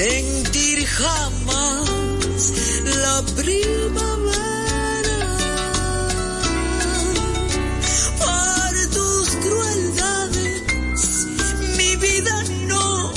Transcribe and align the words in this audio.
sentir 0.00 0.86
jamás 0.86 2.52
la 3.04 3.22
primavera. 3.36 5.22
Por 8.22 8.72
tus 8.96 9.28
crueldades, 9.44 10.62
mi 11.76 11.96
vida 11.96 12.36
no 12.72 13.12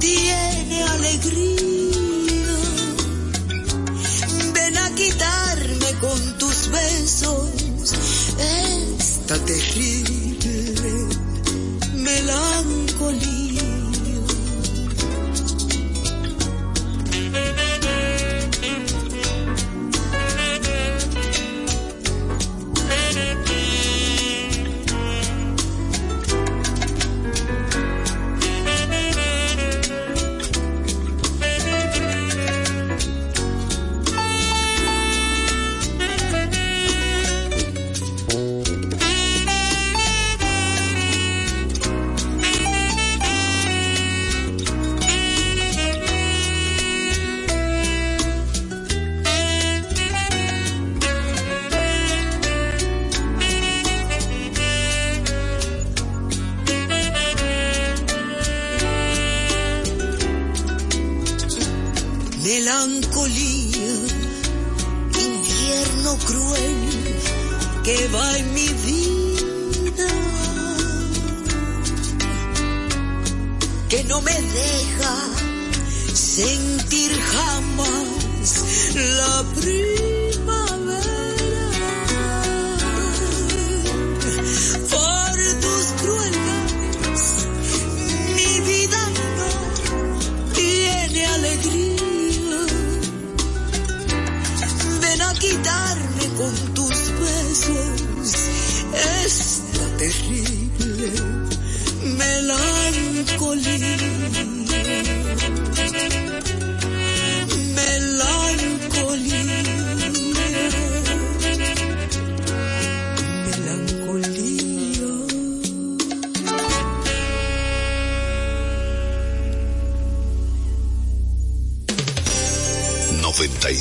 tiene 0.00 0.82
alegría. 0.96 2.56
Ven 4.52 4.78
a 4.78 4.90
quitarme 4.96 5.90
con 6.00 6.38
tus 6.38 6.70
besos 6.70 7.50
esta 8.98 9.36
terrible 9.44 9.83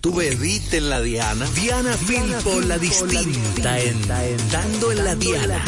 Tú 0.00 0.14
bebiste 0.14 0.78
en 0.78 0.90
la 0.90 1.00
Diana. 1.00 1.46
Diana 1.54 1.92
Filpo, 1.96 2.60
la 2.60 2.78
distinta, 2.78 3.80
en, 3.80 4.08
dando 4.50 4.92
en 4.92 5.04
la 5.04 5.14
Diana. 5.14 5.64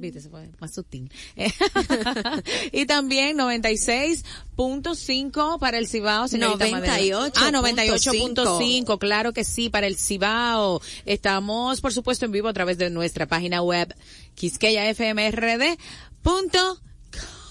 Viste, 0.00 0.20
se 0.20 0.28
fue 0.28 0.48
más 0.58 0.74
sutil. 0.74 1.12
y 2.72 2.86
también 2.86 3.38
96.5 3.38 5.58
para 5.58 5.78
el 5.78 5.86
Cibao, 5.86 6.26
señorita 6.28 6.68
Madero. 6.68 7.26
98.5. 7.26 7.32
Ah, 7.36 7.50
98.5, 7.52 8.98
claro 8.98 9.32
que 9.32 9.44
sí, 9.44 9.68
para 9.68 9.86
el 9.86 9.96
Cibao. 9.96 10.82
Estamos, 11.06 11.80
por 11.80 11.92
supuesto, 11.92 12.24
en 12.24 12.32
vivo 12.32 12.48
a 12.48 12.52
travez 12.52 12.78
de 12.78 12.90
nuestra 12.90 13.26
página 13.26 13.62
web, 13.62 13.94
quisqueyafmrd.com. 14.34 16.89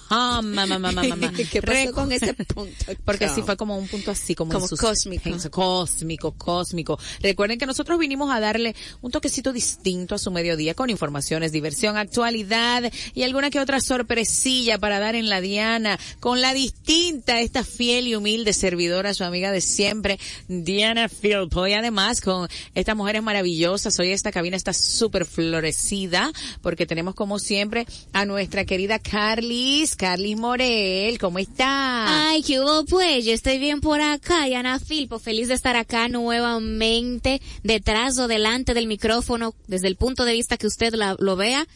com, 0.09 0.41
mamá, 0.41 0.79
mamá, 0.79 1.03
mamá. 1.03 1.31
¿Qué 1.51 1.61
pasó 1.61 1.94
con 1.94 2.11
ese 2.11 2.33
punto? 2.53 2.73
Porque 3.06 3.27
com? 3.27 3.35
sí 3.35 3.41
fue 3.44 3.56
como 3.56 3.77
un 3.77 3.88
punto 3.88 4.11
así, 4.11 4.35
como, 4.35 4.51
Como 4.51 4.67
cósmico. 4.67 5.29
Cósmico, 5.51 6.31
cósmico. 6.33 7.00
Recuerden 7.21 7.57
que 7.59 7.65
nosotros 7.65 8.00
vinimos 8.00 8.31
a 8.31 8.39
darle 8.39 8.75
un 9.01 9.11
toquecito 9.11 9.53
distinto 9.53 10.15
a 10.15 10.17
su 10.17 10.31
mediodía 10.31 10.73
con 10.73 10.89
informaciones, 10.89 11.51
diversión, 11.51 11.97
actualidad 11.97 12.91
y 13.13 13.23
alguna 13.23 13.50
que 13.50 13.59
otra 13.59 13.79
sorpresilla 13.81 14.77
para 14.79 15.00
dar 15.00 15.15
en 15.15 15.29
la 15.29 15.41
diana 15.41 16.00
con 16.19 16.41
la 16.41 16.53
distinta, 16.53 17.39
esta 17.39 17.63
fiel 17.63 18.07
y 18.07 18.15
humilde 18.15 18.53
servidora, 18.53 19.13
su 19.13 19.23
amiga 19.23 19.51
de 19.51 19.62
siempre, 19.62 20.19
Diana 20.47 21.09
Filpo. 21.09 21.67
Y 21.67 21.73
además 21.73 22.21
con 22.21 22.47
estas 22.73 22.95
mujeres 22.95 23.23
maravillosas, 23.23 23.97
hoy 24.00 24.12
esta 24.12 24.31
cabina 24.31 24.57
está 24.57 24.73
súper 24.73 25.25
florecida 25.25 26.31
porque 26.62 26.85
tenemos 26.85 27.15
como 27.15 27.39
siempre 27.39 27.85
a 28.13 28.25
nuestra 28.25 28.65
querida 28.65 29.00
Carlis, 29.00 29.95
Carlis 30.00 30.38
Morel. 30.38 31.19
¿Cómo 31.19 31.40
está? 31.40 32.30
Ay, 32.30 32.42
¿qué 32.42 32.62
hubo 32.62 32.86
pues? 32.86 33.25
Yo 33.25 33.34
estoy 33.34 33.57
bien 33.57 33.81
por 33.81 34.00
acá, 34.00 34.48
y 34.48 34.54
Ana 34.54 34.80
Filpo, 34.80 35.19
feliz 35.19 35.50
de 35.50 35.56
estar 35.56 35.75
acá 35.75 36.07
nuevamente, 36.07 37.42
detrás 37.63 38.18
o 38.18 38.30
delante 38.30 38.74
del 38.74 38.88
micrófono, 38.88 39.54
desde 39.68 39.90
el 39.90 39.98
punto 39.98 40.24
de 40.24 40.31
vista 40.31 40.56
que 40.56 40.68
usted 40.68 40.94
lo 40.94 41.36
vea. 41.36 41.68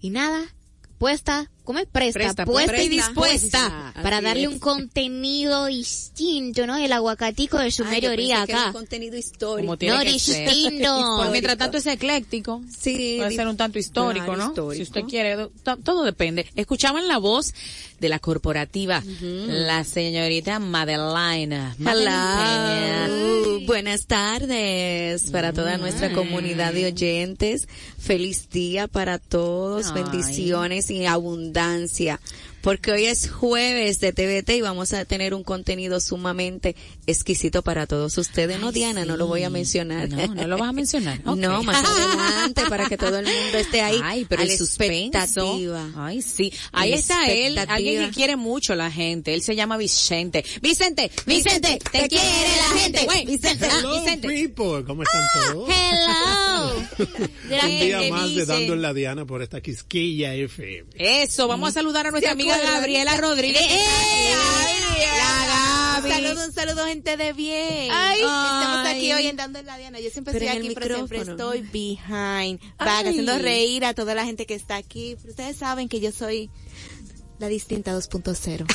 Y 0.00 0.08
nada, 0.08 0.42
puesta, 0.96 1.50
¿cómo 1.66 1.78
es? 1.80 1.86
Presta, 1.92 2.18
Presta, 2.20 2.44
puesta 2.46 2.82
y 2.82 2.88
dispuesta 2.88 3.88
Así 3.90 4.00
para 4.02 4.22
darle 4.22 4.44
es. 4.44 4.48
un 4.48 4.58
contenido 4.58 5.66
distinto, 5.66 6.66
¿no? 6.66 6.76
El 6.76 6.92
aguacatico 6.92 7.58
de 7.58 7.70
su 7.70 7.84
era 7.84 8.42
acá. 8.42 8.66
un 8.68 8.72
contenido 8.72 9.18
histórico. 9.18 9.66
Como 9.66 9.76
tiene 9.76 9.96
No, 9.96 10.02
que 10.02 10.18
ser. 10.18 10.48
distinto. 10.48 11.16
Por 11.18 11.30
mientras 11.30 11.58
tanto 11.58 11.76
es 11.76 11.86
ecléctico. 11.86 12.62
Sí, 12.70 13.16
Puede 13.18 13.36
ser 13.36 13.46
un 13.48 13.56
tanto 13.58 13.78
histórico, 13.78 14.24
claro, 14.26 14.38
¿no? 14.44 14.48
histórico. 14.50 14.74
Si 14.76 14.82
usted 14.82 15.02
quiere, 15.02 15.48
to- 15.62 15.76
todo 15.76 16.04
depende. 16.04 16.46
Escuchaban 16.56 17.06
la 17.08 17.18
voz 17.18 17.52
de 18.00 18.08
la 18.08 18.18
corporativa, 18.18 19.02
la 19.20 19.84
señorita 19.84 20.58
Madeline. 20.58 21.74
Madeline 21.78 23.04
Hello. 23.06 23.60
Buenas 23.66 24.06
tardes 24.06 25.30
para 25.30 25.52
toda 25.52 25.76
nuestra 25.78 26.12
comunidad 26.12 26.72
de 26.72 26.86
oyentes. 26.86 27.66
Feliz 27.98 28.48
día 28.50 28.86
para 28.86 29.18
todos. 29.18 29.86
Ay. 29.88 30.02
Bendiciones 30.02 30.90
y 30.90 31.06
abundancia 31.06 31.55
abundancia. 31.56 32.20
Porque 32.66 32.90
hoy 32.90 33.04
es 33.04 33.30
jueves 33.30 34.00
de 34.00 34.12
TVT 34.12 34.56
y 34.56 34.60
vamos 34.60 34.92
a 34.92 35.04
tener 35.04 35.34
un 35.34 35.44
contenido 35.44 36.00
sumamente 36.00 36.74
exquisito 37.06 37.62
para 37.62 37.86
todos 37.86 38.18
ustedes. 38.18 38.58
no, 38.58 38.72
Diana, 38.72 39.04
no 39.04 39.16
lo 39.16 39.28
voy 39.28 39.44
a 39.44 39.50
mencionar. 39.50 40.08
No, 40.08 40.34
no 40.34 40.48
lo 40.48 40.58
vas 40.58 40.70
a 40.70 40.72
mencionar. 40.72 41.20
No, 41.36 41.62
más 41.62 41.84
adelante 41.88 42.62
para 42.68 42.88
que 42.88 42.96
todo 42.96 43.18
el 43.20 43.26
mundo 43.26 43.58
esté 43.58 43.82
ahí 43.82 44.00
Ay, 44.02 44.26
pero 44.28 44.40
a 44.40 44.44
el 44.44 44.50
la 44.50 44.56
suspenso. 44.58 45.16
expectativa. 45.16 45.90
Ay, 45.94 46.22
sí. 46.22 46.52
Ahí 46.72 46.90
La 46.90 46.96
está 46.96 47.26
él, 47.28 47.56
alguien 47.56 48.06
que 48.06 48.10
quiere 48.10 48.34
mucho 48.34 48.72
a 48.72 48.76
la 48.76 48.90
gente. 48.90 49.32
Él 49.32 49.42
se 49.42 49.54
llama 49.54 49.76
Vicente. 49.76 50.44
Vicente, 50.60 51.12
Vicente, 51.24 51.78
te, 51.92 52.08
quiere 52.08 52.24
la 52.56 52.80
gente. 52.80 53.06
Vicente, 53.26 53.68
ah, 53.70 53.78
Hello, 53.78 54.00
Vicente. 54.00 54.26
people. 54.28 54.84
¿Cómo 54.84 55.04
están 55.04 55.22
todos? 55.40 55.68
Hello. 55.70 56.86
Un 57.62 57.78
día 57.78 58.00
¿qué 58.00 58.10
más 58.10 58.34
de? 58.34 58.44
Dando 58.44 58.72
en 58.72 58.82
la 58.82 58.92
Diana 58.92 59.24
por 59.24 59.42
esta 59.42 59.60
Quisquilla 59.60 60.34
FM. 60.34 60.90
Eso, 60.94 61.46
vamos 61.46 61.68
a 61.68 61.72
saludar 61.72 62.08
a 62.08 62.10
nuestra 62.10 62.30
¿Se 62.30 62.32
amiga 62.32 62.55
Gabriela 62.60 63.16
Rodríguez. 63.16 63.62
¡Eh! 63.62 64.34
La 65.18 66.00
Gaby. 66.00 66.10
Saludos, 66.10 66.46
un 66.46 66.52
saludo 66.52 66.86
gente 66.86 67.16
de 67.16 67.32
bien. 67.32 67.88
Ay. 67.90 68.20
Estamos 68.20 68.86
aquí 68.86 69.12
hoy 69.12 69.26
en 69.26 69.36
la 69.36 69.78
Diana. 69.78 70.00
Yo 70.00 70.10
siempre 70.10 70.32
Pero 70.32 70.44
estoy 70.46 70.58
aquí, 70.58 70.74
pero 70.74 70.94
siempre 70.96 71.18
estoy 71.20 71.60
behind. 71.62 72.60
Back, 72.78 73.06
haciendo 73.06 73.38
reír 73.38 73.84
a 73.84 73.94
toda 73.94 74.14
la 74.14 74.24
gente 74.24 74.46
que 74.46 74.54
está 74.54 74.76
aquí. 74.76 75.16
Pero 75.16 75.30
ustedes 75.30 75.56
saben 75.56 75.88
que 75.88 76.00
yo 76.00 76.12
soy 76.12 76.50
la 77.38 77.48
distinta 77.48 77.92
2.0. 77.96 78.66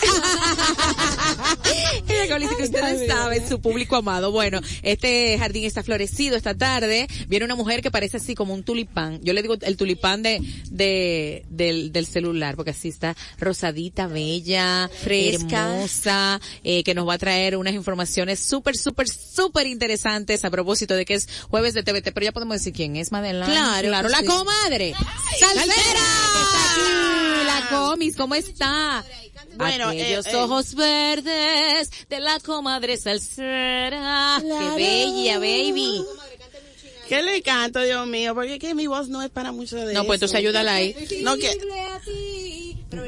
Ella 2.08 2.40
que 2.58 2.64
ustedes 2.64 3.08
saben, 3.08 3.48
su 3.48 3.60
público 3.62 3.96
amado. 3.96 4.32
Bueno, 4.32 4.60
este 4.84 5.38
jardín 5.38 5.66
está 5.66 5.84
florecido 5.84 6.36
esta 6.36 6.56
tarde. 6.56 7.08
Viene 7.28 7.46
una 7.46 7.56
mujer 7.56 7.82
que 7.82 7.92
parece 7.92 8.18
así 8.18 8.36
como 8.36 8.54
un 8.54 8.64
tulipán. 8.64 9.20
Yo 9.22 9.34
le 9.34 9.42
digo 9.42 9.56
el 9.60 9.78
tulipán 9.78 10.22
de, 10.24 10.42
de, 10.70 11.46
del, 11.50 11.92
del 11.92 12.06
celular, 12.06 12.56
porque 12.56 12.72
así 12.72 12.90
está 12.90 13.16
rosadita, 13.38 14.08
bella, 14.08 14.90
Fresca. 15.02 15.74
hermosa, 15.74 16.42
eh, 16.64 16.84
que 16.84 16.94
nos 16.94 17.08
va 17.08 17.14
a 17.16 17.18
traer 17.18 17.58
unas 17.58 17.74
informaciones 17.74 18.40
súper, 18.40 18.78
súper, 18.78 19.08
súper 19.10 19.68
interesantes 19.68 20.46
a 20.46 20.50
propósito 20.50 20.96
de 20.96 21.06
que 21.06 21.16
es 21.16 21.28
jueves 21.50 21.74
de 21.74 21.84
TVT. 21.84 22.12
Pero 22.14 22.26
ya 22.26 22.32
podemos 22.32 22.58
decir 22.58 22.74
quién 22.74 22.96
es 22.96 23.12
Madeline. 23.12 23.46
Claro, 23.46 23.88
claro, 23.88 24.10
la 24.10 24.20
sí. 24.20 24.26
comadre. 24.26 24.94
Salsera, 25.40 25.66
que 25.66 26.42
está 26.42 26.72
aquí, 26.72 27.31
¿cómo 28.10 28.36
está? 28.36 29.06
Bueno, 29.56 29.90
Aquellos 29.90 30.26
eh, 30.26 30.32
eh. 30.32 30.36
ojos 30.36 30.74
verdes 30.74 31.92
de 32.10 32.20
la 32.20 32.40
comadre 32.40 32.98
salsera. 32.98 34.42
Qué 34.42 34.76
bella, 34.76 35.38
baby. 35.38 36.04
¿Qué 37.08 37.22
le 37.22 37.42
canto, 37.42 37.82
Dios 37.82 38.08
mío? 38.08 38.34
Porque 38.34 38.54
es 38.54 38.60
que 38.60 38.74
mi 38.74 38.88
voz 38.88 39.10
no 39.10 39.22
es 39.22 39.30
para 39.30 39.52
mucho 39.52 39.76
de 39.76 39.94
No, 39.94 40.06
pues 40.06 40.18
entonces 40.18 40.38
ayúdala 40.38 40.76
ahí. 40.76 40.96
No, 41.24 41.36
que, 41.36 41.50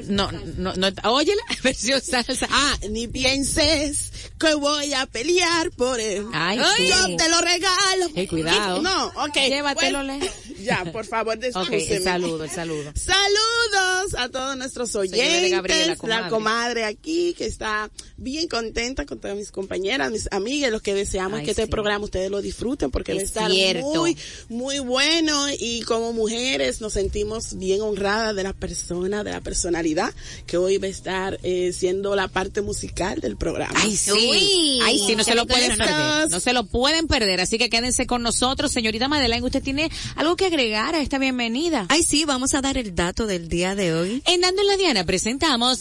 No, 0.07 0.31
no, 0.57 0.73
no, 0.75 0.87
óyela, 1.11 1.41
versión 1.63 2.01
salsa. 2.01 2.47
ah, 2.49 2.77
ni 2.89 3.07
pienses 3.07 4.11
que 4.39 4.53
voy 4.55 4.93
a 4.93 5.05
pelear 5.05 5.71
por 5.71 5.99
él. 5.99 6.25
Ay. 6.33 6.57
Yo 6.57 7.15
te 7.17 7.29
lo 7.29 7.41
regalo. 7.41 8.09
Eh, 8.15 8.27
cuidado. 8.27 8.81
No, 8.81 9.07
ok. 9.07 9.35
Llévatelo, 9.47 9.99
Bueno, 10.03 10.19
Le. 10.19 10.31
ya, 10.63 10.83
por 10.91 11.05
favor, 11.05 11.35
Ok, 11.35 11.41
descúseme. 11.41 11.95
el 11.95 12.03
saludo, 12.03 12.43
el 12.43 12.49
saludo. 12.49 12.91
Saludos 12.95 14.15
a 14.17 14.29
todos 14.29 14.57
nuestros 14.57 14.95
oyentes, 14.95 15.51
Gabriela, 15.51 15.95
comadre. 15.95 16.21
la 16.23 16.29
comadre 16.29 16.85
aquí 16.85 17.33
que 17.37 17.45
está 17.45 17.89
bien 18.17 18.47
contenta 18.47 19.05
con 19.05 19.19
todas 19.19 19.35
mis 19.37 19.51
compañeras, 19.51 20.11
mis 20.11 20.27
amigas, 20.31 20.71
los 20.71 20.81
que 20.81 20.93
deseamos 20.93 21.39
Ay, 21.39 21.45
que 21.45 21.51
este 21.51 21.67
programa 21.67 22.05
ustedes 22.05 22.29
lo 22.29 22.41
disfruten 22.41 22.91
porque 22.91 23.13
va 23.13 23.19
a 23.19 23.23
Es 23.23 23.29
estar 23.29 23.49
cierto. 23.51 23.85
muy, 23.87 24.17
muy 24.49 24.79
bueno 24.79 25.47
y 25.57 25.81
como 25.81 26.13
mujeres 26.13 26.81
nos 26.81 26.93
sentimos 26.93 27.57
bien 27.57 27.81
honradas 27.81 28.35
de 28.35 28.43
la 28.43 28.53
persona, 28.53 29.23
de 29.23 29.31
la 29.31 29.41
personalidad 29.73 30.13
que 30.45 30.57
hoy 30.57 30.77
va 30.77 30.87
a 30.87 30.89
estar 30.89 31.39
eh, 31.43 31.73
siendo 31.73 32.15
la 32.15 32.27
parte 32.27 32.61
musical 32.61 33.19
del 33.19 33.37
programa. 33.37 33.73
Ay, 33.75 33.95
sí. 33.95 34.11
Uy, 34.11 34.79
Ay, 34.83 34.99
sí, 35.05 35.15
no 35.15 35.23
se 35.23 35.33
lo 35.35 35.47
pueden 35.47 35.77
perder. 35.77 36.29
No 36.29 36.39
se 36.39 36.53
lo 36.53 36.65
pueden 36.65 37.07
perder. 37.07 37.41
Así 37.41 37.57
que 37.57 37.69
quédense 37.69 38.05
con 38.05 38.21
nosotros. 38.21 38.71
Señorita 38.71 39.07
Madeleine, 39.07 39.45
¿usted 39.45 39.63
tiene 39.63 39.89
algo 40.15 40.35
que 40.35 40.45
agregar 40.45 40.93
a 40.95 41.01
esta 41.01 41.17
bienvenida? 41.17 41.87
Ay, 41.89 42.03
sí, 42.03 42.25
vamos 42.25 42.53
a 42.53 42.61
dar 42.61 42.77
el 42.77 42.93
dato 42.93 43.25
del 43.25 43.49
día 43.49 43.75
de 43.75 43.93
hoy. 43.93 44.21
En 44.25 44.41
Dando 44.41 44.61
en 44.61 44.67
la 44.67 44.77
Diana 44.77 45.05
presentamos 45.05 45.79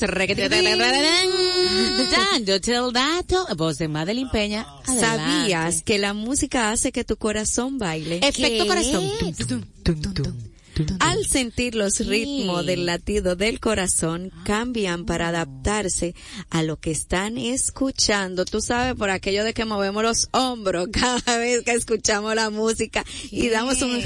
Dándote 2.32 2.74
el 2.74 2.92
dato, 2.92 3.46
voz 3.56 3.78
de 3.78 3.88
Madeline 3.88 4.30
Peña. 4.30 4.66
Adelante. 4.86 5.22
¿Sabías 5.22 5.82
que 5.82 5.98
la 5.98 6.14
música 6.14 6.70
hace 6.70 6.92
que 6.92 7.04
tu 7.04 7.16
corazón 7.16 7.78
baile? 7.78 8.20
Efecto 8.22 8.64
¿Qué? 8.64 8.66
corazón. 8.66 9.10
Tum, 9.18 9.34
tum, 9.34 9.62
tum, 9.82 10.02
tum, 10.02 10.14
tum. 10.14 10.51
Al 11.00 11.26
sentir 11.26 11.74
los 11.74 12.06
ritmos 12.06 12.64
del 12.64 12.86
latido 12.86 13.36
del 13.36 13.60
corazón, 13.60 14.30
cambian 14.44 15.04
para 15.04 15.28
adaptarse 15.28 16.14
a 16.50 16.62
lo 16.62 16.78
que 16.78 16.90
están 16.90 17.38
escuchando. 17.38 18.44
Tú 18.44 18.60
sabes, 18.60 18.94
por 18.94 19.10
aquello 19.10 19.44
de 19.44 19.54
que 19.54 19.64
movemos 19.64 20.02
los 20.02 20.28
hombros 20.32 20.88
cada 20.92 21.38
vez 21.38 21.62
que 21.62 21.72
escuchamos 21.72 22.34
la 22.34 22.50
música 22.50 23.04
y 23.30 23.48
damos 23.48 23.82
un. 23.82 24.00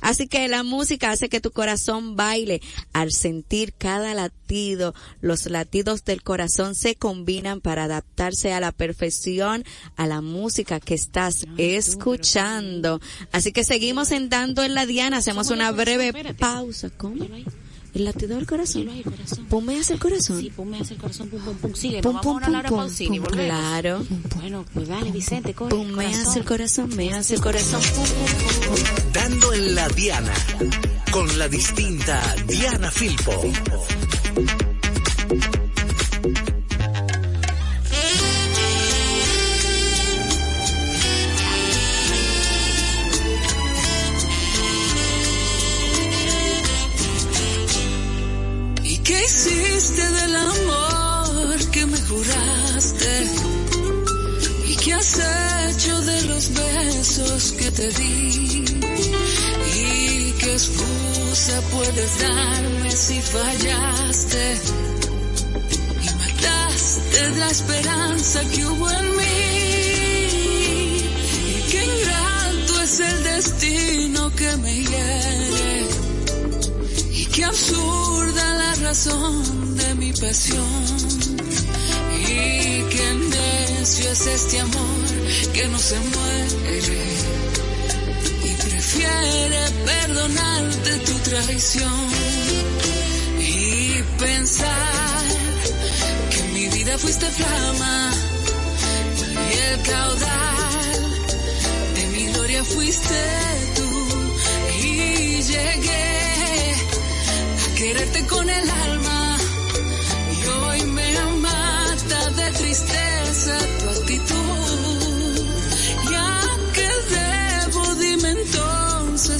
Así 0.00 0.28
que 0.28 0.48
la 0.48 0.62
música 0.62 1.10
hace 1.10 1.28
que 1.28 1.40
tu 1.40 1.50
corazón 1.50 2.16
baile. 2.16 2.60
Al 2.92 3.12
sentir 3.12 3.72
cada 3.74 4.14
latido, 4.14 4.94
los 5.20 5.46
latidos 5.46 6.04
del 6.04 6.22
corazón 6.22 6.74
se 6.74 6.94
combinan 6.94 7.60
para 7.60 7.84
adaptarse 7.84 8.52
a 8.52 8.60
la 8.60 8.72
perfección 8.72 9.64
a 9.96 10.06
la 10.06 10.20
música 10.20 10.80
que 10.80 10.94
estás 10.94 11.46
escuchando. 11.56 13.00
Así 13.32 13.52
que 13.52 13.64
seguimos 13.64 14.10
en 14.10 14.28
Dando 14.28 14.62
en 14.62 14.74
la 14.74 14.86
Diana, 14.86 15.18
hacemos 15.18 15.39
una 15.48 15.72
breve 15.72 16.34
pausa. 16.34 16.90
¿Cómo? 16.96 17.24
El 17.94 18.04
latido 18.04 18.36
del 18.36 18.46
corazón. 18.46 18.88
Pumea 19.48 19.80
hacia 19.80 19.94
el 19.94 20.00
corazón. 20.00 20.40
Sí, 20.40 20.50
ponme 20.50 20.80
hacia 20.80 20.94
el 20.94 21.00
corazón, 21.00 21.28
pum, 21.28 21.40
pum, 21.40 21.56
pum. 21.56 21.74
Sigue, 21.74 22.00
Pum, 22.02 22.20
pum, 22.20 22.40
pum, 22.40 22.62
pum, 22.62 22.88
pum. 22.88 23.22
Claro. 23.32 24.06
Bueno, 24.36 24.64
pues 24.72 24.88
dale, 24.88 25.10
Vicente, 25.10 25.54
corre. 25.54 25.76
Hacia 26.06 26.38
el 26.40 26.44
corazón, 26.44 26.94
mea 26.94 27.18
hacia 27.18 27.34
el 27.36 27.40
corazón. 27.42 27.80
Pum, 27.82 28.04
pum, 28.04 28.74
pum. 28.74 29.12
Dando 29.12 29.52
en 29.54 29.74
la 29.74 29.88
Diana. 29.88 30.34
Con 31.10 31.38
la 31.38 31.48
distinta 31.48 32.22
Diana 32.46 32.90
Filpo. 32.92 33.32
Besos 57.40 57.52
que 57.52 57.70
te 57.70 57.88
di? 57.88 58.64
¿Y 59.76 60.32
qué 60.32 60.52
excusa 60.52 61.60
puedes 61.72 62.18
darme 62.20 62.90
si 62.90 63.20
fallaste? 63.20 64.60
de 67.12 67.30
la 67.38 67.50
esperanza 67.50 68.40
que 68.52 68.64
hubo 68.64 68.90
en 68.90 69.16
mí. 69.16 69.24
Y 71.56 71.70
qué 71.70 71.84
ingrato 71.84 72.82
es 72.82 73.00
el 73.00 73.24
destino 73.24 74.30
que 74.34 74.56
me 74.56 74.74
hiere. 74.82 75.86
Y 77.12 77.26
qué 77.26 77.44
absurda 77.44 78.54
la 78.54 78.74
razón 78.86 79.76
de 79.76 79.94
mi 79.94 80.12
pasión. 80.12 80.84
Y 82.22 82.82
qué 82.92 83.06
necio 83.30 84.10
es 84.10 84.26
este 84.26 84.60
amor 84.60 85.09
que 85.52 85.68
no 85.68 85.78
se 85.78 85.98
muere. 86.00 87.02
Y 88.44 88.54
prefiere 88.54 89.60
perdonarte 89.84 90.90
tu 91.06 91.14
traición. 91.30 92.08
Y 93.38 94.02
pensar 94.18 95.24
que 96.30 96.38
en 96.40 96.54
mi 96.54 96.68
vida 96.68 96.98
fuiste 96.98 97.26
flama 97.26 98.10
y 99.50 99.58
el 99.68 99.82
caudal 99.82 101.00
de 101.94 102.06
mi 102.08 102.26
gloria 102.32 102.64
fuiste 102.64 103.20
tú 103.76 103.90
y 104.84 105.42
llegué 105.42 106.74
a 107.64 107.74
quererte 107.76 108.26
con 108.26 108.48
el 108.48 108.70
alma 108.70 109.38
y 110.36 110.46
hoy 110.46 110.82
me 110.84 111.14
mata 111.40 112.30
de 112.30 112.50
tristeza 112.52 113.58
tu 113.78 113.88
actitud 114.00 114.39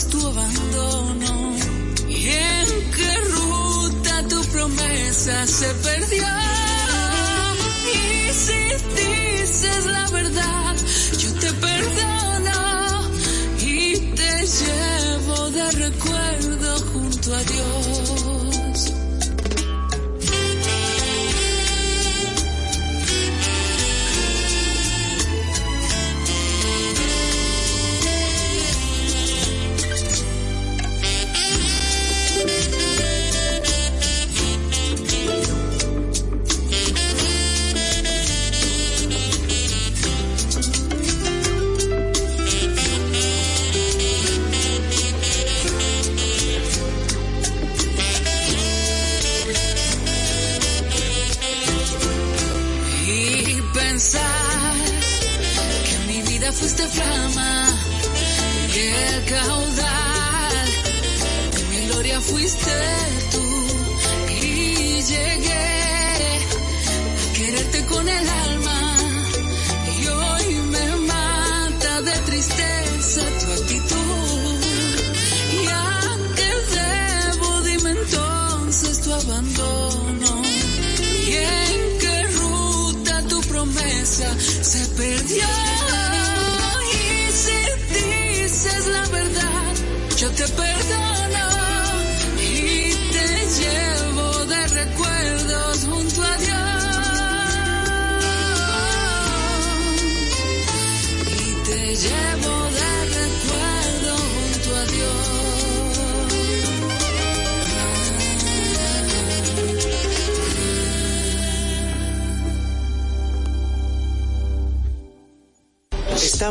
tu 0.09 0.26
abandono 0.26 1.54
en 2.09 2.90
qué 2.97 3.16
ruta 3.33 4.28
tu 4.28 4.40
promesa 4.47 5.47
se 5.47 5.66
perdió 5.75 6.26
y 7.95 8.33
si 8.33 8.61
dices 8.97 9.87
la 9.87 10.09
verdad 10.11 10.76
yo 11.19 11.33
te 11.35 11.52
perdono 11.52 13.11
y 13.59 13.97
te 14.14 14.47
llevo 14.47 15.50
de 15.50 15.71
recuerdo 15.73 16.80
junto 16.92 17.35
a 17.35 17.42
Dios 17.42 18.10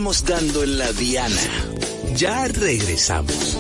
Dando 0.10 0.64
en 0.64 0.80
la 0.80 0.92
diana. 0.94 1.36
Ya 2.16 2.48
regresamos. 2.48 3.56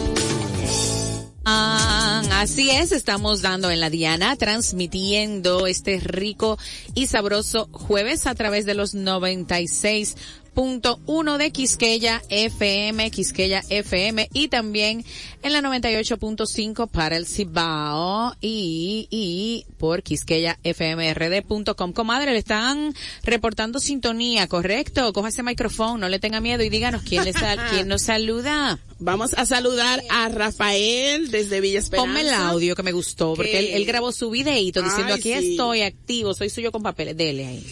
Ah, 1.46 2.24
así 2.41 2.72
es, 2.72 2.91
estamos 2.91 3.44
dando 3.44 3.70
en 3.70 3.79
la 3.79 3.91
Diana, 3.91 4.36
transmitiendo 4.36 5.68
este 5.68 6.00
rico 6.00 6.58
y 6.96 7.06
sabroso 7.06 7.70
jueves 7.72 8.25
a 8.25 8.34
través 8.34 8.65
de 8.65 8.74
los 8.74 8.96
96.1 8.96 11.38
de 11.38 11.51
Quisqueya 11.51 12.24
FM, 12.29 13.12
Quisqueya 13.12 13.62
FM 13.70 14.27
y 14.34 14.48
también 14.48 15.06
en 15.41 15.53
la 15.53 15.62
98.5 15.62 16.89
para 16.89 17.15
el 17.15 17.25
Cibao 17.25 18.36
y, 18.41 19.08
y 19.10 19.65
por 19.77 20.03
quisqueyafmrd.com. 20.03 21.93
Comadre, 21.93 22.34
le 22.34 22.39
están 22.39 22.93
reportando 23.24 23.79
sintonía, 23.79 24.48
¿correcto? 24.48 25.13
Coja 25.13 25.29
ese 25.29 25.41
micrófono, 25.43 25.98
no 25.98 26.10
le 26.10 26.19
tenga 26.19 26.41
miedo 26.41 26.62
y 26.63 26.69
díganos 26.69 27.03
quién, 27.03 27.24
le 27.25 27.31
sal- 27.34 27.60
quién 27.72 27.88
nos 27.88 28.01
saluda. 28.01 28.79
Vamos 29.00 29.34
a 29.34 29.46
saludar 29.46 30.03
a 30.10 30.27
Rafael 30.27 31.31
desde 31.31 31.62
Villa 31.62 31.79
Esperanza. 31.79 32.08
Ponme 32.12 32.22
el 32.22 32.34
audio 32.34 32.75
que 32.75 32.84
me 32.84 32.91
gustó, 32.91 33.34
porque 33.36 33.51
Que- 33.51 33.60
él, 33.60 33.67
él 33.75 33.86
grabó 33.86 34.12
su 34.12 34.29
videito 34.29 34.81
diciendo 34.81 35.13
Ay, 35.13 35.19
aquí 35.19 35.34
sí. 35.39 35.51
estoy 35.51 35.84
activo, 35.84 36.34
soy 36.34 36.50
suyo 36.50 36.72
con 36.74 36.84
papeles, 36.84 37.15
dele 37.15 37.46
ahí. 37.48 37.65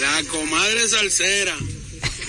La 0.00 0.22
comadre 0.30 0.88
salsera. 0.88 1.54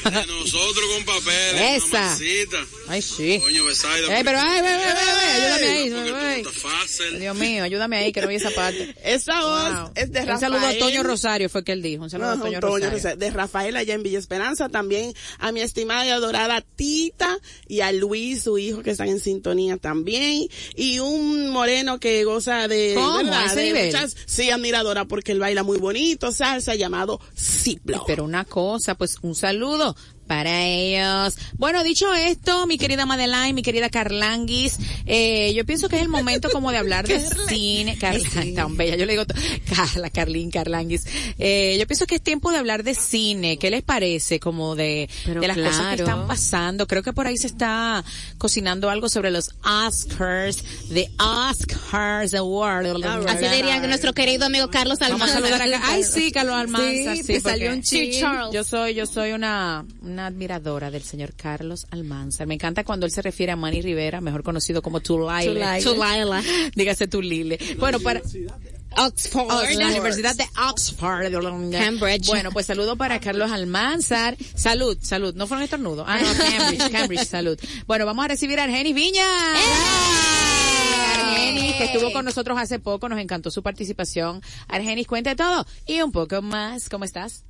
De 0.04 0.26
nosotros 0.26 0.86
con 0.96 1.06
papeles. 1.06 1.84
Esa. 1.84 2.00
mamacita. 2.02 2.58
Ay, 2.88 3.02
sí. 3.02 3.40
Coño, 3.42 3.66
Besaida. 3.66 4.18
Ey, 4.18 4.24
pero 4.24 4.40
ay, 4.40 4.62
ve, 4.62 4.68
ve, 4.68 4.78
ve, 4.78 5.62
ve, 5.62 5.72
ayúdame 5.84 6.20
ahí. 6.26 6.42
Estás 6.42 6.56
fácil. 6.56 7.20
Dios 7.20 7.36
mío, 7.38 7.64
ayúdame 7.64 7.98
ahí 7.98 8.12
que 8.12 8.22
no 8.22 8.28
vi 8.28 8.36
esa 8.36 8.50
parte. 8.52 8.96
Esa 9.04 9.42
voz 9.42 9.62
Wow. 9.82 9.92
es 9.96 10.12
de 10.12 10.20
Un 10.22 10.28
Rafael. 10.28 10.40
saludo 10.52 10.68
a 10.68 10.78
Toño 10.78 11.04
Rosario 11.04 11.50
fue 11.50 11.64
que 11.64 11.72
él 11.74 11.82
dijo. 11.82 12.04
Un 12.04 12.10
saludo 12.10 12.36
No, 12.36 12.42
a 12.42 12.46
Toño 12.46 12.60
Toño 12.60 12.74
Rosario. 12.76 12.92
Rosario, 12.98 13.18
de 13.18 13.30
Rafael 13.32 13.76
allá 13.76 13.94
en 13.94 14.04
Villa 14.04 14.20
Esperanza, 14.20 14.70
también 14.70 15.14
a 15.40 15.52
mi 15.52 15.62
estimada 15.62 16.06
y 16.06 16.10
adorada 16.10 16.62
Tita 16.62 17.38
y 17.68 17.82
a 17.82 17.92
Luis, 17.92 18.44
su 18.44 18.58
hijo, 18.58 18.82
que 18.82 18.92
están 18.92 19.10
en 19.10 19.20
sintonía 19.20 19.78
también, 19.78 20.48
y 20.76 21.00
un 21.00 21.50
moreno 21.50 22.00
que 22.00 22.24
goza 22.24 22.68
de, 22.68 22.94
¿Cómo? 22.96 23.18
¿verdad? 23.18 23.42
¿A 23.44 23.46
ese 23.48 23.56
de 23.56 23.64
nivel? 23.66 23.86
muchas, 23.88 24.16
sí, 24.26 24.50
admiradora, 24.50 25.06
porque 25.06 25.32
él 25.32 25.40
baila 25.40 25.64
muy 25.64 25.78
bonito, 25.78 26.32
salsa, 26.32 26.76
llamado 26.76 27.20
Ciplo. 27.38 28.04
Pero 28.08 28.24
una 28.24 28.46
cosa, 28.46 28.96
pues 28.96 29.18
un 29.22 29.36
saludo 29.36 29.91
para 30.32 30.64
ellos. 30.64 31.36
Bueno, 31.58 31.84
dicho 31.84 32.14
esto, 32.14 32.66
mi 32.66 32.78
querida 32.78 33.06
Madeline, 33.06 33.52
mi 33.52 33.64
querida 33.64 33.90
Carlanguis, 33.90 34.78
eh, 35.06 35.54
yo 35.54 35.66
pienso 35.66 35.90
que 35.90 35.98
es 35.98 36.04
el 36.04 36.08
momento 36.08 36.50
como 36.52 36.72
de 36.72 36.78
hablar 36.78 37.06
de 37.06 37.20
cine. 37.50 37.98
Carla, 38.00 38.30
tan 38.56 38.78
bella, 38.78 38.96
yo 38.96 39.06
le 39.06 39.12
digo, 39.12 39.26
Carla, 39.76 40.10
Carlín, 40.10 40.50
Carlanguis. 40.50 41.06
Eh, 41.38 41.76
yo 41.78 41.86
pienso 41.86 42.08
que 42.08 42.16
es 42.16 42.22
tiempo 42.22 42.50
de 42.50 42.60
hablar 42.60 42.84
de 42.84 42.96
cine. 42.96 43.58
¿Qué 43.58 43.70
les 43.70 43.84
parece? 43.84 44.40
Como 44.40 44.78
de, 44.78 45.10
Pero 45.26 45.42
de 45.42 45.48
las 45.50 45.58
cosas 45.58 45.96
que 45.96 46.04
están 46.04 46.28
pasando. 46.28 46.88
Creo 46.88 47.04
que 47.04 47.12
por 47.12 47.28
ahí 47.28 47.36
se 47.36 47.48
está 47.48 48.02
cocinando 48.38 48.90
algo 48.90 49.10
sobre 49.10 49.32
los 49.32 49.50
Oscars, 49.66 50.64
the 50.94 51.12
Oscars 51.20 52.34
Award. 52.36 52.86
Así 53.28 53.48
diría 53.54 53.86
nuestro 53.86 54.14
querido 54.14 54.46
amigo 54.46 54.70
Carlos 54.70 54.98
Vamos 55.00 55.30
a 55.30 55.34
saludar. 55.34 55.62
Ay, 55.84 56.06
sí, 56.06 56.32
Carlos 56.32 56.56
Almanzar. 56.56 57.18
Sí, 57.18 57.24
Sí, 57.24 57.34
te 57.34 57.40
salió 57.42 57.74
un. 57.74 57.82
Yo 58.54 58.64
soy, 58.64 58.94
yo 58.94 59.06
soy 59.06 59.34
una, 59.34 59.86
una 60.02 60.21
admiradora 60.28 60.92
del 60.92 61.04
señor 61.04 61.34
Carlos 61.36 61.88
Almanzar. 61.92 62.48
Me 62.48 62.56
encanta 62.56 62.84
cuando 62.84 63.06
él 63.06 63.12
se 63.12 63.22
refiere 63.22 63.52
a 63.52 63.56
Manny 63.56 63.82
Rivera, 63.82 64.22
mejor 64.22 64.44
conocido 64.44 64.82
como. 64.82 65.02
Tulile. 65.02 65.82
Tulila. 65.84 66.42
Dígase 66.76 67.08
Tulile. 67.08 67.58
Bueno, 67.78 68.00
para, 68.00 68.22
Oxford. 68.98 69.48
Oh, 69.50 69.64
la 69.78 69.88
Universidad 69.88 70.36
de 70.36 70.46
Oxford. 70.70 71.32
Cambridge. 71.72 72.28
Bueno, 72.28 72.52
pues 72.52 72.66
saludo 72.66 72.96
para 72.96 73.20
Carlos 73.20 73.52
Almanzar. 73.52 74.38
Salud, 74.56 74.98
salud. 75.02 75.34
¿No 75.36 75.48
fueron 75.48 75.64
estornudos? 75.64 76.06
Ah, 76.08 76.20
no, 76.20 76.28
Cambridge, 76.58 76.92
Cambridge, 76.92 77.26
salud. 77.26 77.58
Bueno, 77.88 78.06
vamos 78.06 78.26
a 78.26 78.28
recibir 78.28 78.60
a 78.60 78.64
Argenis 78.64 78.94
Viña. 78.94 79.26
¡Eh! 79.56 80.42
Argenis, 81.16 81.76
que 81.76 81.84
estuvo 81.86 82.12
con 82.12 82.26
nosotros 82.26 82.58
hace 82.60 82.80
poco, 82.80 83.08
nos 83.08 83.20
encantó 83.20 83.50
su 83.52 83.64
participación. 83.64 84.42
Argenis, 84.68 85.08
cuenta 85.08 85.36
todo 85.36 85.66
y 85.86 86.02
un 86.02 86.12
poco 86.12 86.42
más. 86.42 86.90
¿Cómo 86.90 87.06
estás? 87.06 87.46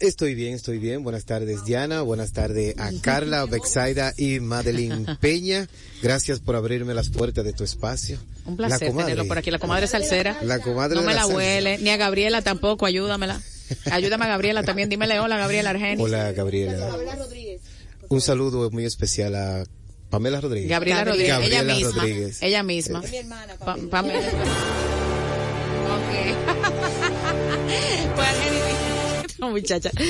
Estoy 0.00 0.34
bien, 0.34 0.54
estoy 0.54 0.78
bien. 0.78 1.04
Buenas 1.04 1.24
tardes, 1.24 1.64
Diana. 1.64 2.02
Buenas 2.02 2.32
tardes 2.32 2.74
a 2.78 2.90
Carla, 3.00 3.46
Bexaida 3.46 4.12
y 4.16 4.40
Madeline 4.40 5.16
Peña. 5.20 5.68
Gracias 6.02 6.40
por 6.40 6.56
abrirme 6.56 6.92
las 6.94 7.08
puertas 7.08 7.44
de 7.44 7.52
tu 7.52 7.62
espacio. 7.62 8.18
Un 8.44 8.56
placer 8.56 8.90
tenerlo 8.92 9.26
por 9.28 9.38
aquí. 9.38 9.52
La 9.52 9.60
comadre 9.60 9.86
salsera. 9.86 10.36
La 10.42 10.58
comadre 10.58 10.96
No 10.96 11.02
me 11.02 11.14
la 11.14 11.20
salsa. 11.22 11.36
huele. 11.36 11.78
Ni 11.78 11.90
a 11.90 11.96
Gabriela 11.96 12.42
tampoco, 12.42 12.86
ayúdamela. 12.86 13.40
Ayúdame 13.92 14.24
a 14.24 14.28
Gabriela 14.28 14.64
también. 14.64 14.88
Dímele 14.88 15.20
hola, 15.20 15.36
Gabriela 15.38 15.70
Argenis. 15.70 16.00
Hola, 16.04 16.32
Gabriela. 16.32 16.90
Un 18.08 18.20
saludo 18.20 18.68
muy 18.72 18.84
especial 18.84 19.36
a 19.36 19.64
Pamela 20.10 20.40
Rodríguez. 20.40 20.68
Gabriela 20.68 21.04
Rodríguez. 21.04 21.30
Gabriela 21.32 21.62
ella 21.62 21.74
misma. 21.74 21.92
Rodríguez. 22.02 22.42
Ella 22.42 22.62
misma. 22.64 23.02
Pa- 23.64 23.76
Pamela. 23.88 24.18
Ok. 25.86 26.12
Pues 28.14 28.28
muchacha. 29.50 29.90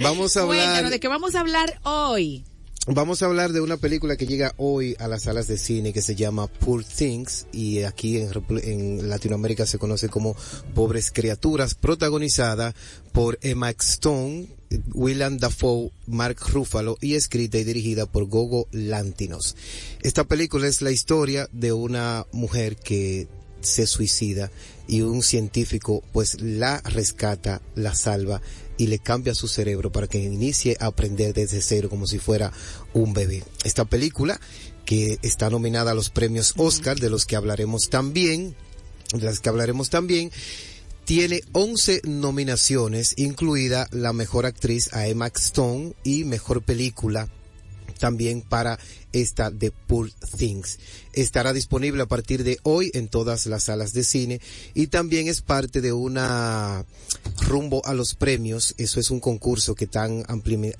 Vamos 0.00 0.36
a 0.36 0.42
hablar- 0.42 0.58
Cuéntanos, 0.64 0.90
¿de 0.90 1.00
qué 1.00 1.08
vamos 1.08 1.34
a 1.34 1.40
hablar 1.40 1.80
hoy? 1.84 2.44
Vamos 2.86 3.22
a 3.22 3.26
hablar 3.26 3.52
de 3.52 3.62
una 3.62 3.78
película 3.78 4.16
que 4.16 4.26
llega 4.26 4.52
hoy 4.58 4.94
a 4.98 5.08
las 5.08 5.22
salas 5.22 5.48
de 5.48 5.56
cine 5.56 5.94
que 5.94 6.02
se 6.02 6.16
llama 6.16 6.48
Poor 6.48 6.84
Things 6.84 7.46
y 7.50 7.82
aquí 7.82 8.18
en, 8.18 8.30
en 8.62 9.08
Latinoamérica 9.08 9.64
se 9.64 9.78
conoce 9.78 10.10
como 10.10 10.36
Pobres 10.74 11.10
Criaturas, 11.10 11.74
protagonizada 11.74 12.74
por 13.12 13.38
Emma 13.40 13.70
Stone, 13.70 14.48
Willem 14.92 15.38
Dafoe, 15.38 15.92
Mark 16.06 16.36
Ruffalo 16.52 16.98
y 17.00 17.14
escrita 17.14 17.56
y 17.56 17.64
dirigida 17.64 18.04
por 18.04 18.26
Gogo 18.26 18.68
Lantinos. 18.70 19.56
Esta 20.02 20.24
película 20.24 20.66
es 20.68 20.82
la 20.82 20.90
historia 20.90 21.48
de 21.52 21.72
una 21.72 22.26
mujer 22.32 22.76
que 22.76 23.28
se 23.64 23.86
suicida 23.86 24.50
y 24.86 25.02
un 25.02 25.22
científico 25.22 26.02
pues 26.12 26.40
la 26.40 26.80
rescata, 26.80 27.60
la 27.74 27.94
salva 27.94 28.40
y 28.76 28.88
le 28.88 28.98
cambia 28.98 29.34
su 29.34 29.48
cerebro 29.48 29.92
para 29.92 30.08
que 30.08 30.18
inicie 30.18 30.76
a 30.80 30.86
aprender 30.86 31.32
desde 31.32 31.62
cero 31.62 31.88
como 31.88 32.06
si 32.06 32.18
fuera 32.18 32.52
un 32.92 33.12
bebé. 33.12 33.44
Esta 33.64 33.84
película 33.84 34.40
que 34.84 35.18
está 35.22 35.50
nominada 35.50 35.92
a 35.92 35.94
los 35.94 36.10
premios 36.10 36.54
Oscar 36.56 36.98
de 36.98 37.10
los 37.10 37.24
que 37.24 37.36
hablaremos 37.36 37.88
también, 37.88 38.54
de 39.12 39.24
las 39.24 39.40
que 39.40 39.48
hablaremos 39.48 39.90
también, 39.90 40.30
tiene 41.04 41.42
11 41.52 42.02
nominaciones, 42.04 43.14
incluida 43.16 43.88
la 43.90 44.12
mejor 44.12 44.46
actriz 44.46 44.92
a 44.92 45.06
Emma 45.06 45.26
Stone 45.28 45.94
y 46.02 46.24
mejor 46.24 46.62
película 46.62 47.28
también 47.98 48.42
para 48.42 48.78
esta 49.12 49.50
de 49.50 49.70
Poor 49.70 50.10
Things. 50.36 50.78
Estará 51.12 51.52
disponible 51.52 52.02
a 52.02 52.06
partir 52.06 52.42
de 52.42 52.58
hoy 52.62 52.90
en 52.94 53.08
todas 53.08 53.46
las 53.46 53.64
salas 53.64 53.92
de 53.92 54.04
cine 54.04 54.40
y 54.74 54.88
también 54.88 55.28
es 55.28 55.40
parte 55.40 55.80
de 55.80 55.92
una 55.92 56.84
rumbo 57.46 57.84
a 57.84 57.94
los 57.94 58.14
premios. 58.14 58.74
Eso 58.78 59.00
es 59.00 59.10
un 59.10 59.20
concurso 59.20 59.74
que 59.74 59.84
están 59.84 60.24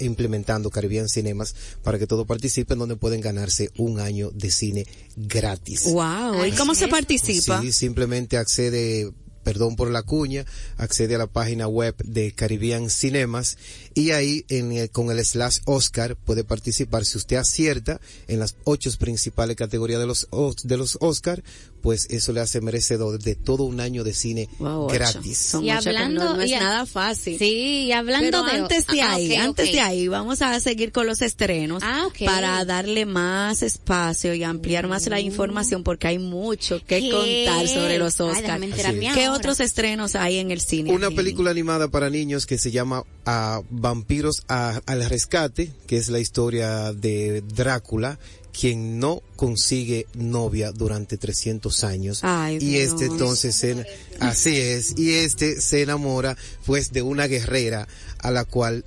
implementando 0.01 0.71
Caribbean 0.71 1.09
Cinemas 1.09 1.55
para 1.83 1.99
que 1.99 2.07
todos 2.07 2.27
participen 2.27 2.79
donde 2.79 2.97
pueden 2.97 3.21
ganarse 3.21 3.71
un 3.77 4.01
año 4.01 4.31
de 4.33 4.51
cine 4.51 4.87
gratis. 5.17 5.85
Wow, 5.85 6.45
¿y 6.45 6.53
cómo 6.53 6.75
se 6.75 6.89
participa? 6.89 7.61
Sí, 7.61 7.73
simplemente 7.73 8.37
accede, 8.37 9.13
perdón 9.43 9.77
por 9.77 9.91
la 9.91 10.03
cuña, 10.03 10.45
accede 10.77 11.15
a 11.15 11.19
la 11.19 11.27
página 11.27 11.69
web 11.69 11.95
de 11.99 12.33
Caribbean 12.33 12.91
Cinemas 12.91 13.57
y 13.95 14.11
ahí 14.11 14.45
en 14.49 14.73
el- 14.73 14.91
con 14.91 15.11
el 15.11 15.25
slash 15.25 15.59
Oscar 15.67 16.17
puede 16.17 16.45
participar. 16.45 17.05
Si 17.05 17.17
usted 17.19 17.37
acierta 17.37 18.01
en 18.29 18.39
las 18.41 18.57
ocho 18.65 18.91
principales 18.99 19.57
categorías 19.57 20.01
de 20.01 20.07
los, 20.07 20.27
Os- 20.31 20.57
de 20.65 20.77
los 20.77 20.99
Oscar, 21.01 21.43
pues 21.83 22.07
eso 22.09 22.33
le 22.33 22.41
hace 22.41 22.63
merecedor 22.63 23.19
de 23.19 23.35
todo 23.35 23.65
un 23.65 23.79
año 23.79 24.05
de 24.05 24.15
cine 24.15 24.49
Wow, 24.59 24.89
gratis. 24.89 25.37
Son 25.37 25.63
Y 25.65 25.71
hablando- 25.71 26.25
no, 26.25 26.37
no 26.37 26.41
es 26.43 26.51
y 26.51 26.55
a- 26.55 26.61
nada 26.61 26.87
fácil. 26.87 27.39
Sí, 27.39 27.85
y 27.89 27.93
hablando 27.93 28.25
Pero 28.31 28.43
de... 28.45 28.51
antes 28.63 28.87
de 28.87 29.03
Ah, 29.03 29.13
ahí, 29.15 29.35
antes 29.35 29.71
de 29.71 29.81
ahí, 29.81 30.09
vamos 30.09 30.41
a 30.41 30.59
seguir 30.61 30.93
con 30.93 31.07
los 31.07 31.21
estrenos 31.21 31.83
Ah, 31.85 32.05
ok. 32.07 32.25
para 32.25 32.65
darle 32.65 33.05
más 33.05 33.63
espacio 33.63 34.33
y 34.33 34.43
ampliar 34.45 34.89
más 34.89 35.07
la 35.09 35.21
información 35.21 35.83
porque 35.85 36.07
hay 36.09 36.19
mucho 36.19 36.81
que 36.87 37.01
¿Qué? 37.01 37.11
contar 37.11 37.69
sobre 37.69 37.99
los 37.99 38.19
Ay, 38.19 38.29
Oscars. 38.31 38.63
enterarme 38.63 39.13
¿Qué 39.13 39.25
ahora. 39.27 39.33
otros 39.39 39.61
estrenos 39.61 40.15
hay 40.15 40.39
en 40.39 40.51
el 40.51 40.63
cine? 40.63 40.91
Una 40.95 41.11
película 41.11 41.51
animada 41.51 41.89
para 41.89 42.09
niños 42.09 42.47
que 42.47 42.57
se 42.57 42.71
llama 42.71 43.05
ah, 43.27 43.61
Vampiros 43.85 44.45
a- 44.49 44.81
al 44.87 45.05
Rescate, 45.11 45.71
que 45.87 45.99
es 45.99 46.09
la 46.09 46.19
historia 46.19 46.95
de 46.95 47.43
Drácula, 47.43 48.19
quien 48.59 48.99
no 48.99 49.21
consigue 49.37 50.07
novia 50.15 50.73
durante 50.73 51.19
300 51.19 51.85
años. 51.85 52.21
Ay, 52.23 52.55
y 52.57 52.59
Dios. 52.79 52.93
este 52.93 53.05
entonces, 53.05 53.55
se- 53.55 53.85
así 54.21 54.57
es, 54.57 54.97
y 54.97 55.11
este 55.13 55.61
se 55.61 55.83
enamora 55.83 56.35
pues 56.65 56.93
de 56.93 57.03
una 57.03 57.27
guerrera 57.27 57.87
a 58.21 58.31
la 58.31 58.47
cual 58.47 58.87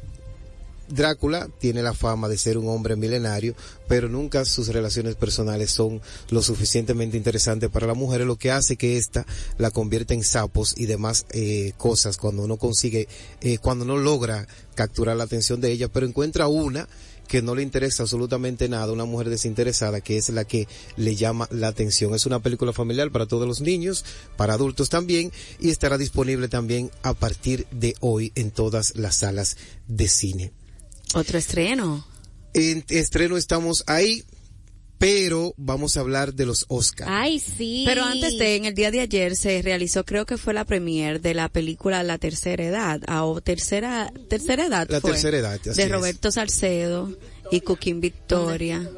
Drácula 0.89 1.50
tiene 1.60 1.84
la 1.84 1.93
fama 1.93 2.28
de 2.28 2.38
ser 2.38 2.58
un 2.58 2.69
hombre 2.69 2.95
milenario, 2.95 3.56
pero 3.88 4.10
nunca 4.10 4.45
sus 4.45 4.69
relaciones 4.69 5.15
personales 5.15 5.71
son 5.71 6.02
lo 6.30 6.41
suficientemente 6.41 7.17
interesantes 7.17 7.69
para 7.69 7.88
la 7.88 7.93
mujer, 7.93 8.21
lo 8.21 8.38
que 8.38 8.52
hace 8.52 8.78
que 8.78 8.97
ésta 8.97 9.26
la 9.58 9.71
convierta 9.71 10.13
en 10.13 10.23
sapos 10.23 10.73
y 10.78 10.86
demás 10.86 11.26
eh, 11.32 11.73
cosas 11.78 12.17
cuando 12.17 12.43
uno 12.43 12.58
consigue, 12.58 13.08
eh, 13.41 13.58
cuando 13.58 13.86
no 13.86 13.97
logra 13.97 14.47
capturar 14.76 15.17
la 15.17 15.26
atención 15.26 15.60
de 15.60 15.71
ella, 15.71 15.88
pero 15.88 16.06
encuentra 16.06 16.47
una 16.47 16.88
que 17.28 17.41
no 17.41 17.56
le 17.56 17.62
interesa 17.62 18.04
absolutamente 18.04 18.69
nada, 18.69 18.91
una 18.91 19.06
mujer 19.06 19.30
desinteresada 19.30 20.02
que 20.02 20.17
es 20.17 20.30
la 20.30 20.45
que 20.45 20.67
le 20.95 21.15
llama 21.15 21.47
la 21.52 21.67
atención. 21.67 22.15
Es 22.15 22.26
una 22.26 22.39
película 22.39 22.73
familiar 22.73 23.12
para 23.12 23.26
todos 23.26 23.47
los 23.47 23.62
niños, 23.62 24.06
para 24.38 24.54
adultos 24.54 24.89
también, 24.89 25.32
y 25.60 25.69
estará 25.69 25.97
disponible 25.97 26.47
también 26.47 26.89
a 27.04 27.13
partir 27.13 27.67
de 27.71 27.95
hoy 28.00 28.32
en 28.36 28.52
todas 28.52 28.95
las 28.95 29.17
salas 29.17 29.58
de 29.88 30.08
cine. 30.08 30.57
Otro 31.13 31.38
estreno. 31.38 32.06
En 32.54 32.84
estreno 32.89 33.38
estamos 33.38 33.84
ahí, 33.88 34.24
pero 34.98 35.54
vamos 35.58 35.96
a 35.96 36.00
hablar 36.00 36.34
de 36.34 36.46
los 36.46 36.65
Oscars. 36.70 37.10
Ay, 37.13 37.39
sí. 37.39 37.84
Pero 37.86 38.04
antes 38.04 38.38
de, 38.38 38.56
en 38.56 38.65
el 38.65 38.74
día 38.74 38.89
de 38.91 39.02
ayer 39.02 39.36
se 39.36 39.62
realizó, 39.62 40.04
creo 40.06 40.26
que 40.26 40.38
fue 40.38 40.54
la 40.54 40.65
premier 40.65 41.22
de 41.22 41.34
la 41.34 41.50
película 41.50 42.02
La 42.04 42.17
Tercera 42.17 42.63
Edad, 42.63 43.02
o 43.24 43.41
Tercera, 43.41 44.12
Tercera 44.30 44.65
Edad 44.65 44.88
La 44.89 45.02
fue, 45.02 45.12
Tercera 45.12 45.38
Edad, 45.38 45.60
así 45.62 45.70
de 45.74 45.84
es. 45.84 45.91
Roberto 45.91 46.32
Salcedo 46.32 47.15
y 47.52 47.62
Cooking 47.62 48.02
Victoria. 48.02 48.89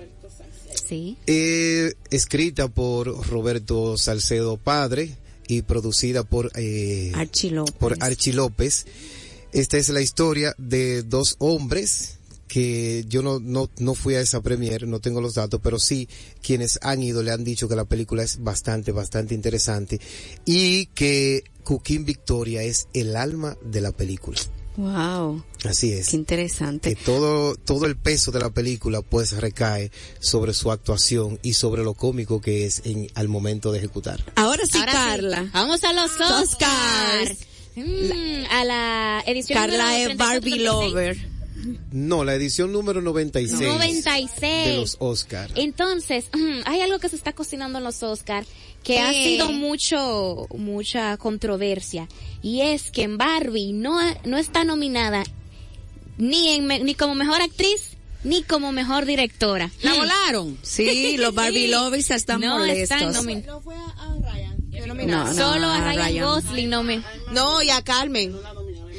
Sí. 0.88 1.18
Eh, 1.28 1.94
escrita 2.12 2.68
por 2.68 3.28
Roberto 3.28 3.98
Salcedo 3.98 4.58
Padre 4.58 5.18
y 5.48 5.64
producida 5.64 6.24
por 6.24 6.52
eh, 6.56 7.12
Archie 7.16 7.52
López. 7.52 7.76
por 7.76 7.98
Archie 8.00 8.34
López. 8.34 8.86
Esta 9.52 9.78
es 9.78 9.90
la 9.90 10.02
historia 10.02 10.54
de 10.58 11.04
dos 11.04 11.36
hombres 11.40 12.20
que 12.48 13.06
yo 13.08 13.22
no, 13.22 13.40
no, 13.40 13.70
no 13.78 13.94
fui 13.94 14.16
a 14.16 14.22
esa 14.22 14.42
premiere, 14.42 14.88
no 14.88 15.00
tengo 15.00 15.22
los 15.22 15.36
datos, 15.36 15.60
pero 15.64 15.80
sí 15.80 16.10
quienes 16.42 16.80
han 16.82 17.02
ido 17.04 17.22
le 17.24 17.32
han 17.32 17.44
dicho 17.44 17.70
que 17.70 17.76
la 17.76 17.86
película 17.86 18.24
es 18.24 18.44
bastante, 18.44 18.92
bastante 18.92 19.36
interesante 19.36 20.02
y 20.46 20.88
que 20.88 21.44
Cooking 21.64 22.06
Victoria 22.06 22.64
es 22.64 22.88
el 22.94 23.16
alma 23.16 23.56
de 23.64 23.82
la 23.82 23.92
película. 23.92 24.40
Wow, 24.78 25.44
Así 25.66 25.92
es. 25.92 26.10
qué 26.10 26.16
interesante. 26.16 26.96
Que 26.96 27.04
todo, 27.04 27.56
todo 27.56 27.86
el 27.86 27.98
peso 27.98 28.32
de 28.32 28.40
la 28.40 28.50
película 28.50 29.02
pues 29.02 29.34
recae 29.34 29.92
sobre 30.20 30.54
su 30.54 30.72
actuación 30.72 31.38
y 31.44 31.54
sobre 31.54 31.84
lo 31.84 31.94
cómico 31.96 32.40
que 32.40 32.66
es 32.66 32.82
en, 32.86 33.10
al 33.14 33.28
momento 33.28 33.72
de 33.72 33.80
ejecutar. 33.80 34.24
Ahora 34.36 34.66
sí, 34.66 34.78
Ahora 34.78 34.92
sí. 34.94 34.98
Carla. 34.98 35.50
Vamos 35.54 35.84
a 35.84 35.94
los 35.94 36.12
Oscars. 36.12 36.44
Oscars. 36.44 37.40
Mm, 37.76 38.46
a 38.52 38.64
la 38.66 39.24
edición 39.26 39.60
Carla 39.60 39.92
número 39.92 40.12
es 40.12 40.18
Barbie 40.18 40.52
36. 40.52 40.64
Lover. 40.64 41.18
No, 41.92 42.24
la 42.24 42.36
edición 42.36 42.72
número 42.72 43.02
96. 43.02 43.60
96. 43.62 44.66
de 44.66 44.76
los 44.78 44.96
Oscar. 45.00 45.50
Entonces, 45.56 46.26
hay 46.66 46.82
algo 46.82 47.00
que 47.00 47.10
se 47.10 47.16
está 47.16 47.34
cocinando 47.34 47.78
en 47.80 47.84
los 47.84 48.02
Oscar 48.04 48.46
que 48.84 49.00
ha 49.00 49.12
¿Qué? 49.12 49.24
sido 49.24 49.52
mucho, 49.52 50.48
mucha 50.56 51.18
controversia. 51.18 52.08
Y 52.42 52.62
es 52.62 52.92
que 52.92 53.04
en 53.04 53.18
Barbie 53.18 53.74
no, 53.74 54.00
no 54.24 54.38
está 54.38 54.64
nominada 54.64 55.24
ni 56.18 56.50
en, 56.50 56.66
me- 56.66 56.80
ni 56.80 56.96
como 56.96 57.14
mejor 57.16 57.42
actriz, 57.42 57.92
ni 58.24 58.42
como 58.44 58.72
mejor 58.72 59.06
directora. 59.06 59.70
¿La 59.82 59.94
volaron? 59.96 60.58
Sí, 60.62 61.18
los 61.18 61.34
Barbie 61.34 61.68
Lovers 61.72 62.10
están 62.12 62.40
no 62.42 62.58
molestos. 62.58 63.02
están 63.02 63.46
No 63.46 63.62
fue 63.62 63.76
a 63.76 64.16
Ryan. 64.22 64.56
No, 64.88 65.34
Solo 65.34 65.68
a 65.68 65.78
a 65.78 65.82
Ryan, 65.94 65.96
Ryan. 66.08 66.26
Gosling 66.26 66.70
no 66.70 66.84
me... 66.84 67.02
No, 67.32 67.62
y 67.62 67.70
a 67.70 67.82
Carmen. 67.82 68.36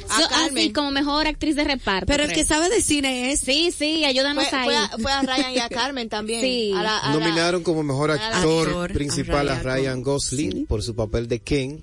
A 0.09 0.21
So- 0.21 0.27
Carmen. 0.29 0.57
así 0.57 0.73
como 0.73 0.91
mejor 0.91 1.27
actriz 1.27 1.55
de 1.55 1.63
reparto. 1.63 2.05
Pero 2.05 2.23
el 2.23 2.33
que 2.33 2.43
sabe 2.43 2.69
de 2.69 2.81
cine 2.81 3.31
es 3.31 3.39
Sí, 3.41 3.71
sí, 3.77 4.03
ayúdanos 4.03 4.47
fue, 4.49 4.57
ahí. 4.57 4.65
fue 4.65 4.75
a, 4.77 4.89
fue 4.97 5.11
a 5.11 5.21
Ryan 5.21 5.53
y 5.53 5.59
a 5.59 5.69
Carmen 5.69 6.09
también. 6.09 6.41
Sí. 6.41 6.73
A 6.75 6.83
la- 6.83 6.97
a 6.97 7.09
la- 7.13 7.19
Nominaron 7.19 7.63
como 7.63 7.81
mejor 7.83 8.11
actor, 8.11 8.67
Actor, 8.67 8.93
principal 8.93 9.47
a 9.49 9.53
a 9.53 9.59
Ryan, 9.61 9.75
Ryan 9.77 10.03
Gosling 10.03 10.49
Gosling. 10.49 10.65
por 10.67 10.83
su 10.83 10.95
papel 10.95 11.27
de 11.27 11.39
Ken 11.39 11.81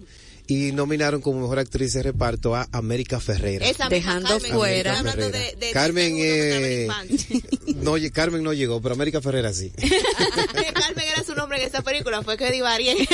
y 0.50 0.72
nominaron 0.72 1.20
como 1.20 1.40
mejor 1.42 1.58
actriz 1.58 1.92
de 1.92 2.02
reparto 2.02 2.56
a 2.56 2.66
América 2.72 3.20
Ferrera. 3.20 3.66
Esa 3.68 3.88
Dejando 3.90 4.28
Carmen, 4.30 4.52
fuera- 4.52 5.02
de- 5.02 5.54
de- 5.56 5.70
Carmen, 5.72 6.14
eh, 6.18 6.88
no, 7.76 7.94
Carmen 8.12 8.42
no 8.42 8.54
llegó, 8.54 8.80
pero 8.80 8.94
América 8.94 9.20
Ferrera 9.20 9.52
sí. 9.52 9.70
Carmen 10.74 11.04
era 11.06 11.22
su 11.22 11.34
nombre 11.34 11.58
en 11.60 11.66
esta 11.66 11.82
película, 11.82 12.22
fue 12.22 12.36
que 12.38 12.50
divarié. 12.50 12.96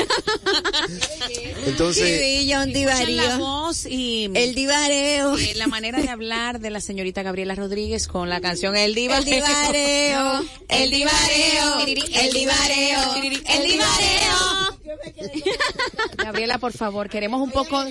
Entonces, 1.66 2.20
Sí, 2.20 2.51
John 2.53 2.70
Escuchan 2.70 3.16
la 3.16 3.38
voz 3.38 3.87
y 3.87 4.31
El 4.35 4.55
divareo. 4.55 5.37
eh, 5.37 5.55
la 5.57 5.66
manera 5.66 6.01
de 6.01 6.09
hablar 6.09 6.61
de 6.61 6.70
la 6.70 6.81
señorita 6.81 7.23
Gabriela 7.23 7.55
Rodríguez 7.55 8.07
con 8.07 8.29
la 8.29 8.40
canción 8.40 8.77
El 8.77 8.94
Diva. 8.94 9.18
El 9.18 9.25
divareo, 9.25 10.44
el 10.68 10.90
divareo, 10.90 11.81
el 11.81 12.33
divareo, 12.33 13.14
el 13.14 13.62
divareo. 13.66 14.73
Gabriela, 16.16 16.59
por 16.59 16.72
favor, 16.72 17.09
queremos 17.09 17.40
un 17.40 17.50
poco, 17.50 17.83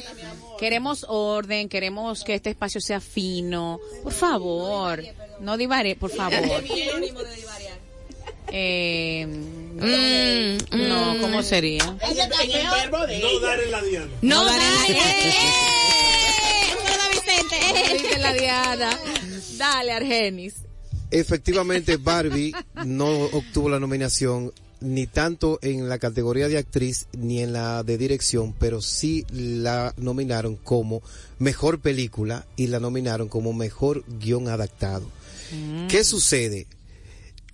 queremos 0.59 1.05
orden, 1.07 1.69
queremos 1.69 2.23
que 2.23 2.35
este 2.35 2.49
espacio 2.51 2.81
sea 2.81 2.99
fino. 2.99 3.79
Por 4.03 4.13
favor, 4.13 5.03
no 5.39 5.57
divare, 5.57 5.95
por 5.95 6.11
favor. 6.11 6.39
Eh, 8.55 9.25
Mm, 9.75 10.57
no, 10.87 11.17
¿cómo 11.19 11.41
sería? 11.41 11.83
No 13.21 13.39
dar 13.39 13.59
en 13.59 13.71
la 13.71 13.81
diana. 13.81 14.07
No, 14.21 14.45
dar 14.45 14.61
en 14.61 14.95
la-. 14.95 15.03
Dice 17.93 18.19
la 18.19 18.33
Diana. 18.33 18.99
Dale, 19.57 19.91
Argenis. 19.93 20.55
efectivamente 21.11 21.97
Barbie 21.97 22.53
no 22.85 23.07
obtuvo 23.07 23.69
la 23.69 23.79
nominación 23.79 24.51
ni 24.83 25.07
tanto 25.07 25.57
en 25.61 25.89
la 25.89 25.97
categoría 25.97 26.47
de 26.47 26.57
actriz 26.57 27.07
ni 27.17 27.39
en 27.39 27.53
la 27.53 27.83
de 27.83 27.97
dirección, 27.97 28.53
pero 28.59 28.81
sí 28.81 29.25
la 29.31 29.93
nominaron 29.97 30.55
como 30.57 31.01
mejor 31.39 31.79
película 31.79 32.45
y 32.55 32.67
la 32.67 32.79
nominaron 32.79 33.29
como 33.29 33.53
mejor 33.53 34.03
guion 34.19 34.47
adaptado. 34.49 35.09
¿Qué 35.89 36.03
sucede? 36.03 36.67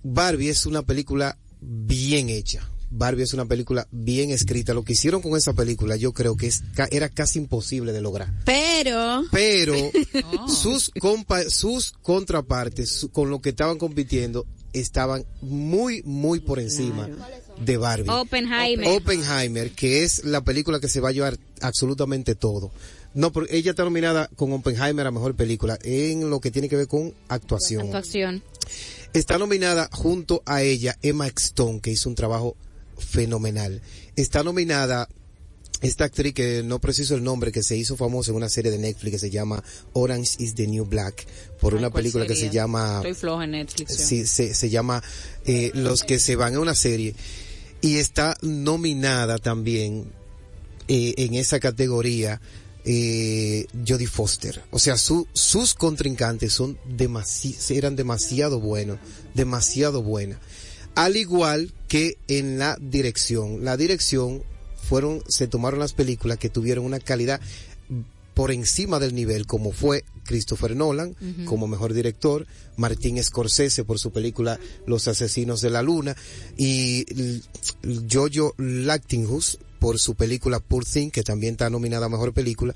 Barbie 0.02 0.48
es 0.48 0.66
una 0.66 0.82
película 0.82 1.38
bien 1.60 2.28
hecha. 2.30 2.68
Barbie 2.92 3.22
es 3.22 3.34
una 3.34 3.44
película 3.46 3.86
bien 3.92 4.30
escrita. 4.30 4.74
Lo 4.74 4.82
que 4.82 4.94
hicieron 4.94 5.22
con 5.22 5.36
esa 5.36 5.52
película 5.52 5.94
yo 5.96 6.12
creo 6.12 6.36
que 6.36 6.48
es, 6.48 6.62
era 6.90 7.08
casi 7.08 7.38
imposible 7.38 7.92
de 7.92 8.00
lograr. 8.00 8.32
Pero, 8.44 9.24
Pero 9.30 9.74
sus 10.48 10.90
compa 10.98 11.42
sus 11.50 11.92
contrapartes 11.92 12.90
su- 12.90 13.10
con 13.10 13.30
lo 13.30 13.40
que 13.40 13.50
estaban 13.50 13.78
compitiendo 13.78 14.44
estaban 14.72 15.24
muy 15.40 16.02
muy 16.04 16.40
por 16.40 16.58
encima 16.58 17.08
de 17.60 17.76
Barbie. 17.76 18.10
Oppenheimer. 18.10 18.88
Oppenheimer, 18.88 19.70
que 19.70 20.04
es 20.04 20.24
la 20.24 20.42
película 20.42 20.80
que 20.80 20.88
se 20.88 21.00
va 21.00 21.10
a 21.10 21.12
llevar 21.12 21.38
absolutamente 21.60 22.34
todo. 22.34 22.70
No, 23.12 23.32
pero 23.32 23.46
ella 23.50 23.72
está 23.72 23.84
nominada 23.84 24.28
con 24.36 24.52
Oppenheimer 24.52 25.06
a 25.06 25.10
mejor 25.10 25.34
película 25.34 25.78
en 25.82 26.30
lo 26.30 26.40
que 26.40 26.50
tiene 26.50 26.68
que 26.68 26.76
ver 26.76 26.86
con 26.86 27.14
actuación. 27.28 27.86
Actuación. 27.86 28.42
Está 29.12 29.38
nominada 29.38 29.88
junto 29.92 30.42
a 30.46 30.62
ella 30.62 30.96
Emma 31.02 31.26
Stone, 31.26 31.80
que 31.80 31.90
hizo 31.90 32.08
un 32.08 32.14
trabajo 32.14 32.56
fenomenal. 32.98 33.82
Está 34.14 34.44
nominada 34.44 35.08
esta 35.80 36.04
actriz 36.04 36.34
que 36.34 36.62
no 36.62 36.78
preciso 36.78 37.14
el 37.14 37.24
nombre, 37.24 37.52
que 37.52 37.62
se 37.62 37.76
hizo 37.76 37.96
famosa 37.96 38.30
en 38.30 38.36
una 38.36 38.48
serie 38.48 38.70
de 38.70 38.78
Netflix 38.78 39.12
que 39.12 39.18
se 39.18 39.30
llama 39.30 39.62
Orange 39.92 40.36
is 40.38 40.54
the 40.54 40.66
New 40.66 40.84
Black, 40.84 41.26
por 41.60 41.74
una 41.74 41.86
Ay, 41.86 41.90
¿cuál 41.90 42.02
película 42.02 42.26
que 42.26 42.36
se 42.36 42.50
llama 42.50 42.96
Estoy 42.96 43.14
floja 43.14 43.44
en 43.44 43.50
Netflix. 43.52 43.96
sí, 43.96 44.26
se, 44.26 44.54
se 44.54 44.70
llama 44.70 45.02
eh, 45.46 45.70
Los 45.74 46.04
que 46.04 46.18
se 46.18 46.36
van 46.36 46.54
a 46.54 46.60
una 46.60 46.74
serie 46.74 47.14
y 47.80 47.96
está 47.96 48.36
nominada 48.42 49.38
también 49.38 50.12
eh, 50.88 51.14
en 51.16 51.34
esa 51.34 51.60
categoría 51.60 52.40
eh, 52.84 53.66
Jodie 53.86 54.06
Foster. 54.06 54.62
O 54.70 54.78
sea, 54.78 54.96
su, 54.96 55.26
sus 55.32 55.74
contrincantes 55.74 56.52
son 56.52 56.78
demasi 56.84 57.56
eran 57.70 57.96
demasiado 57.96 58.60
buenos, 58.60 58.98
demasiado 59.34 60.02
buenas. 60.02 60.38
Al 60.94 61.16
igual 61.16 61.72
que 61.88 62.18
en 62.28 62.58
la 62.58 62.76
dirección. 62.80 63.64
La 63.64 63.76
dirección 63.76 64.42
fueron, 64.90 65.22
se 65.28 65.46
tomaron 65.46 65.78
las 65.78 65.92
películas 65.92 66.38
que 66.38 66.50
tuvieron 66.50 66.84
una 66.84 66.98
calidad 66.98 67.40
por 68.34 68.50
encima 68.50 68.98
del 68.98 69.14
nivel, 69.14 69.46
como 69.46 69.70
fue 69.70 70.04
Christopher 70.24 70.74
Nolan 70.74 71.14
como 71.44 71.68
mejor 71.68 71.94
director, 71.94 72.44
Martín 72.76 73.22
Scorsese 73.22 73.84
por 73.84 74.00
su 74.00 74.10
película 74.10 74.58
Los 74.86 75.06
Asesinos 75.06 75.60
de 75.60 75.70
la 75.70 75.82
Luna 75.82 76.16
y 76.56 77.06
Jojo 78.10 78.54
Lactinghus 78.58 79.58
por 79.78 80.00
su 80.00 80.16
película 80.16 80.58
Poor 80.58 80.84
Thing, 80.84 81.10
que 81.10 81.22
también 81.22 81.52
está 81.52 81.70
nominada 81.70 82.06
a 82.06 82.08
mejor 82.08 82.34
película. 82.34 82.74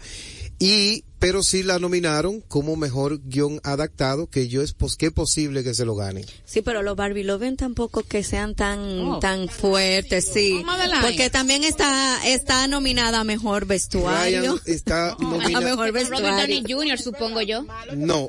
Y, 0.61 1.03
pero 1.25 1.43
sí 1.43 1.63
la 1.63 1.79
nominaron 1.79 2.43
como 2.43 2.77
mejor 2.77 3.19
guion 3.25 3.59
adaptado, 3.65 4.29
que 4.29 4.47
yo 4.49 4.61
es 4.61 4.75
pues 4.75 4.97
que 4.97 5.11
posible 5.11 5.65
que 5.65 5.73
se 5.73 5.87
lo 5.87 5.95
gane. 5.95 6.23
sí, 6.45 6.61
pero 6.61 6.83
los 6.83 6.97
Barbie 6.97 7.25
Loven 7.25 7.57
tampoco 7.57 8.03
que 8.03 8.23
sean 8.23 8.55
tan, 8.55 8.81
Oh. 9.01 9.19
tan 9.21 9.49
fuertes, 9.49 10.29
sí. 10.35 10.63
Porque 11.01 11.31
también 11.31 11.65
está, 11.65 12.19
está 12.27 12.67
nominada 12.67 13.21
a 13.21 13.25
mejor 13.25 13.65
vestuario. 13.65 14.41
Ryan 14.43 14.61
está 14.67 15.13
A 15.19 15.19
nominada. 15.19 15.61
mejor 15.65 15.87
Robert 15.89 16.11
vestuario. 16.11 16.37
Downey 16.37 16.65
Jr., 16.69 16.99
supongo 16.99 17.41
yo. 17.41 17.65
No, 17.97 18.29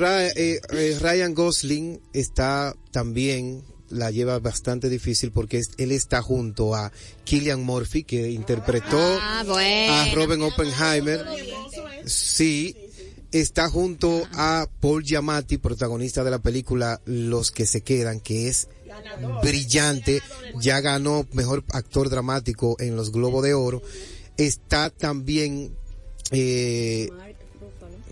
eh, 0.00 0.60
eh, 0.72 0.98
Ryan 1.00 1.34
Gosling 1.34 2.00
está 2.12 2.74
también 2.90 3.62
la 3.92 4.10
lleva 4.10 4.38
bastante 4.38 4.88
difícil 4.88 5.30
porque 5.30 5.58
es- 5.58 5.70
él 5.78 5.92
está 5.92 6.22
junto 6.22 6.74
a 6.74 6.90
Killian 7.24 7.62
Murphy 7.62 8.04
que 8.04 8.30
interpretó 8.30 8.98
Ah, 9.20 9.44
bueno. 9.46 9.92
a 9.92 10.14
Robin 10.14 10.42
Oppenheimer. 10.42 11.24
Sí, 12.06 12.74
está 13.30 13.68
junto 13.68 14.26
a 14.32 14.66
Paul 14.80 15.04
Giamatti, 15.04 15.58
protagonista 15.58 16.24
de 16.24 16.30
la 16.30 16.38
película 16.40 17.00
Los 17.04 17.50
que 17.50 17.66
se 17.66 17.82
quedan, 17.82 18.20
que 18.20 18.48
es 18.48 18.68
brillante, 19.42 20.20
ya 20.60 20.80
ganó 20.80 21.26
mejor 21.32 21.64
actor 21.72 22.08
dramático 22.10 22.76
en 22.78 22.96
los 22.96 23.12
Globos 23.12 23.42
de 23.44 23.54
Oro. 23.54 23.82
Está 24.36 24.90
también 24.90 25.74
eh, 26.30 27.08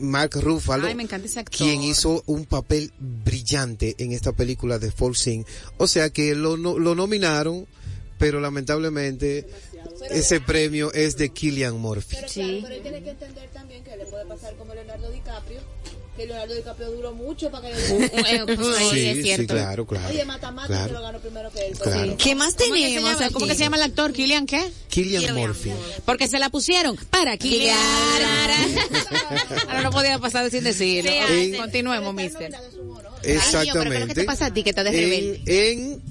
Mark 0.00 0.32
Ruffalo, 0.36 0.86
Ay, 0.86 0.94
me 0.94 1.02
encanta 1.04 1.26
ese 1.26 1.40
actor. 1.40 1.56
quien 1.58 1.82
hizo 1.82 2.22
un 2.26 2.44
papel 2.46 2.92
brillante 2.98 3.94
en 3.98 4.12
esta 4.12 4.32
película 4.32 4.78
de 4.78 4.90
Fall 4.90 5.16
Sing. 5.16 5.44
O 5.78 5.86
sea 5.86 6.10
que 6.10 6.34
lo, 6.34 6.56
no- 6.56 6.78
lo 6.78 6.94
nominaron, 6.94 7.66
pero 8.18 8.40
lamentablemente 8.40 9.46
ese 10.10 10.40
premio 10.40 10.92
es 10.92 11.16
de 11.16 11.30
Killian 11.30 11.76
Murphy. 11.78 12.16
Sí. 12.28 12.60
Pero 12.62 12.74
él 12.74 12.82
tiene 12.82 13.02
que 13.02 13.10
entender 13.10 13.48
también 13.50 13.82
que 13.84 13.96
le 13.96 14.06
puede 14.06 14.26
pasar 14.26 14.54
como 14.56 14.74
Leonardo 14.74 15.10
DiCaprio, 15.10 15.60
que 16.20 16.26
Leonardo 16.26 16.54
DiCaprio 16.54 16.90
duró 16.90 17.14
mucho 17.14 17.50
para 17.50 17.68
que 17.68 17.74
le 17.74 18.46
pues, 18.56 18.76
Sí, 18.90 19.06
es 19.06 19.16
sí, 19.16 19.22
cierto. 19.22 19.54
claro, 19.54 19.86
claro. 19.86 20.08
Oye, 20.08 20.24
Mata 20.24 20.50
Mata 20.50 20.66
Claro. 20.68 20.86
se 20.88 20.92
lo 20.92 21.02
ganó 21.02 21.18
primero 21.20 21.50
que 21.50 21.66
él. 21.66 21.78
Claro. 21.78 22.16
¿Qué 22.18 22.34
más 22.34 22.54
¿Cómo 22.54 22.74
tenemos 22.74 23.12
llama- 23.12 23.30
¿Cómo 23.32 23.46
que 23.46 23.54
se 23.54 23.60
llama 23.60 23.76
el 23.76 23.82
actor? 23.82 24.12
¿Kilian 24.12 24.46
qué? 24.46 24.70
Killian 24.88 25.34
Murphy. 25.34 25.70
Porque 26.04 26.28
se 26.28 26.38
la 26.38 26.50
pusieron 26.50 26.96
para 27.10 27.36
Kilian. 27.36 27.76
Ahora 29.68 29.82
no 29.82 29.90
podía 29.90 30.18
pasar 30.18 30.50
sin 30.50 30.64
decirlo. 30.64 31.10
En- 31.10 31.56
Continuemos, 31.56 32.14
mister. 32.14 32.52
Exactamente. 33.22 34.08
¿Qué 34.08 34.14
te 34.14 34.24
pasa 34.24 34.46
a 34.46 34.52
ti 34.52 34.62
que 34.62 34.70
estás 34.70 34.84
de 34.84 34.90
rebelde? 34.92 35.42
En 35.46 36.02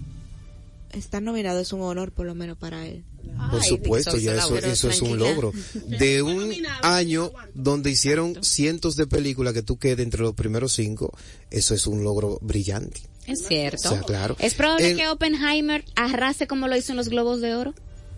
Estar 0.91 1.21
nominado 1.21 1.60
es 1.60 1.71
un 1.71 1.82
honor, 1.82 2.12
por 2.12 2.25
lo 2.25 2.34
menos 2.36 2.58
para 2.58 2.86
él. 2.88 3.04
Por 3.52 3.63
supuesto, 3.63 4.17
ya 4.17 4.36
eso, 4.36 4.58
eso 4.58 4.89
es 4.89 5.02
un 5.02 5.17
logro. 5.19 5.54
De 5.88 6.21
un 6.23 6.52
año 6.82 7.32
donde 7.54 7.91
hicieron 7.91 8.43
cientos 8.43 8.95
de 8.95 9.06
películas 9.06 9.54
que 9.54 9.62
tú 9.62 9.78
quedes 9.78 9.99
entre 9.99 10.21
los 10.21 10.34
primeros 10.34 10.73
cinco, 10.73 11.13
eso 11.52 11.75
es 11.75 11.86
un 11.88 12.04
logro 12.04 12.39
brillante. 12.41 13.02
Es 13.28 13.45
cierto. 13.47 13.88
O 13.89 13.91
sea, 13.91 14.02
claro. 14.02 14.36
¿Es 14.39 14.56
probable 14.56 14.91
El- 14.91 14.97
que 14.97 15.08
Oppenheimer 15.08 15.86
arrase 15.95 16.47
como 16.47 16.67
lo 16.67 16.75
hizo 16.75 16.91
en 16.93 16.97
los 16.97 17.10
Globos 17.10 17.41
de 17.41 17.54
Oro? 17.54 17.73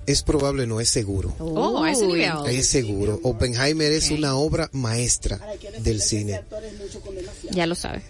Es 0.08 0.24
probable, 0.24 0.66
no 0.66 0.82
es 0.82 0.90
seguro. 0.90 1.36
Oh, 1.40 1.86
nivel. 1.86 2.32
Es 2.48 2.68
seguro. 2.68 3.20
Oppenheimer 3.24 3.92
es 3.92 4.10
una 4.10 4.36
obra 4.36 4.70
maestra 4.74 5.40
del 5.80 6.02
cine. 6.02 6.42
Ya 7.52 7.68
lo 7.68 7.76
sabe. 7.76 8.02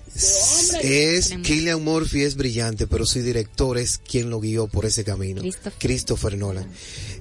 Es 0.81 1.29
Killian 1.43 1.83
Murphy 1.83 2.23
es 2.23 2.35
brillante, 2.35 2.87
pero 2.87 3.05
su 3.05 3.21
director 3.21 3.77
es 3.77 3.97
quien 3.97 4.29
lo 4.29 4.39
guió 4.39 4.67
por 4.67 4.85
ese 4.85 5.03
camino. 5.03 5.41
Christopher. 5.41 5.73
Christopher 5.79 6.37
Nolan. 6.37 6.67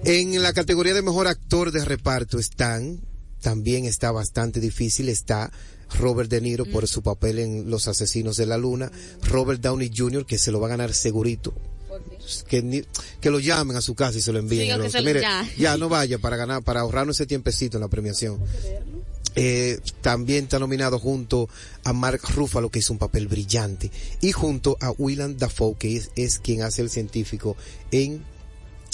En 0.05 0.43
la 0.43 0.53
categoría 0.53 0.95
de 0.95 1.03
mejor 1.03 1.27
actor 1.27 1.73
de 1.73 1.85
reparto 1.85 2.39
están, 2.39 3.01
también 3.41 3.87
está 3.87 4.13
bastante 4.13 4.61
difícil, 4.61 5.09
está 5.09 5.51
Robert 5.99 6.31
De 6.31 6.41
Niro 6.41 6.65
por 6.65 6.87
su 6.87 7.03
papel 7.03 7.39
en 7.39 7.71
Los 7.71 7.89
Asesinos 7.89 8.37
de 8.37 8.47
la 8.47 8.57
Luna, 8.57 8.91
Robert 9.23 9.61
Downey 9.61 9.91
Jr. 9.95 10.25
que 10.25 10.39
se 10.39 10.53
lo 10.53 10.61
va 10.61 10.69
a 10.69 10.71
ganar 10.71 10.95
segurito. 10.95 11.55
Que, 12.49 12.63
ni- 12.63 12.83
que 13.21 13.31
lo 13.31 13.39
llamen 13.41 13.77
a 13.77 13.81
su 13.81 13.95
casa 13.95 14.19
y 14.19 14.23
se 14.23 14.33
lo 14.33 14.39
envíen. 14.39 14.73
Sí, 14.75 14.79
Los- 14.83 14.93
se 14.93 15.03
mire, 15.03 15.21
ya. 15.21 15.49
ya 15.59 15.77
no 15.77 15.89
vaya 15.89 16.19
para 16.19 16.37
ganar, 16.37 16.63
para 16.63 16.81
ahorrarnos 16.81 17.17
ese 17.17 17.27
tiempecito 17.27 17.77
en 17.77 17.83
la 17.83 17.89
premiación. 17.89 18.39
Eh, 19.37 19.79
también 20.01 20.45
está 20.45 20.59
nominado 20.59 20.99
junto 20.99 21.49
a 21.85 21.93
Mark 21.93 22.21
Ruffalo, 22.35 22.69
que 22.69 22.81
hizo 22.81 22.93
un 22.93 22.99
papel 22.99 23.29
brillante, 23.29 23.91
y 24.21 24.33
junto 24.33 24.77
a 24.81 24.91
Willem 24.91 25.37
Dafoe, 25.37 25.77
que 25.79 25.97
es, 25.97 26.11
es 26.17 26.39
quien 26.41 26.63
hace 26.63 26.83
el 26.83 26.91
científico 26.91 27.57
en 27.93 28.25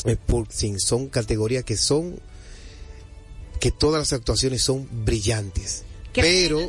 eh, 0.05 0.17
Fiction. 0.29 0.79
Son 0.79 1.09
categorías 1.09 1.65
que 1.65 1.77
son 1.77 2.21
que 3.61 3.71
todas 3.71 3.99
las 3.99 4.13
actuaciones 4.13 4.61
son 4.63 4.87
brillantes. 5.07 5.85
Pero 6.13 6.61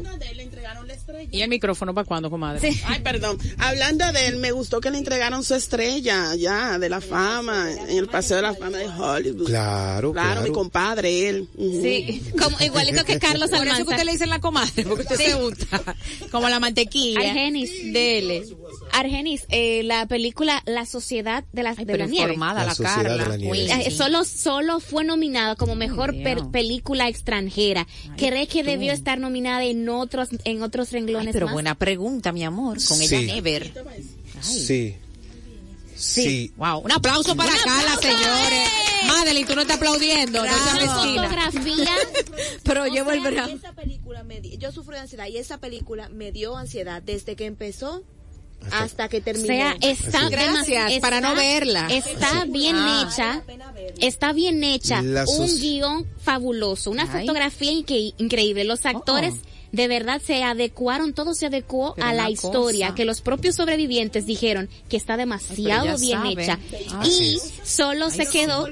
¿Y 1.31 1.41
el 1.41 1.49
micrófono 1.49 1.93
para 1.93 2.05
cuándo, 2.05 2.29
comadre? 2.29 2.69
Ay, 2.85 3.01
perdón. 3.01 3.37
Hablando 3.57 4.11
de 4.11 4.27
él, 4.27 4.37
me 4.37 4.51
gustó 4.51 4.79
que 4.81 4.91
le 4.91 4.97
entregaron 4.97 5.43
su 5.43 5.55
estrella 5.55 6.35
ya 6.35 6.79
de 6.79 6.89
la 6.89 7.01
fama 7.01 7.71
en 7.71 7.97
el 7.97 8.07
Paseo 8.07 8.37
de 8.37 8.43
la 8.43 8.53
Fama 8.53 8.77
de 8.77 8.87
Hollywood. 8.87 9.45
Claro, 9.47 10.13
Claro, 10.13 10.41
mi 10.41 10.51
compadre, 10.51 11.29
él. 11.29 11.47
Sí, 11.57 12.23
como, 12.41 12.57
igualito 12.59 13.03
que 13.05 13.19
Carlos 13.19 13.49
Por 13.49 13.57
eso 13.59 13.63
que 13.63 13.69
Almanza. 13.71 13.91
usted 13.91 14.05
le 14.05 14.11
dicen 14.11 14.29
la 14.29 14.39
comadre, 14.39 14.83
porque 14.85 15.03
usted 15.03 15.15
se 15.15 15.33
gusta. 15.35 15.95
Como 16.31 16.49
la 16.49 16.59
mantequilla. 16.59 17.19
Argenis. 17.19 17.71
Dele. 17.93 18.43
Argenis, 18.91 19.45
eh, 19.49 19.83
la 19.83 20.05
película 20.07 20.61
La 20.65 20.85
Sociedad 20.85 21.43
de 21.53 21.63
la, 21.63 21.75
de 21.75 21.85
pero 21.85 21.99
la 21.99 22.05
Nieve. 22.07 22.35
La 22.37 22.53
la, 22.53 22.69
Sociedad 22.73 22.95
Carla. 22.95 23.23
de 23.23 23.29
la 23.29 23.37
Nieve, 23.37 23.51
Uy, 23.51 23.67
sí. 23.67 23.81
Eh, 23.85 23.91
Solo, 23.91 24.23
solo 24.23 24.79
fue 24.79 25.03
nominada 25.03 25.55
como 25.55 25.75
mejor 25.75 26.13
per- 26.23 26.47
película 26.51 27.07
extranjera. 27.07 27.85
¿Cree 28.17 28.47
que 28.47 28.63
debió 28.63 28.93
estar 28.93 29.19
nominada 29.19 29.63
en 29.65 29.87
otros, 29.89 30.29
en 30.45 30.63
otros 30.63 30.91
renglones 30.91 31.27
Ay, 31.27 31.33
pero 31.33 31.45
más? 31.47 31.53
buena 31.53 31.75
pregunta, 31.75 32.31
mi 32.31 32.43
amor. 32.43 32.77
Con 32.87 32.97
Sí. 32.97 33.15
ella 33.15 33.35
Never. 33.35 33.71
sí. 34.41 34.95
Sí. 35.95 36.51
Wow. 36.57 36.79
Un 36.81 36.91
aplauso 36.91 37.35
para 37.35 37.51
Carla, 37.63 37.95
señores. 37.99 38.69
Madeline, 39.07 39.47
tú 39.47 39.55
no 39.55 39.61
estás 39.61 39.77
aplaudiendo. 39.77 40.43
No 40.45 40.51
Bravo. 40.51 40.73
mezquina. 40.73 41.23
Fotografía. 41.23 41.85
Pero 42.63 42.83
O 42.83 42.85
llevo 42.85 43.11
el 43.11 43.21
sea, 43.21 43.31
brazo. 43.31 43.51
esa 43.55 43.73
película 43.73 44.23
me 44.23 44.39
di- 44.41 44.57
yo 44.57 44.71
sufro 44.71 44.93
de 44.95 45.01
ansiedad 45.01 45.25
y 45.27 45.37
esa 45.37 45.57
película 45.57 46.07
me 46.09 46.31
dio 46.31 46.55
ansiedad 46.55 47.01
desde 47.01 47.35
que 47.35 47.45
empezó 47.45 48.03
hasta, 48.71 49.07
que 49.07 49.17
O 49.17 49.21
terminó. 49.21 49.47
sea, 49.47 49.75
está 49.81 50.29
Gracias, 50.29 50.99
para 50.99 51.21
no 51.21 51.35
verla. 51.35 51.87
Está 51.89 52.45
bien 52.45 52.75
Ah. 52.77 53.07
hecha. 53.09 53.43
Está 53.99 54.33
bien 54.33 54.63
hecha. 54.63 55.01
Un 55.01 55.59
guion 55.59 56.05
fabuloso. 56.21 56.91
Una 56.91 57.03
Ay. 57.11 57.21
fotografía 57.21 57.71
inque- 57.71 58.13
increíble. 58.17 58.63
Los 58.65 58.85
actores 58.85 59.35
de 59.71 59.87
verdad 59.87 60.21
se 60.25 60.43
adecuaron, 60.43 61.13
todo 61.13 61.33
se 61.33 61.45
adecuó 61.45 61.93
Pero 61.95 62.07
a 62.07 62.13
la 62.13 62.29
historia 62.29 62.87
cosa. 62.87 62.95
que 62.95 63.05
los 63.05 63.21
propios 63.21 63.55
sobrevivientes 63.55 64.25
dijeron 64.25 64.69
que 64.89 64.97
está 64.97 65.17
demasiado 65.17 65.97
bien 65.97 66.19
sabe. 66.19 66.43
hecha. 66.43 66.59
Y 67.05 67.37
solo 67.63 68.09
se 68.09 68.25
quedó, 68.27 68.67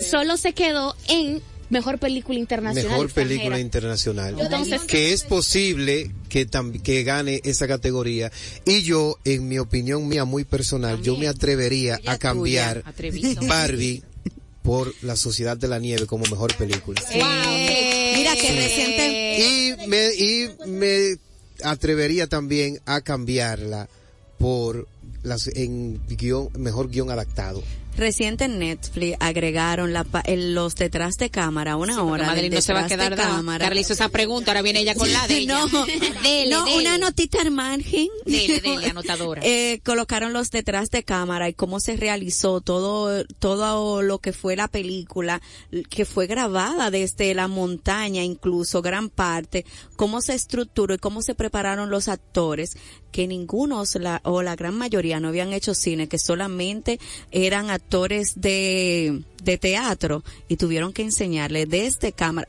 solo 0.00 0.36
se 0.36 0.52
quedó 0.52 0.96
en 1.08 1.40
mejor 1.70 1.98
película 1.98 2.38
internacional. 2.38 2.90
Mejor 2.90 3.06
extranjera. 3.06 3.36
película 3.36 3.60
internacional. 3.60 4.40
Entonces- 4.40 4.82
que 4.82 5.12
es 5.12 5.22
posible 5.22 6.10
que 6.28 6.46
que 6.82 7.02
gane 7.04 7.40
esa 7.44 7.66
categoría. 7.68 8.30
Y 8.64 8.82
yo, 8.82 9.18
en 9.24 9.48
mi 9.48 9.58
opinión 9.58 10.06
mía 10.08 10.24
muy 10.24 10.44
personal, 10.44 11.02
yo 11.02 11.16
me 11.16 11.28
atrevería 11.28 12.00
a 12.06 12.18
cambiar 12.18 12.82
tuya. 12.96 13.40
Barbie 13.48 14.02
por 14.62 14.94
La 15.02 15.14
Sociedad 15.16 15.56
de 15.56 15.68
la 15.68 15.78
Nieve 15.78 16.06
como 16.06 16.24
mejor 16.26 16.54
película. 16.56 17.00
Eh, 17.12 18.14
Mira 18.16 18.34
que 18.36 18.52
reciente, 18.52 19.38
Y 19.38 19.88
me, 19.88 20.14
y 20.14 20.48
me 20.66 21.16
atrevería 21.62 22.26
también 22.28 22.80
a 22.86 23.02
cambiarla 23.02 23.88
por 24.38 24.88
las, 25.22 25.48
en 25.48 26.00
guion, 26.08 26.48
mejor 26.58 26.88
guion 26.90 27.10
adaptado. 27.10 27.62
Reciente 27.96 28.44
en 28.44 28.58
Netflix 28.58 29.16
agregaron 29.20 29.92
la, 29.92 30.04
pa- 30.04 30.20
el- 30.20 30.54
los 30.54 30.74
detrás 30.74 31.16
de 31.16 31.30
cámara, 31.30 31.76
una 31.76 32.02
hora. 32.02 32.26
Madeline 32.26 32.50
del 32.50 32.58
no 32.58 32.62
se 32.62 32.72
va 32.72 32.84
a 32.84 32.88
quedar 32.88 33.14
de 33.16 33.22
cámara. 33.22 33.64
Carla 33.66 33.80
hizo 33.80 33.92
esa 33.92 34.08
pregunta, 34.08 34.50
ahora 34.50 34.62
viene 34.62 34.80
ella 34.80 34.94
con 34.94 35.10
la 35.12 35.26
de 35.26 35.38
ella. 35.38 35.58
No, 35.70 35.86
Dele, 36.22 36.50
no 36.50 36.64
dele. 36.64 36.76
una 36.78 36.98
notita 36.98 37.40
al 37.40 37.50
margen. 37.50 38.08
Dele, 38.26 38.60
dele, 38.60 38.86
anotadora. 38.90 39.42
Eh, 39.44 39.80
colocaron 39.84 40.32
los 40.32 40.50
detrás 40.50 40.90
de 40.90 41.02
cámara 41.04 41.48
y 41.48 41.54
cómo 41.54 41.80
se 41.80 41.96
realizó 41.96 42.60
todo, 42.60 43.24
todo 43.38 44.02
lo 44.02 44.18
que 44.18 44.32
fue 44.32 44.56
la 44.56 44.68
película, 44.68 45.40
que 45.90 46.04
fue 46.04 46.26
grabada 46.26 46.90
desde 46.90 47.34
la 47.34 47.48
montaña, 47.48 48.22
incluso 48.22 48.82
gran 48.82 49.08
parte, 49.10 49.64
cómo 49.96 50.20
se 50.20 50.34
estructuró 50.34 50.94
y 50.94 50.98
cómo 50.98 51.22
se 51.22 51.34
prepararon 51.34 51.90
los 51.90 52.08
actores, 52.08 52.76
que 53.12 53.28
ninguno 53.28 53.80
o 53.80 53.84
la, 54.00 54.20
o 54.24 54.42
la 54.42 54.56
gran 54.56 54.74
mayoría 54.74 55.20
no 55.20 55.28
habían 55.28 55.52
hecho 55.52 55.74
cine, 55.74 56.08
que 56.08 56.18
solamente 56.18 56.98
eran 57.30 57.70
actores 57.70 57.83
de, 58.36 59.22
de 59.42 59.58
teatro 59.58 60.22
y 60.48 60.56
tuvieron 60.56 60.92
que 60.92 61.02
enseñarle 61.02 61.66
desde 61.66 62.12
cámara. 62.12 62.48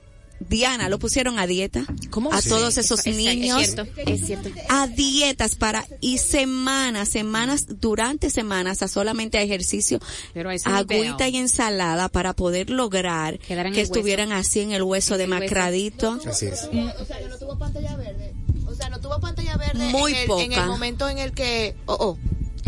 Diana, 0.50 0.90
lo 0.90 1.00
pusieron 1.00 1.40
a 1.40 1.48
dieta. 1.48 1.86
¿Cómo 2.10 2.32
A 2.34 2.42
sí? 2.42 2.50
todos 2.50 2.78
esos 2.78 3.06
Es- 3.08 3.16
niños 3.16 3.62
Es 3.62 3.72
cierto, 3.74 4.02
es 4.06 4.26
cierto. 4.26 4.50
a 4.68 4.86
dietas 4.88 5.56
para 5.56 5.86
y 6.02 6.18
semanas, 6.18 7.08
semanas, 7.08 7.66
durante 7.80 8.30
semanas 8.30 8.82
a 8.84 8.90
solamente 8.90 9.38
a 9.38 9.42
ejercicio, 9.44 10.00
Pero 10.34 10.50
agüita 10.66 11.30
y 11.30 11.38
ensalada 11.38 12.10
para 12.10 12.34
poder 12.34 12.70
lograr 12.70 13.40
en 13.48 13.74
que 13.74 13.80
hueso. 13.80 13.94
estuvieran 13.94 14.34
así 14.34 14.60
en 14.60 14.72
el 14.74 14.84
hueso 14.84 15.18
demacradito. 15.18 16.20
Así 16.28 16.48
es. 16.48 16.66
O 16.66 17.06
sea, 17.06 17.20
no 17.30 17.38
tuvo 17.38 17.58
pantalla 17.58 17.96
verde. 17.96 18.34
O 18.68 18.74
sea, 18.76 18.90
no 18.90 19.00
tuvo 19.00 19.20
pantalla 19.22 19.56
verde 19.56 19.88
Muy 19.90 20.12
en, 20.12 20.18
el, 20.18 20.22
en 20.24 20.28
poca. 20.28 20.44
el 20.64 20.68
momento 20.68 21.08
en 21.08 21.18
el 21.20 21.32
que... 21.32 21.76
Oh, 21.86 21.96
oh. 21.98 22.18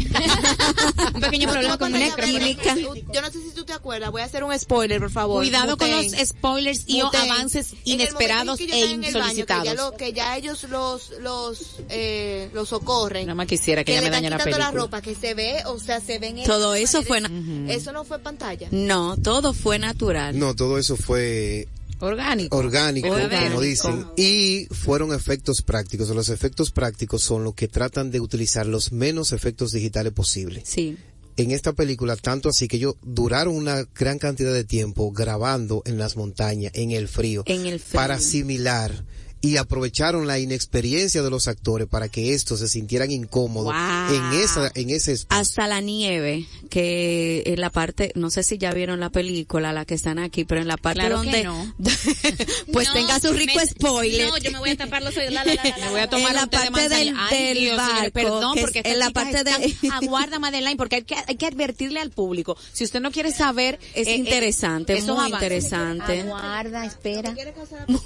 Un 1.15 1.21
pequeño 1.21 1.49
problema 1.51 1.77
con 1.77 1.93
una 1.93 2.15
química. 2.15 2.75
Yo 2.75 3.21
no 3.21 3.31
sé 3.31 3.41
si 3.41 3.51
tú 3.53 3.65
te 3.65 3.73
acuerdas. 3.73 4.11
Voy 4.11 4.21
a 4.21 4.25
hacer 4.25 4.43
un 4.43 4.57
spoiler, 4.57 4.99
por 4.99 5.11
favor. 5.11 5.41
Cuidado 5.43 5.77
con 5.77 5.89
los 5.91 6.05
spoilers 6.25 6.83
y 6.87 7.01
Muten. 7.01 7.21
avances 7.31 7.73
inesperados 7.83 8.59
en 8.59 8.69
e 8.69 8.71
que 8.71 8.81
baño, 8.87 9.07
insolicitados. 9.07 9.63
que, 9.63 9.69
ya 9.69 9.73
lo- 9.75 9.91
que 9.97 10.13
ya 10.13 10.37
ellos 10.37 10.63
los 10.69 11.11
los 11.21 11.59
eh, 11.89 12.49
los 12.53 12.69
socorren. 12.69 13.25
Nada 13.27 13.35
más 13.35 13.47
quisiera 13.47 13.83
que 13.83 13.93
que 13.93 14.01
le 14.01 14.05
me 14.05 14.09
dañe 14.11 14.29
la 14.29 14.37
película. 14.37 14.71
ropa, 14.71 15.01
que 15.01 15.15
se 15.15 15.33
ve, 15.33 15.63
o 15.65 15.79
sea, 15.79 15.99
se 16.01 16.19
ven... 16.19 16.43
Todo 16.43 16.75
eso 16.75 17.01
manera- 17.03 17.29
fue 17.29 17.75
Eso 17.75 17.91
no 17.91 18.03
fue 18.03 18.19
pantalla. 18.19 18.67
No, 18.71 19.17
todo 19.17 19.53
fue 19.53 19.79
natural. 19.79 20.37
No, 20.37 20.55
todo 20.55 20.77
eso 20.77 20.95
fue 20.97 21.67
Orgánico. 21.99 22.55
orgánico, 22.57 23.09
como 23.09 23.61
dicen, 23.61 24.05
y 24.15 24.67
fueron 24.71 25.13
efectos 25.13 25.61
prácticos. 25.61 26.09
Los 26.09 26.29
efectos 26.29 26.71
prácticos 26.71 27.21
son 27.23 27.43
los 27.43 27.55
que 27.55 27.67
tratan 27.67 28.11
de 28.11 28.19
utilizar 28.19 28.65
los 28.65 28.91
menos 28.91 29.31
efectos 29.31 29.71
digitales 29.71 30.13
posibles. 30.13 30.63
Sí. 30.67 30.97
En 31.37 31.51
esta 31.51 31.73
película, 31.73 32.15
tanto 32.15 32.49
así 32.49 32.67
que 32.67 32.77
ellos 32.77 32.95
duraron 33.03 33.55
una 33.55 33.83
gran 33.95 34.17
cantidad 34.17 34.51
de 34.53 34.63
tiempo 34.63 35.11
grabando 35.11 35.83
en 35.85 35.97
las 35.99 36.15
montañas, 36.17 36.71
en 36.75 36.91
el 36.91 37.07
frío, 37.07 37.43
En 37.45 37.67
el 37.67 37.79
frío. 37.79 37.93
para 37.99 38.15
asimilar 38.15 39.05
y 39.41 39.57
aprovecharon 39.57 40.27
la 40.27 40.39
inexperiencia 40.39 41.21
de 41.21 41.29
los 41.29 41.47
actores 41.47 41.87
para 41.87 42.09
que 42.09 42.33
estos 42.33 42.59
se 42.59 42.67
sintieran 42.67 43.11
incómodos 43.11 43.73
Wow. 43.73 44.15
en 44.15 44.41
esa 44.41 44.71
en 44.75 44.89
ese 44.89 45.13
espacio. 45.13 45.41
Hasta 45.41 45.67
la 45.67 45.81
nieve, 45.81 46.45
que 46.69 47.43
en 47.45 47.61
la 47.61 47.69
parte, 47.69 48.11
no 48.15 48.29
sé 48.29 48.43
si 48.43 48.57
ya 48.57 48.71
vieron 48.73 48.99
la 48.99 49.09
película, 49.09 49.73
la 49.73 49.85
que 49.85 49.93
están 49.95 50.19
aquí, 50.19 50.43
pero 50.45 50.61
en 50.61 50.67
la 50.67 50.77
parte 50.77 50.99
Claro 51.01 51.21
que 51.21 51.25
donde, 51.25 51.43
no. 51.43 51.75
pues 52.73 52.87
No, 52.87 52.93
tenga 52.93 53.19
su 53.19 53.33
rico 53.33 53.53
me- 53.57 53.65
spoiler. 53.67 54.27
No, 54.27 54.37
yo 54.37 54.51
me 54.51 54.59
voy 54.59 54.69
a 54.71 54.77
tapar 54.77 55.01
los 55.03 55.15
oídos. 55.17 55.33
La, 55.33 55.45
la, 55.45 55.53
la. 55.55 55.63
Me 55.77 55.89
voy 55.91 55.99
a 56.01 56.09
tomar 56.09 56.29
En 56.29 56.35
la 56.35 56.43
un 56.43 56.49
té 56.49 56.57
de 56.59 56.71
parte 56.71 56.89
del-. 56.89 57.13
Ay, 57.17 57.37
del 57.47 57.57
Dios, 57.59 57.77
barco, 57.77 58.11
perdón, 58.11 58.57
porque 58.61 58.81
en 58.83 58.99
la 58.99 59.09
parte 59.11 59.43
de- 59.43 59.75
aguarda 59.91 60.39
Madeline, 60.39 60.77
porque 60.77 60.97
hay 60.97 61.03
que, 61.03 61.15
hay 61.27 61.35
que 61.35 61.45
advertirle 61.45 61.99
al 61.99 62.11
público. 62.11 62.57
Si 62.73 62.83
usted 62.83 62.99
no 63.01 63.11
quiere 63.11 63.31
saber, 63.31 63.79
Es 63.93 64.07
eh, 64.07 64.11
eh, 64.11 64.15
interesante, 64.15 64.93
esos 64.97 65.17
muy 65.17 65.31
interesante. 65.31 66.21
Aguarda, 66.21 66.85
espera. 66.85 67.35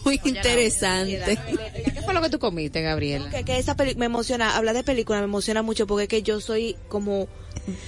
Muy 0.05 0.19
interesante. 0.25 1.20
¿Qué 1.93 2.01
fue 2.03 2.13
lo 2.13 2.21
que 2.21 2.29
tú 2.29 2.39
comiste, 2.39 2.81
Gabriela? 2.81 3.29
Que, 3.29 3.43
que 3.43 3.57
esa 3.57 3.75
película 3.75 3.99
me 3.99 4.05
emociona, 4.07 4.55
hablar 4.55 4.75
de 4.75 4.83
película 4.83 5.19
me 5.19 5.25
emociona 5.25 5.61
mucho 5.61 5.87
porque 5.87 6.03
es 6.03 6.09
que 6.09 6.23
yo 6.23 6.39
soy 6.41 6.75
como 6.89 7.27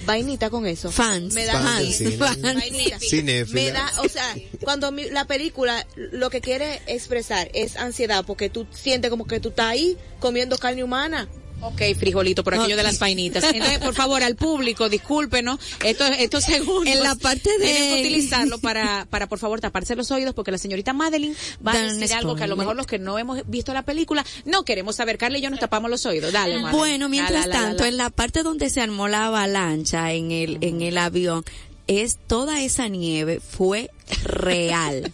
vainita 0.06 0.50
con 0.50 0.66
eso. 0.68 0.92
Fans, 0.92 1.34
Me 1.34 1.46
da 1.46 1.54
Fans 1.54 1.68
fans, 1.68 1.96
cine. 1.98 2.18
fans. 2.18 3.52
Me 3.54 3.72
da, 3.72 3.92
o 4.04 4.10
sea, 4.10 4.36
cuando 4.62 4.92
mi- 4.92 5.10
la 5.10 5.26
película 5.26 5.86
lo 5.96 6.30
que 6.30 6.42
quiere 6.42 6.82
expresar 6.88 7.50
es 7.54 7.76
ansiedad 7.78 8.24
porque 8.26 8.50
tú 8.50 8.68
sientes 8.72 9.10
como 9.10 9.26
que 9.26 9.40
tú 9.40 9.50
estás 9.50 9.68
ahí 9.68 9.98
comiendo 10.20 10.58
carne 10.58 10.84
humana. 10.84 11.28
Ok, 11.64 11.82
frijolito, 11.98 12.44
por 12.44 12.56
aquello 12.56 12.76
de 12.76 12.84
las 12.84 13.00
vainitas. 13.00 13.44
Entonces, 13.44 13.80
por 13.80 13.94
favor, 13.94 14.22
al 14.24 14.36
público, 14.36 14.90
discúlpenos, 14.90 15.60
estos, 15.84 16.10
estos 16.20 16.44
segundos. 16.44 16.88
En 16.94 17.02
la 17.04 17.16
parte 17.16 17.50
de- 17.60 17.66
que 17.66 17.94
utilizarlo 18.02 18.60
para, 18.60 19.08
para, 19.10 19.28
por 19.28 19.40
favor, 19.40 19.62
taparse 19.62 19.96
los 19.96 20.12
oídos, 20.12 20.34
porque 20.34 20.52
la 20.52 20.58
señorita 20.58 20.94
Madeline 20.94 21.36
va 21.66 21.72
a 21.72 21.76
Dan 21.76 22.00
decir 22.00 22.16
algo 22.16 22.36
que 22.36 22.44
a 22.44 22.48
lo 22.48 22.56
mejor 22.58 22.76
los 22.76 22.86
que 22.88 23.00
no 23.00 23.18
hemos 23.18 23.42
visto 23.48 23.74
la 23.74 23.84
película 23.84 24.26
no 24.46 24.64
queremos 24.66 24.96
saber. 24.96 25.18
Carla 25.18 25.38
y 25.38 25.42
yo 25.42 25.50
nos 25.50 25.60
tapamos 25.60 25.90
los 25.90 26.06
oídos. 26.06 26.32
Dale, 26.34 26.56
Madeline. 26.60 26.78
Bueno, 26.78 27.10
mientras 27.10 27.48
La, 27.48 27.48
la, 27.48 27.60
la, 27.62 27.66
tanto, 27.68 27.84
la. 27.84 27.90
en 27.90 27.98
la 27.98 28.10
parte 28.10 28.44
donde 28.44 28.70
se 28.70 28.82
armó 28.82 29.08
la 29.08 29.26
avalancha 29.28 30.12
en 30.14 30.32
el, 30.32 30.58
en 30.62 30.82
el 30.82 30.98
avión, 30.98 31.44
es 31.88 32.18
toda 32.28 32.62
esa 32.62 32.88
nieve 32.88 33.40
fue 33.42 33.90
real. 34.24 35.12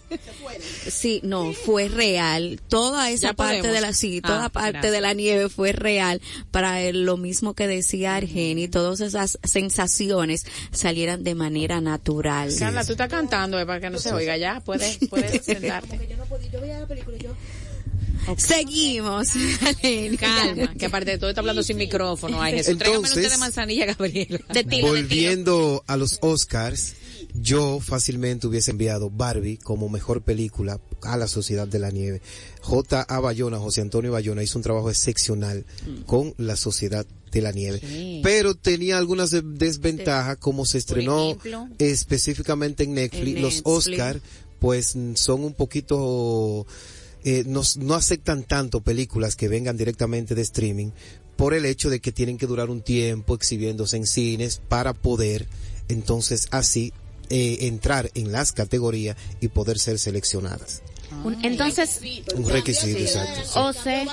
Sí, 0.88 1.20
no, 1.22 1.52
fue 1.52 1.88
real. 1.88 2.60
Toda 2.68 3.10
esa 3.10 3.28
Ya 3.28 3.32
parte 3.34 3.58
podemos. 3.58 3.74
de 3.74 3.80
la, 3.80 3.92
sí, 3.92 4.20
toda 4.20 4.46
Ah, 4.46 4.48
parte 4.48 4.70
gracias. 4.72 4.92
de 4.92 5.00
la 5.00 5.12
nieve 5.14 5.48
fue 5.48 5.72
real 5.72 6.20
para 6.50 6.80
el- 6.82 7.04
lo 7.04 7.16
mismo 7.16 7.54
que 7.54 7.66
decía 7.68 8.16
Argeni, 8.16 8.68
todas 8.68 9.00
esas 9.00 9.38
sensaciones 9.44 10.44
salieran 10.72 11.24
de 11.24 11.34
manera 11.34 11.80
natural. 11.80 12.52
Carla, 12.58 12.84
tú 12.84 12.92
estás 12.92 13.08
cantando 13.08 13.58
eh, 13.60 13.66
para 13.66 13.80
que 13.80 13.90
no 13.90 13.98
se 13.98 14.12
oiga 14.12 14.36
ya. 14.36 14.60
Puedes, 14.60 14.98
puedes 15.08 15.44
sentarte. 15.44 15.98
Yo 16.08 16.16
no 16.16 16.24
podía, 16.24 16.50
yo 16.50 16.60
veía 16.60 16.80
la 16.80 16.86
película 16.86 17.16
y 17.18 17.22
yo 17.24 17.30
Seguimos. 18.36 19.28
Calma, 20.20 20.74
que 20.78 20.86
aparte 20.86 21.12
de 21.12 21.18
todo 21.18 21.30
está 21.30 21.40
hablando 21.40 21.62
sin 21.62 21.76
micrófono. 21.78 22.40
Ay, 22.40 22.52
Jesús, 22.54 22.72
Entonces- 22.80 23.30
de 23.30 23.38
manzanilla, 23.38 23.86
Gabriela. 23.86 24.38
Volviendo 24.82 25.82
a 25.86 25.96
los 25.96 26.18
Oscars, 26.20 26.94
yo 27.34 27.80
fácilmente 27.80 28.46
hubiese 28.46 28.70
enviado 28.72 29.10
Barbie 29.10 29.56
como 29.58 29.88
mejor 29.88 30.22
película 30.22 30.80
a 31.02 31.16
la 31.16 31.28
Sociedad 31.28 31.68
de 31.68 31.78
la 31.78 31.90
Nieve. 31.90 32.20
J. 32.62 33.02
A. 33.02 33.20
Bayona, 33.20 33.58
José 33.58 33.80
Antonio 33.80 34.12
Bayona 34.12 34.42
hizo 34.42 34.58
un 34.58 34.62
trabajo 34.62 34.90
excepcional 34.90 35.64
con 36.06 36.34
la 36.38 36.56
Sociedad 36.56 37.06
de 37.32 37.40
la 37.42 37.52
Nieve. 37.52 37.80
Sí. 37.80 38.20
Pero 38.24 38.54
tenía 38.54 38.98
algunas 38.98 39.30
de- 39.30 39.42
desventajas, 39.42 40.36
como 40.38 40.66
se 40.66 40.78
estrenó 40.78 41.28
ejemplo. 41.30 41.68
específicamente 41.78 42.84
en 42.84 42.94
Netflix, 42.94 43.36
En 43.36 43.42
los. 43.42 43.60
Oscar, 43.64 44.20
pues 44.58 44.96
mm, 44.96 45.14
son 45.14 45.44
un 45.44 45.54
poquito, 45.54 46.66
eh, 47.24 47.44
no, 47.46 47.62
no 47.78 47.94
aceptan 47.94 48.42
tanto 48.44 48.80
películas 48.80 49.36
que 49.36 49.48
vengan 49.48 49.76
directamente 49.76 50.34
de 50.34 50.42
streaming 50.42 50.90
por 51.36 51.54
el 51.54 51.64
hecho 51.64 51.88
de 51.88 52.00
que 52.00 52.12
tienen 52.12 52.36
que 52.36 52.46
durar 52.46 52.68
un 52.68 52.82
tiempo 52.82 53.34
exhibiéndose 53.34 53.96
en 53.96 54.06
cines 54.06 54.60
para 54.68 54.92
poder 54.92 55.46
entonces 55.88 56.48
así 56.50 56.92
eh, 57.30 57.58
entrar 57.62 58.10
en 58.14 58.32
las 58.32 58.52
categorías 58.52 59.16
y 59.40 59.48
poder 59.48 59.78
ser 59.78 59.98
seleccionadas. 59.98 60.82
Entonces, 61.42 62.00
Un 62.36 62.48
requisito, 62.48 62.98
exacto. 63.00 63.40
sí. 63.44 63.50
o 63.56 63.72
sea, 63.72 64.06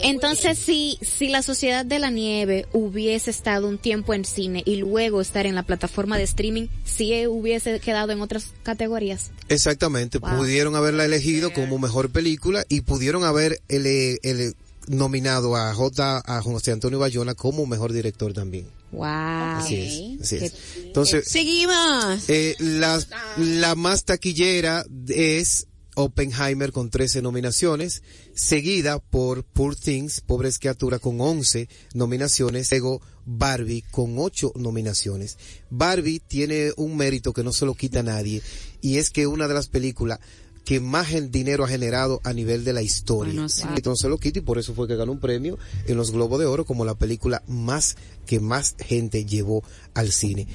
entonces 0.00 0.56
si, 0.58 0.98
si 1.02 1.28
la 1.28 1.42
Sociedad 1.42 1.84
de 1.84 1.98
la 1.98 2.10
Nieve 2.10 2.66
hubiese 2.72 3.30
estado 3.30 3.66
un 3.68 3.78
tiempo 3.78 4.14
en 4.14 4.24
cine 4.24 4.62
y 4.64 4.76
luego 4.76 5.20
estar 5.20 5.44
en 5.46 5.54
la 5.56 5.64
plataforma 5.64 6.16
de 6.16 6.22
streaming, 6.24 6.68
si 6.84 7.26
hubiese 7.26 7.80
quedado 7.80 8.12
en 8.12 8.20
otras 8.20 8.52
categorías. 8.62 9.32
Exactamente, 9.48 10.18
Wow. 10.18 10.36
pudieron 10.38 10.76
haberla 10.76 11.04
elegido 11.04 11.52
como 11.52 11.78
mejor 11.78 12.10
película 12.10 12.64
y 12.68 12.82
pudieron 12.82 13.24
haber 13.24 13.60
ele- 13.68 14.18
ele- 14.22 14.52
nominado 14.86 15.54
a 15.56 15.74
J. 15.74 16.22
a 16.24 16.42
José 16.42 16.72
Antonio 16.72 16.98
Bayona 16.98 17.34
como 17.34 17.66
mejor 17.66 17.92
director 17.92 18.32
también. 18.32 18.68
Wow. 18.92 19.04
Así 19.06 20.16
es, 20.18 20.22
así 20.22 20.36
es. 20.36 20.52
Entonces, 20.84 21.28
Seguimos. 21.28 22.28
eh, 22.28 22.54
la, 22.58 23.00
la 23.36 23.74
más 23.74 24.04
taquillera 24.04 24.84
es 25.08 25.66
Oppenheimer 25.94 26.70
con 26.72 26.90
13 26.90 27.22
nominaciones, 27.22 28.02
seguida 28.34 28.98
por 29.00 29.44
Poor 29.44 29.74
Things, 29.74 30.20
Pobres 30.20 30.58
Criaturas 30.58 31.00
con 31.00 31.20
11 31.20 31.68
nominaciones, 31.94 32.70
luego 32.70 33.02
Barbie 33.26 33.82
con 33.90 34.14
8 34.16 34.52
nominaciones. 34.56 35.36
Barbie 35.70 36.20
tiene 36.20 36.70
un 36.76 36.96
mérito 36.96 37.32
que 37.32 37.42
no 37.44 37.52
se 37.52 37.66
lo 37.66 37.74
quita 37.74 38.00
a 38.00 38.04
nadie 38.04 38.42
y 38.80 38.98
es 38.98 39.10
que 39.10 39.26
una 39.26 39.48
de 39.48 39.54
las 39.54 39.68
películas 39.68 40.20
que 40.68 40.80
más 40.80 41.12
el 41.12 41.30
dinero 41.30 41.64
ha 41.64 41.68
generado 41.68 42.20
a 42.24 42.34
nivel 42.34 42.62
de 42.62 42.74
la 42.74 42.82
historia. 42.82 43.32
Bueno, 43.32 43.48
sí. 43.48 43.62
Entonces 43.74 44.10
lo 44.10 44.18
quita 44.18 44.40
y 44.40 44.42
por 44.42 44.58
eso 44.58 44.74
fue 44.74 44.86
que 44.86 44.96
ganó 44.96 45.12
un 45.12 45.18
premio 45.18 45.58
en 45.86 45.96
los 45.96 46.10
Globos 46.10 46.38
de 46.38 46.44
Oro 46.44 46.66
como 46.66 46.84
la 46.84 46.94
película 46.94 47.42
más 47.46 47.96
que 48.26 48.38
más 48.38 48.74
gente 48.78 49.24
llevó 49.24 49.64
al 49.94 50.12
cine. 50.12 50.46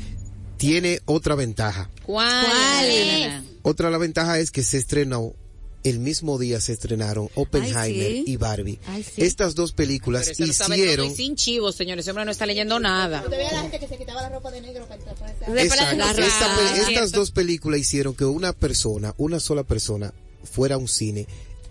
Tiene 0.57 0.99
otra 1.05 1.33
ventaja. 1.33 1.89
¿Cuál? 2.05 3.43
Otra 3.63 3.89
la 3.89 3.97
ventaja 3.97 4.37
es 4.37 4.51
que 4.51 4.61
se 4.61 4.77
estrenó 4.77 5.33
el 5.83 5.99
mismo 5.99 6.37
día 6.39 6.61
se 6.61 6.73
estrenaron 6.73 7.29
Oppenheimer 7.35 7.77
Ay, 8.11 8.23
sí. 8.25 8.31
y 8.31 8.37
Barbie. 8.37 8.79
Ay, 8.87 9.03
sí. 9.03 9.21
Estas 9.23 9.53
dos 9.55 9.73
películas 9.73 10.31
Pero 10.37 10.45
lo 10.47 10.51
hicieron 10.51 11.15
sin 11.15 11.35
chivos, 11.35 11.75
señores. 11.75 12.03
Ese 12.03 12.11
hombre 12.11 12.25
no 12.25 12.31
está 12.31 12.45
leyendo 12.45 12.79
nada. 12.79 13.21
Usted 13.23 13.37
ve 13.37 13.47
a 13.47 13.53
la 13.53 13.61
gente 13.63 13.79
que 13.79 13.87
se 13.87 13.97
quitaba 13.97 14.21
la 14.21 14.29
ropa 14.29 14.51
de 14.51 14.61
negro 14.61 14.85
para 14.85 14.95
entrar 14.95 15.15
por 15.15 15.27
esa- 15.29 15.61
Exacto. 15.63 15.95
La 15.97 16.11
Esta 16.11 16.21
raza. 16.21 16.57
pe- 16.85 16.91
estas 16.93 17.11
dos 17.11 17.31
películas 17.31 17.79
hicieron 17.79 18.15
que 18.15 18.25
una 18.25 18.53
persona, 18.53 19.13
una 19.17 19.39
sola 19.39 19.63
persona, 19.63 20.13
fuera 20.43 20.75
a 20.75 20.77
un 20.77 20.87
cine 20.87 21.27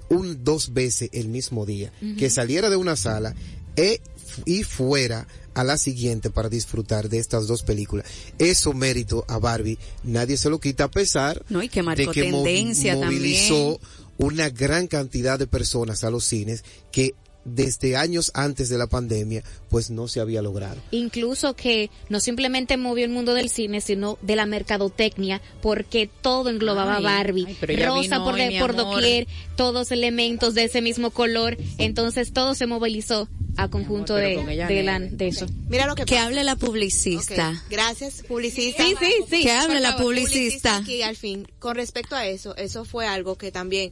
un 0.09 0.45
dos 0.45 0.75
veces 0.75 1.09
el 1.13 1.29
mismo 1.29 1.65
día, 1.65 1.91
que 2.19 2.29
saliera 2.29 2.69
de 2.69 2.77
una 2.77 2.97
sala 2.97 3.35
e- 3.77 4.01
y 4.45 4.63
fuera 4.63 5.27
a 5.55 5.65
la 5.65 5.77
siguiente 5.79 6.29
para 6.31 6.49
disfrutar 6.51 7.09
de 7.09 7.19
estas 7.19 7.47
dos 7.47 7.63
películas. 7.63 8.07
Eso 8.39 8.73
mérito 8.75 9.25
a 9.29 9.39
Barbie, 9.39 9.79
nadie 10.03 10.37
se 10.37 10.49
lo 10.51 10.59
quita 10.61 10.85
a 10.85 10.91
pesar 10.91 11.43
No, 11.51 11.63
y 11.63 11.69
que 11.69 11.83
marcó 11.83 12.03
de 12.07 12.09
que 12.13 12.23
tendencia 12.23 12.95
movilizó 12.97 13.79
también. 13.79 14.02
Una 14.23 14.49
gran 14.51 14.87
cantidad 14.87 15.39
de 15.39 15.47
personas 15.47 16.05
a 16.05 16.11
los 16.11 16.25
cines 16.25 16.65
que 16.91 17.15
desde 17.45 17.97
años 17.97 18.31
antes 18.35 18.69
de 18.69 18.79
la 18.79 18.87
pandemia 18.87 19.43
pues 19.69 19.91
no 19.91 20.07
se 20.07 20.21
había 20.21 20.43
logrado. 20.43 20.81
Incluso 20.93 21.57
que 21.57 21.91
no 22.09 22.21
simplemente 22.21 22.77
movió 22.77 23.05
el 23.05 23.11
mundo 23.11 23.35
del 23.35 23.51
cine, 23.51 23.81
sino 23.81 24.17
de 24.23 24.37
la 24.37 24.47
mercadotecnia, 24.47 25.43
porque 25.61 26.09
todo 26.21 26.51
englobaba 26.51 26.99
Ay, 26.99 27.03
Barbie. 27.03 27.45
ay, 27.49 27.57
pero 27.59 27.73
ella 27.73 27.87
Rosa 27.89 28.01
vino 28.01 28.25
por, 28.25 28.35
hoy, 28.35 28.59
por 28.61 28.77
doquier, 28.77 29.27
todos 29.57 29.91
elementos 29.91 30.55
de 30.55 30.65
ese 30.65 30.81
mismo 30.83 31.11
color. 31.11 31.57
Entonces 31.79 32.33
todo 32.33 32.55
se 32.55 32.67
movilizó 32.69 33.29
a 33.57 33.69
conjunto 33.69 34.15
de, 34.15 34.37
la- 34.85 34.99
eso. 35.19 35.47
Mira 35.69 35.87
lo 35.87 35.97
que 35.97 36.05
Que 36.05 36.19
hable 36.19 36.45
la 36.45 36.55
publicista. 36.55 37.61
Gracias, 37.69 38.23
publicista. 38.29 38.85
Sí, 38.85 38.95
sí, 39.01 39.13
sí. 39.29 39.43
Que 39.43 39.51
hable 39.51 39.81
la 39.81 39.93
favor, 39.95 40.05
publicista. 40.15 40.77
Aquí, 40.77 41.03
al 41.03 41.17
fin, 41.17 41.49
con 41.59 41.75
respecto 41.75 42.15
a 42.15 42.25
eso, 42.27 42.55
eso 42.57 42.85
fue 42.85 43.05
algo 43.07 43.37
que 43.37 43.51
también 43.51 43.91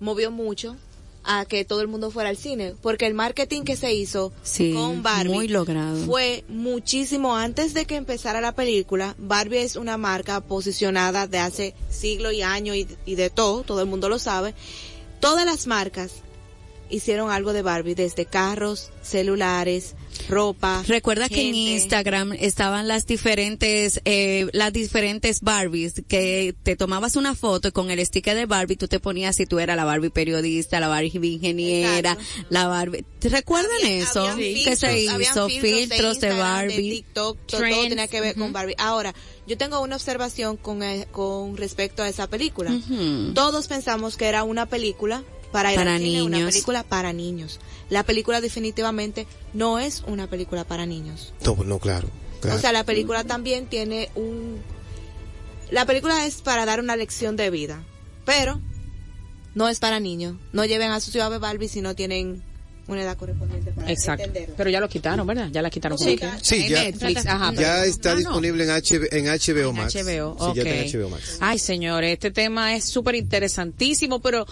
movió 0.00 0.30
mucho 0.30 0.76
a 1.24 1.44
que 1.44 1.64
todo 1.64 1.82
el 1.82 1.88
mundo 1.88 2.10
fuera 2.10 2.30
al 2.30 2.36
cine, 2.38 2.74
porque 2.80 3.06
el 3.06 3.12
marketing 3.12 3.62
que 3.62 3.76
se 3.76 3.92
hizo 3.92 4.32
Sí, 4.42 4.72
con 4.72 5.02
Barbie 5.02 5.34
muy 5.34 5.48
logrado. 5.48 6.04
fue 6.06 6.44
muchísimo 6.48 7.36
antes 7.36 7.74
de 7.74 7.84
que 7.84 7.96
empezara 7.96 8.40
la 8.40 8.52
película. 8.54 9.14
Barbie 9.18 9.58
es 9.62 9.76
una 9.76 9.98
marca 9.98 10.40
posicionada 10.40 11.26
de 11.26 11.38
hace 11.38 11.74
siglos 11.90 12.32
y 12.32 12.42
años 12.42 12.76
y, 12.76 12.88
y 13.04 13.14
de 13.16 13.28
todo, 13.28 13.62
todo 13.62 13.80
el 13.82 13.88
mundo 13.88 14.08
lo 14.08 14.18
sabe. 14.18 14.54
Todas 15.20 15.44
las 15.44 15.66
marcas 15.66 16.12
hicieron 16.90 17.30
algo 17.30 17.52
de 17.52 17.62
Barbie, 17.62 17.94
desde 17.94 18.26
carros, 18.26 18.90
celulares, 19.02 19.94
ropa. 20.28 20.82
Recuerda 20.86 21.28
que 21.28 21.48
en. 21.48 21.54
Instagram 21.54 22.32
estaban 22.32 22.88
las 22.88 23.06
diferentes, 23.06 24.00
eh, 24.04 24.46
las 24.52 24.72
diferentes 24.72 25.40
Barbies, 25.40 26.02
que 26.08 26.54
te 26.62 26.76
tomabas 26.76 27.16
una 27.16 27.34
foto 27.34 27.68
y 27.68 27.72
con 27.72 27.90
el 27.90 28.04
sticker 28.04 28.36
de 28.36 28.46
Barbie 28.46 28.76
tú 28.76 28.88
te 28.88 29.00
ponías 29.00 29.36
si 29.36 29.46
tú 29.46 29.58
eras 29.58 29.76
la 29.76 29.84
Barbie 29.84 30.10
periodista, 30.10 30.80
la 30.80 30.88
Barbie 30.88 31.10
ingeniera, 31.22 32.16
la 32.48 32.66
Barbie. 32.66 33.04
¿Te 33.18 33.28
recuerdan 33.28 33.84
eso? 33.84 34.28
Habían 34.28 34.64
que 34.64 34.76
se 34.76 35.00
hizo 35.00 35.48
filtros 35.48 36.20
de, 36.20 36.28
Instagram, 36.28 36.38
Barbie. 36.38 36.76
de 36.76 36.82
TikTok, 36.82 37.38
todo, 37.46 37.60
tenía 37.60 38.08
que 38.08 38.20
ver 38.20 38.34
con. 38.36 38.52
Barbie. 38.52 38.74
Ahora, 38.78 39.14
yo 39.46 39.56
tengo 39.56 39.80
una 39.80 39.96
observación 39.96 40.56
con, 40.56 40.82
eh, 40.82 41.06
con 41.10 41.56
respecto 41.56 42.02
a 42.02 42.08
esa 42.08 42.28
película. 42.28 42.72
Todos 43.34 43.68
pensamos 43.68 44.16
que 44.16 44.26
era 44.26 44.44
una 44.44 44.66
película 44.66 45.22
para 45.52 45.72
ir 45.72 45.78
Para 45.78 45.94
al 45.94 46.00
cine, 46.02 46.22
una 46.22 46.36
niños. 46.38 46.52
película 46.52 46.82
para 46.82 47.12
niños. 47.12 47.58
La 47.90 48.02
película 48.02 48.40
definitivamente 48.40 49.26
no 49.54 49.78
es 49.78 50.02
una 50.06 50.26
película 50.28 50.64
para 50.64 50.86
niños. 50.86 51.32
No, 51.44 51.56
no, 51.64 51.78
claro. 51.78 52.08
claro. 52.40 52.56
O 52.58 52.60
sea, 52.60 52.72
la 52.72 52.84
película 52.84 53.24
también 53.24 53.66
tiene 53.66 54.10
un... 54.14 54.60
La 55.70 55.84
película 55.86 56.24
es 56.26 56.40
para 56.42 56.64
dar 56.66 56.80
una 56.80 56.96
lección 56.96 57.36
de 57.36 57.50
vida, 57.50 57.82
pero 58.24 58.60
no 59.54 59.68
es 59.68 59.80
para 59.80 60.00
niños. 60.00 60.36
No 60.52 60.64
lleven 60.64 60.90
a 60.90 61.00
su 61.00 61.10
ciudad 61.10 61.30
de 61.30 61.38
Barbie 61.38 61.68
si 61.68 61.80
no 61.82 61.94
tienen 61.94 62.42
una 62.88 63.02
edad 63.02 63.16
correspondiente 63.16 63.70
para 63.72 63.90
Exacto. 63.92 64.24
entenderlo. 64.24 64.54
Pero 64.56 64.70
ya 64.70 64.80
lo 64.80 64.88
quitaron, 64.88 65.26
¿verdad? 65.26 65.48
Ya 65.52 65.62
la 65.62 65.70
quitaron. 65.70 65.98
Sí. 65.98 66.16
que- 66.16 66.28
Sí, 66.42 66.68
ya, 66.68 66.84
Netflix, 66.84 67.26
ajá, 67.26 67.52
ya 67.52 67.56
pero- 67.56 67.82
está 67.84 68.10
Ah, 68.10 68.14
no. 68.14 68.18
disponible 68.18 68.64
en, 68.64 68.70
HB 68.70 69.08
en 69.12 69.28
HBO 69.28 69.72
Max. 69.72 69.94
HBO, 69.94 70.36
Sí, 70.38 70.56
ya 70.56 70.62
está 70.62 70.74
en. 70.74 70.88
HBO 71.02 71.10
Max. 71.10 71.36
Ay, 71.40 71.58
señores, 71.58 72.12
este 72.14 72.30
tema 72.30 72.74
es 72.74 72.84
súper 72.86 73.14
interesantísimo, 73.14 74.20
pero 74.20 74.46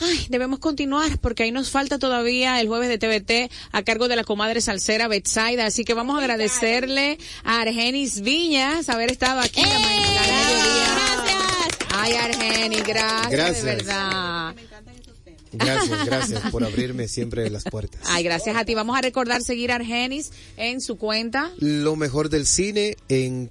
ay, 0.00 0.26
debemos 0.30 0.58
continuar 0.60 1.18
porque 1.18 1.42
ahí 1.42 1.52
nos 1.52 1.70
falta 1.70 1.98
todavía 1.98 2.60
el 2.60 2.68
jueves 2.68 2.88
de 2.88 2.98
TVT 2.98 3.50
a 3.72 3.82
cargo 3.82 4.08
de 4.08 4.16
la 4.16 4.24
comadre 4.24 4.60
salsera 4.60 5.08
Betsaida, 5.08 5.66
así 5.66 5.84
que 5.84 5.94
vamos 5.94 6.16
a 6.16 6.20
agradecerle 6.20 7.18
a 7.44 7.60
Argenis 7.62 8.20
Viñas 8.20 8.88
haber 8.88 9.10
estado 9.10 9.40
aquí. 9.40 9.60
en 9.60 9.68
la 9.68 9.78
mañana 9.80 10.20
mediodía. 10.20 10.96
Ay, 11.92 12.12
Argenis, 12.14 12.84
gracias, 12.84 13.30
Gracias. 13.30 13.64
de 13.64 13.74
verdad. 13.74 14.54
Gracias, 15.52 16.04
gracias 16.06 16.50
por 16.50 16.64
abrirme 16.66 17.08
siempre 17.08 17.48
las 17.50 17.64
puertas. 17.64 18.00
Ay, 18.06 18.22
gracias 18.24 18.56
a 18.56 18.64
ti. 18.64 18.74
Vamos 18.74 18.96
a 18.96 19.00
recordar 19.02 19.42
seguir 19.42 19.72
a 19.72 19.76
Argenis 19.76 20.30
en 20.56 20.80
su 20.80 20.96
cuenta. 20.96 21.50
Lo 21.58 21.96
mejor 21.96 22.28
del 22.28 22.46
cine 22.46 22.96
en 23.08 23.50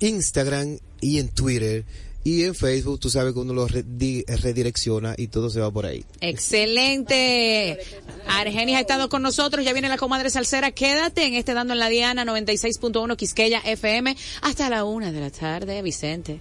Instagram 0.00 0.78
y 1.00 1.18
en 1.18 1.28
Twitter 1.28 1.84
y 2.24 2.42
en 2.44 2.54
Facebook. 2.54 2.98
Tú 3.00 3.08
sabes 3.10 3.34
que 3.34 3.38
uno 3.38 3.52
lo 3.54 3.68
redi- 3.68 4.24
redirecciona 4.26 5.14
y 5.16 5.28
todo 5.28 5.48
se 5.50 5.60
va 5.60 5.70
por 5.70 5.86
ahí. 5.86 6.04
Excelente. 6.20 7.78
Argenis 8.26 8.76
ha 8.76 8.80
estado 8.80 9.08
con 9.08 9.22
nosotros, 9.22 9.64
ya 9.64 9.72
viene 9.72 9.88
la 9.88 9.96
comadre 9.98 10.30
salsera. 10.30 10.70
Quédate 10.72 11.24
en 11.26 11.34
este 11.34 11.54
Dando 11.54 11.72
en 11.74 11.78
la 11.78 11.88
Diana 11.88 12.24
96.1 12.24 13.16
Quisqueya 13.16 13.60
FM 13.64 14.16
hasta 14.42 14.68
la 14.70 14.84
una 14.84 15.12
de 15.12 15.20
la 15.20 15.30
tarde, 15.30 15.80
Vicente. 15.82 16.40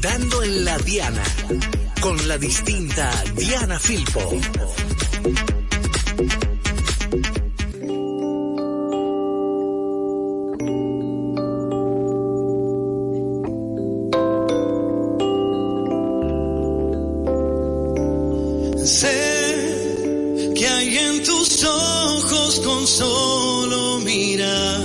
Dando 0.00 0.42
en 0.42 0.64
la 0.64 0.78
Diana, 0.78 1.22
con 2.00 2.26
la 2.26 2.38
distinta 2.38 3.10
Diana 3.36 3.78
Filpo. 3.78 4.20
Sé 18.84 20.52
que 20.56 20.66
hay 20.66 20.96
en 20.96 21.22
tus 21.24 21.62
ojos 21.64 22.60
con 22.60 22.86
solo 22.86 23.98
mirar 23.98 24.80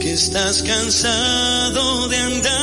que 0.00 0.14
estás 0.14 0.62
cansado 0.62 2.08
de 2.08 2.16
andar 2.16 2.53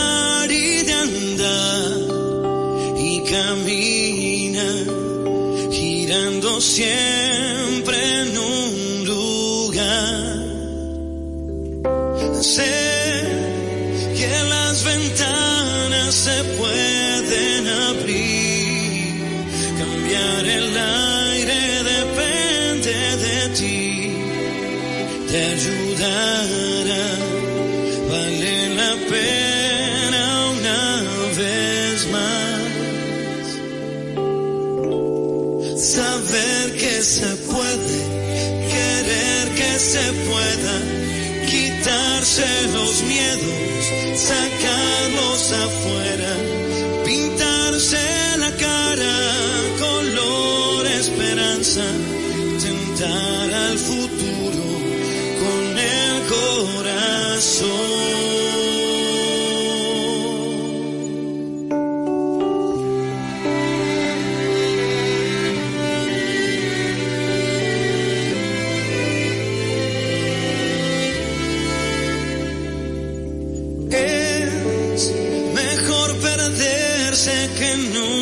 perderse 77.24 77.49
que 77.55 77.78
nunca 77.93 78.20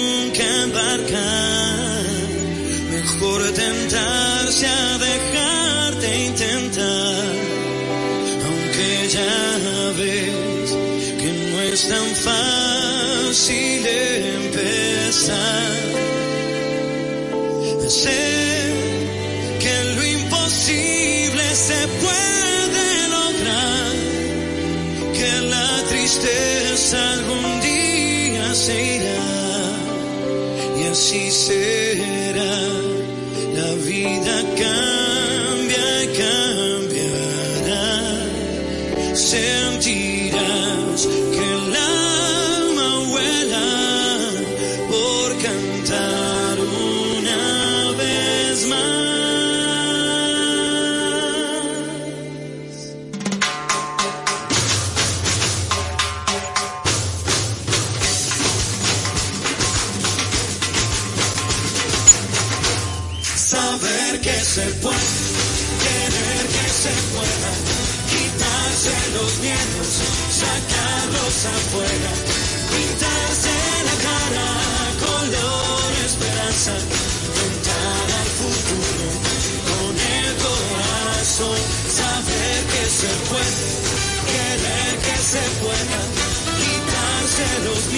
así 31.50 31.89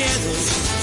los 0.02 0.81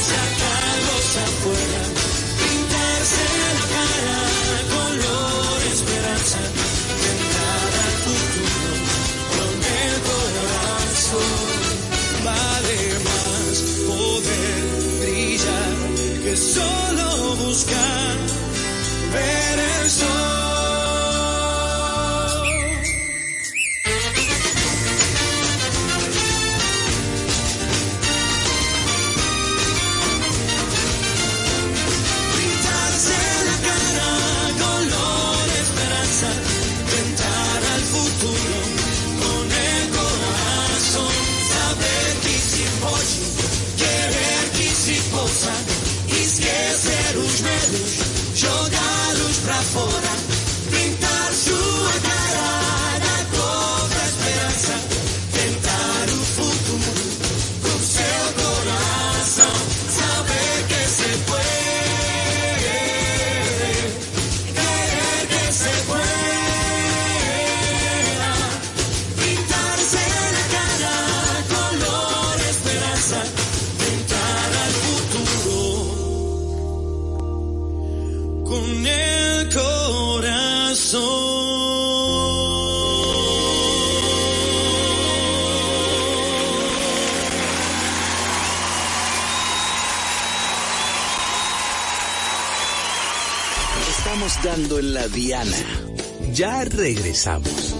Ya 96.38 96.64
regresamos. 96.64 97.74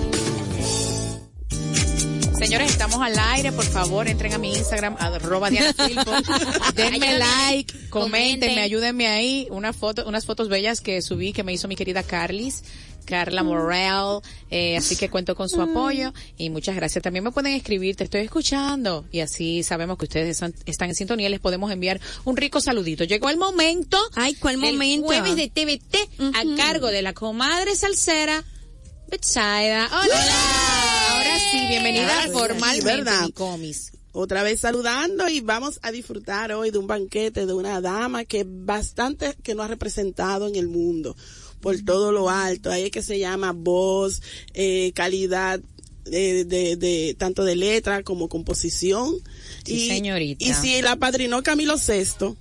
Señores, 2.36 2.72
estamos 2.72 3.00
al 3.00 3.16
aire, 3.16 3.52
por 3.52 3.64
favor, 3.64 4.09
entren 4.09 4.32
a 4.32 4.38
mi 4.38 4.52
Instagram, 4.52 4.96
arroba 4.98 5.48
Diana 5.48 5.72
Filpo, 5.72 6.11
denme 6.74 7.18
like, 7.18 7.88
coméntenme, 7.88 8.61
ayúdenme 8.61 9.06
ahí, 9.06 9.46
una 9.52 9.72
foto, 9.72 10.09
unas 10.09 10.26
fotos 10.26 10.48
bellas 10.48 10.80
que 10.80 11.02
subí 11.02 11.32
que 11.32 11.44
me 11.44 11.52
hizo 11.52 11.68
mi 11.68 11.76
querida 11.76 12.02
Carlis, 12.02 12.64
Carla 13.09 13.42
Morel, 13.42 14.20
eh, 14.50 14.76
así 14.76 14.94
que 14.96 15.09
cuento 15.09 15.34
con 15.34 15.48
su 15.48 15.62
apoyo 15.62 16.12
y 16.36 16.50
muchas 16.50 16.76
gracias. 16.76 17.02
También 17.02 17.24
me 17.24 17.30
pueden 17.32 17.54
escribir, 17.54 17.96
te 17.96 18.04
estoy 18.04 18.20
escuchando 18.20 19.06
y 19.11 19.20
así 19.20 19.62
sabemos 19.62 19.96
que 19.96 20.04
ustedes 20.04 20.28
están, 20.28 20.54
están 20.66 20.90
en 20.90 20.94
sintonía 20.94 21.28
y 21.28 21.30
les 21.30 21.40
podemos 21.40 21.72
enviar 21.72 22.00
un 22.24 22.36
rico 22.36 22.61
saludito. 22.61 23.04
Llegó 23.04 23.30
el 23.30 23.38
momento, 23.38 23.98
ay, 24.14 24.34
¿cuál 24.34 24.59
momento? 24.59 25.06
jueves 25.06 25.36
de 25.36 25.48
TVT 25.48 25.96
a 26.34 26.56
cargo 26.56 26.88
de 26.88 27.00
la 27.00 27.14
comadre 27.14 27.74
salsera 27.76 28.44
Betsaida. 29.11 29.86
Hola. 29.86 31.12
Ahora 31.12 31.38
sí, 31.50 31.66
bienvenida 31.66 32.24
Ah, 32.24 32.28
formalmente, 32.30 32.84
¿verdad? 32.84 33.22
mi 33.24 33.32
comis. 33.32 33.92
Otra 34.12 34.42
vez 34.42 34.61
saludando 34.61 35.28
y 35.28 35.40
vamos 35.40 35.78
a 35.82 35.90
disfrutar 35.92 36.52
hoy 36.52 36.70
de 36.70 36.78
un 36.78 36.86
banquete 36.86 37.46
de 37.46 37.52
una 37.54 37.80
dama 37.80 38.24
que 38.24 38.44
bastante 38.46 39.34
que 39.42 39.54
nos 39.54 39.64
ha 39.66 39.68
representado 39.68 40.48
en 40.48 40.56
el 40.56 40.68
mundo 40.68 41.14
por 41.61 41.76
todo 41.82 42.12
lo 42.12 42.30
alto. 42.30 42.70
Ahí 42.70 42.84
es 42.84 42.90
que 42.90 43.02
se 43.02 43.18
llama 43.18 43.52
voz, 43.52 44.22
eh, 44.54 44.92
calidad 44.94 45.61
de, 46.04 46.44
de, 46.44 46.76
de 46.76 47.14
tanto 47.18 47.44
de 47.44 47.56
letra 47.56 48.02
como 48.02 48.28
composición. 48.28 49.14
Sí, 49.64 49.74
y, 49.74 49.88
señorita. 49.88 50.44
Y 50.44 50.54
si 50.54 50.80
la 50.82 50.96
padrinó 50.96 51.42
Camilo 51.42 51.74
VI, 51.76 52.34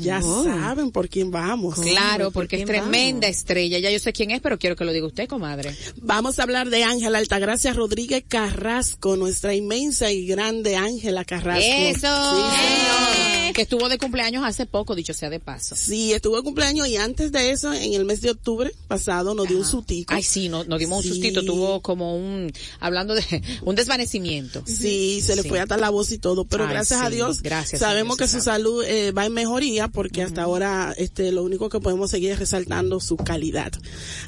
ya 0.00 0.20
Oh. 0.24 0.44
saben 0.44 0.90
por 0.90 1.08
quién 1.10 1.30
vamos. 1.30 1.78
Claro, 1.78 2.30
porque 2.30 2.56
es 2.56 2.64
tremenda 2.64 3.26
vamos? 3.26 3.36
estrella. 3.36 3.78
Ya 3.78 3.90
yo 3.90 3.98
sé 3.98 4.14
quién 4.14 4.30
es, 4.30 4.40
pero 4.40 4.58
quiero 4.58 4.74
que 4.74 4.86
lo 4.86 4.92
diga 4.94 5.06
usted, 5.06 5.28
comadre. 5.28 5.76
Vamos 6.00 6.38
a 6.38 6.44
hablar 6.44 6.70
de 6.70 6.82
Ángela 6.84 7.18
Altagracia 7.18 7.74
Rodríguez 7.74 8.24
Carrasco, 8.26 9.16
nuestra 9.16 9.54
inmensa 9.54 10.10
y 10.10 10.26
grande 10.26 10.76
Ángela 10.76 11.26
Carrasco. 11.26 11.62
Eso. 11.62 11.90
Sí, 11.98 12.56
señor. 12.56 13.35
Que 13.56 13.62
estuvo 13.62 13.88
de 13.88 13.96
cumpleaños 13.96 14.44
hace 14.44 14.66
poco, 14.66 14.94
dicho 14.94 15.14
sea 15.14 15.30
de 15.30 15.40
paso. 15.40 15.74
Sí, 15.76 16.12
estuvo 16.12 16.36
de 16.36 16.42
cumpleaños 16.42 16.88
y 16.88 16.98
antes 16.98 17.32
de 17.32 17.52
eso, 17.52 17.72
en 17.72 17.94
el 17.94 18.04
mes 18.04 18.20
de 18.20 18.28
octubre 18.32 18.70
pasado, 18.86 19.32
nos 19.34 19.48
dio 19.48 19.56
un 19.56 19.64
sutico. 19.64 20.12
Ay, 20.12 20.22
sí, 20.22 20.50
no- 20.50 20.64
nos 20.64 20.78
dimos 20.78 21.02
Sí. 21.02 21.08
un 21.08 21.14
sustito, 21.14 21.42
tuvo 21.42 21.80
como 21.80 22.18
un, 22.18 22.52
hablando 22.80 23.14
de, 23.14 23.22
un 23.64 23.74
desvanecimiento. 23.74 24.62
Sí, 24.66 25.22
se 25.22 25.36
le 25.36 25.42
Sí. 25.42 25.48
fue 25.48 25.58
hasta 25.60 25.78
la 25.78 25.88
voz 25.88 26.12
y 26.12 26.18
todo, 26.18 26.44
pero 26.44 26.64
Ay, 26.64 26.70
gracias 26.74 27.00
a 27.00 27.08
Dios 27.08 27.40
gracias 27.40 27.80
a 27.80 27.86
sabemos 27.86 28.18
Dios, 28.18 28.28
que 28.30 28.36
su 28.36 28.42
sabe. 28.44 28.58
salud 28.58 28.84
eh, 28.84 29.12
va 29.12 29.24
en 29.24 29.32
mejoría 29.32 29.88
porque 29.88 30.22
hasta 30.22 30.42
ahora 30.42 30.94
este 30.98 31.32
lo 31.32 31.42
único 31.42 31.70
que 31.70 31.80
podemos 31.80 32.10
seguir 32.10 32.32
es 32.32 32.38
resaltando 32.38 33.00
su 33.00 33.16
calidad. 33.16 33.72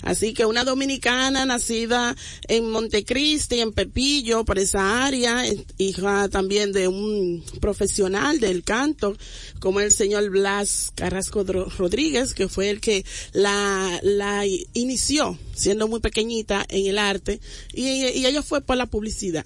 Así 0.01 0.33
que 0.33 0.47
una 0.47 0.65
dominicana 0.65 1.45
nacida 1.45 2.17
en 2.49 2.71
Montecristi, 2.71 3.61
en 3.61 3.73
Pepillo, 3.75 4.47
por 4.47 4.59
esa 4.59 5.05
área, 5.05 5.47
eh, 5.47 5.67
hija 5.77 6.31
también 6.31 6.73
de 6.73 6.89
un 6.89 7.45
profesional 7.61 8.41
del 8.41 8.65
canto 8.65 9.18
como 9.61 9.81
el 9.81 9.93
señor 9.93 10.29
Blas 10.31 10.93
Carrasco 10.95 11.45
Rodríguez, 11.45 12.35
que 12.35 12.49
fue 12.49 12.71
el 12.71 12.81
que 12.81 13.05
la, 13.33 13.99
la 14.03 14.45
inició 14.73 15.39
siendo 15.55 15.89
muy 15.89 16.01
pequeñita 16.01 16.65
en 16.69 16.87
el 16.87 16.99
arte 16.99 17.41
y, 17.73 17.87
y 17.87 18.27
ella 18.27 18.43
fue 18.43 18.61
por 18.61 18.77
la 18.77 18.87
publicidad 18.87 19.45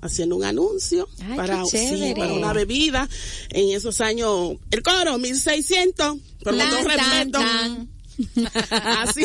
haciendo 0.00 0.36
un 0.36 0.44
anuncio 0.44 1.08
Ay, 1.28 1.36
para, 1.36 1.64
sí, 1.64 2.14
una 2.16 2.52
bebida 2.52 3.08
en 3.50 3.70
esos 3.70 4.00
años 4.00 4.56
el 4.70 4.82
coro 4.82 5.18
1600 5.18 6.18
por 6.42 6.54
los 6.54 6.70
dos 6.70 6.86
tan. 7.32 7.88
así. 8.70 9.24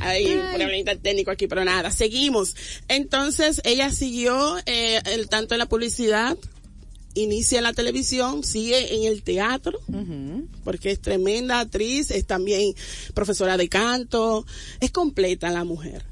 Hay 0.00 0.26
un 0.32 0.46
problemita 0.48 0.96
técnico 0.96 1.30
aquí 1.30 1.48
pero 1.48 1.64
nada 1.64 1.90
seguimos. 1.90 2.54
Entonces 2.88 3.60
ella 3.64 3.90
siguió 3.90 4.58
eh, 4.66 5.00
el 5.06 5.28
tanto 5.28 5.54
en 5.54 5.58
la 5.58 5.66
publicidad 5.66 6.36
inicia 7.22 7.58
en 7.58 7.64
la 7.64 7.72
televisión, 7.72 8.44
sigue 8.44 8.94
en 8.94 9.04
el 9.04 9.22
teatro, 9.22 9.78
porque 10.64 10.90
es 10.90 11.00
tremenda 11.00 11.60
actriz, 11.60 12.10
es 12.10 12.26
también 12.26 12.74
profesora 13.14 13.56
de 13.56 13.68
canto, 13.68 14.46
es 14.80 14.90
completa 14.90 15.50
la 15.50 15.64
mujer. 15.64 16.04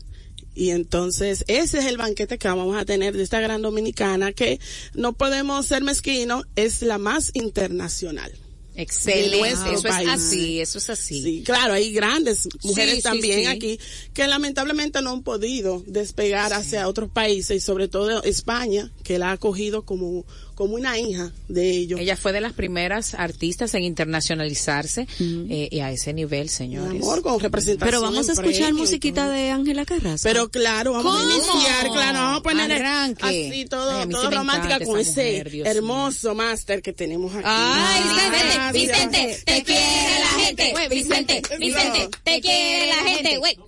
Y 0.54 0.70
entonces 0.70 1.44
ese 1.48 1.80
es 1.80 1.84
el 1.84 1.98
banquete 1.98 2.38
que 2.38 2.48
vamos 2.48 2.76
a 2.76 2.86
tener 2.86 3.14
de 3.14 3.22
esta 3.22 3.40
gran 3.40 3.60
dominicana 3.60 4.32
que 4.32 4.58
no 4.94 5.12
podemos 5.12 5.66
ser 5.66 5.82
mezquinos, 5.82 6.46
es 6.56 6.80
la 6.80 6.96
más 6.96 7.30
internacional. 7.34 8.32
Excelente. 8.76 9.48
Eso 9.48 9.88
es 9.88 10.08
así, 10.08 10.60
eso 10.60 10.78
es 10.78 10.90
así. 10.90 11.22
Sí, 11.22 11.42
claro, 11.44 11.72
hay 11.72 11.92
grandes 11.92 12.46
mujeres 12.62 12.96
sí, 12.96 13.02
también 13.02 13.40
sí. 13.40 13.46
aquí 13.46 13.80
que 14.12 14.26
lamentablemente 14.26 15.00
no 15.00 15.12
han 15.12 15.22
podido 15.22 15.82
despegar 15.86 16.52
hacia 16.52 16.86
otros 16.86 17.10
países 17.10 17.56
y 17.56 17.60
sobre 17.60 17.88
todo 17.88 18.22
España, 18.22 18.92
que 19.02 19.18
la 19.18 19.30
ha 19.30 19.32
acogido 19.32 19.84
como, 19.84 20.26
como 20.56 20.74
una 20.74 20.98
hija 20.98 21.30
de 21.48 21.70
ellos. 21.70 22.00
Ella 22.00 22.16
fue 22.16 22.32
de 22.32 22.40
las 22.40 22.54
primeras 22.54 23.14
artistas 23.14 23.72
en 23.74 23.84
internacionalizarse 23.84 25.06
eh, 25.20 25.68
y 25.70 25.80
a 25.80 25.92
ese 25.92 26.12
nivel, 26.12 26.44
Mi 26.44 26.48
señores. 26.48 27.02
amor, 27.02 27.22
con 27.22 27.38
representación. 27.38 27.86
Pero 27.88 28.00
vamos 28.00 28.28
a 28.28 28.32
escuchar 28.32 28.72
musiquita 28.72 29.28
de 29.30 29.50
Ángela 29.50 29.84
Carrasco. 29.84 30.22
Pero 30.26 30.48
claro, 30.48 30.94
vamos 30.94 31.14
¿Cómo? 31.14 31.30
a 31.30 31.34
iniciar, 31.36 31.92
claro, 31.92 32.18
vamos 32.18 32.40
a 32.40 32.42
poner 32.42 32.72
Arranque. 32.72 33.50
así 33.50 33.66
todo, 33.66 34.00
Ay, 34.00 34.08
todo 34.08 34.30
romántica 34.30 34.80
con 34.80 34.98
ese 34.98 35.44
mujer, 35.44 35.66
hermoso 35.66 36.34
máster 36.34 36.80
que 36.82 36.92
tenemos 36.94 37.34
aquí. 37.34 37.44
Ay, 37.46 38.02
Gracias. 38.30 38.72
Vicente, 38.72 39.42
te 39.44 39.62
quiere 39.62 40.20
la 40.20 40.26
gente. 40.44 40.74
Vicente, 40.90 41.42
Vicente, 41.58 42.08
te 42.24 42.40
quiere 42.40 42.86
la 42.88 43.08
gente. 43.10 43.36
Güey. 43.36 43.58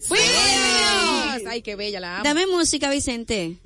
¡Fuimos! 0.00 1.42
Ay, 1.48 1.62
qué 1.62 1.74
bella 1.76 2.00
la 2.00 2.14
amo. 2.16 2.24
Dame 2.24 2.46
música, 2.46 2.90
Vicente. 2.90 3.56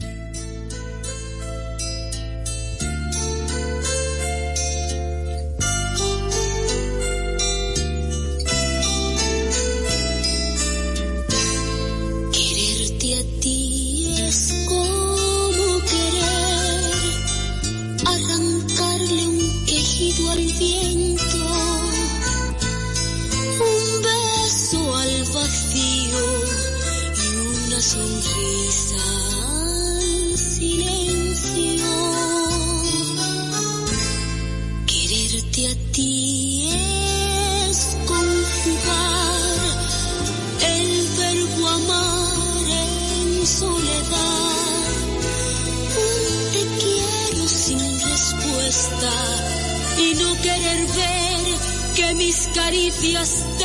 Caricias 52.56 53.55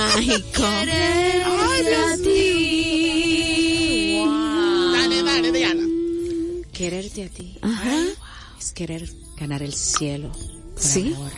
Mágico. 0.00 0.62
Dale, 4.92 5.22
dale, 5.22 5.52
Diana. 5.52 5.82
Quererte 6.72 7.24
a 7.24 7.28
ti 7.28 7.58
Ajá. 7.60 7.96
es 8.58 8.72
querer 8.72 9.10
ganar 9.36 9.62
el 9.62 9.74
cielo. 9.74 10.32
Sí. 10.76 11.12
amor. 11.14 11.30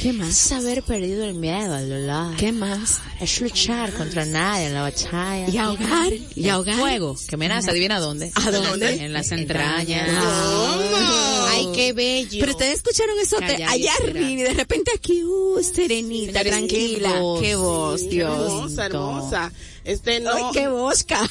¿Qué 0.00 0.12
más? 0.12 0.28
Es 0.28 0.52
haber 0.52 0.82
perdido 0.82 1.24
el 1.24 1.34
miedo 1.34 1.74
al 1.74 1.88
dolor. 1.88 2.36
¿Qué 2.36 2.52
más? 2.52 3.00
Es 3.20 3.40
luchar 3.40 3.92
contra 3.92 4.24
nadie 4.24 4.66
en 4.66 4.74
la 4.74 4.82
batalla. 4.82 5.48
Y 5.48 5.58
ahogar, 5.58 6.12
y 6.34 6.48
ahogar. 6.48 6.76
Fuego, 6.76 7.16
que 7.28 7.36
me 7.36 7.48
nace, 7.48 7.70
adivina 7.70 7.98
dónde. 8.00 8.30
¿A 8.34 8.50
dónde? 8.50 9.04
En 9.04 9.12
las 9.12 9.30
entrañas. 9.32 10.08
Ay, 10.08 11.39
qué 11.80 11.92
bello. 11.92 12.40
Pero 12.40 12.52
ustedes 12.52 12.74
escucharon 12.74 13.18
eso 13.20 13.38
de 13.38 13.64
allá 13.64 13.92
arriba 14.02 14.20
y 14.20 14.36
de 14.36 14.54
repente 14.54 14.90
aquí, 14.94 15.24
uh, 15.24 15.62
serenita, 15.62 16.42
tranquila. 16.42 17.12
qué 17.12 17.18
voz. 17.20 17.40
Qué 17.40 17.54
voz, 17.56 18.08
Dios. 18.08 18.52
hermosa, 18.52 18.86
hermosa. 18.86 19.52
Este 19.84 20.20
no. 20.20 20.32
Ay, 20.34 20.42
qué 20.52 20.68
bosca. 20.68 21.20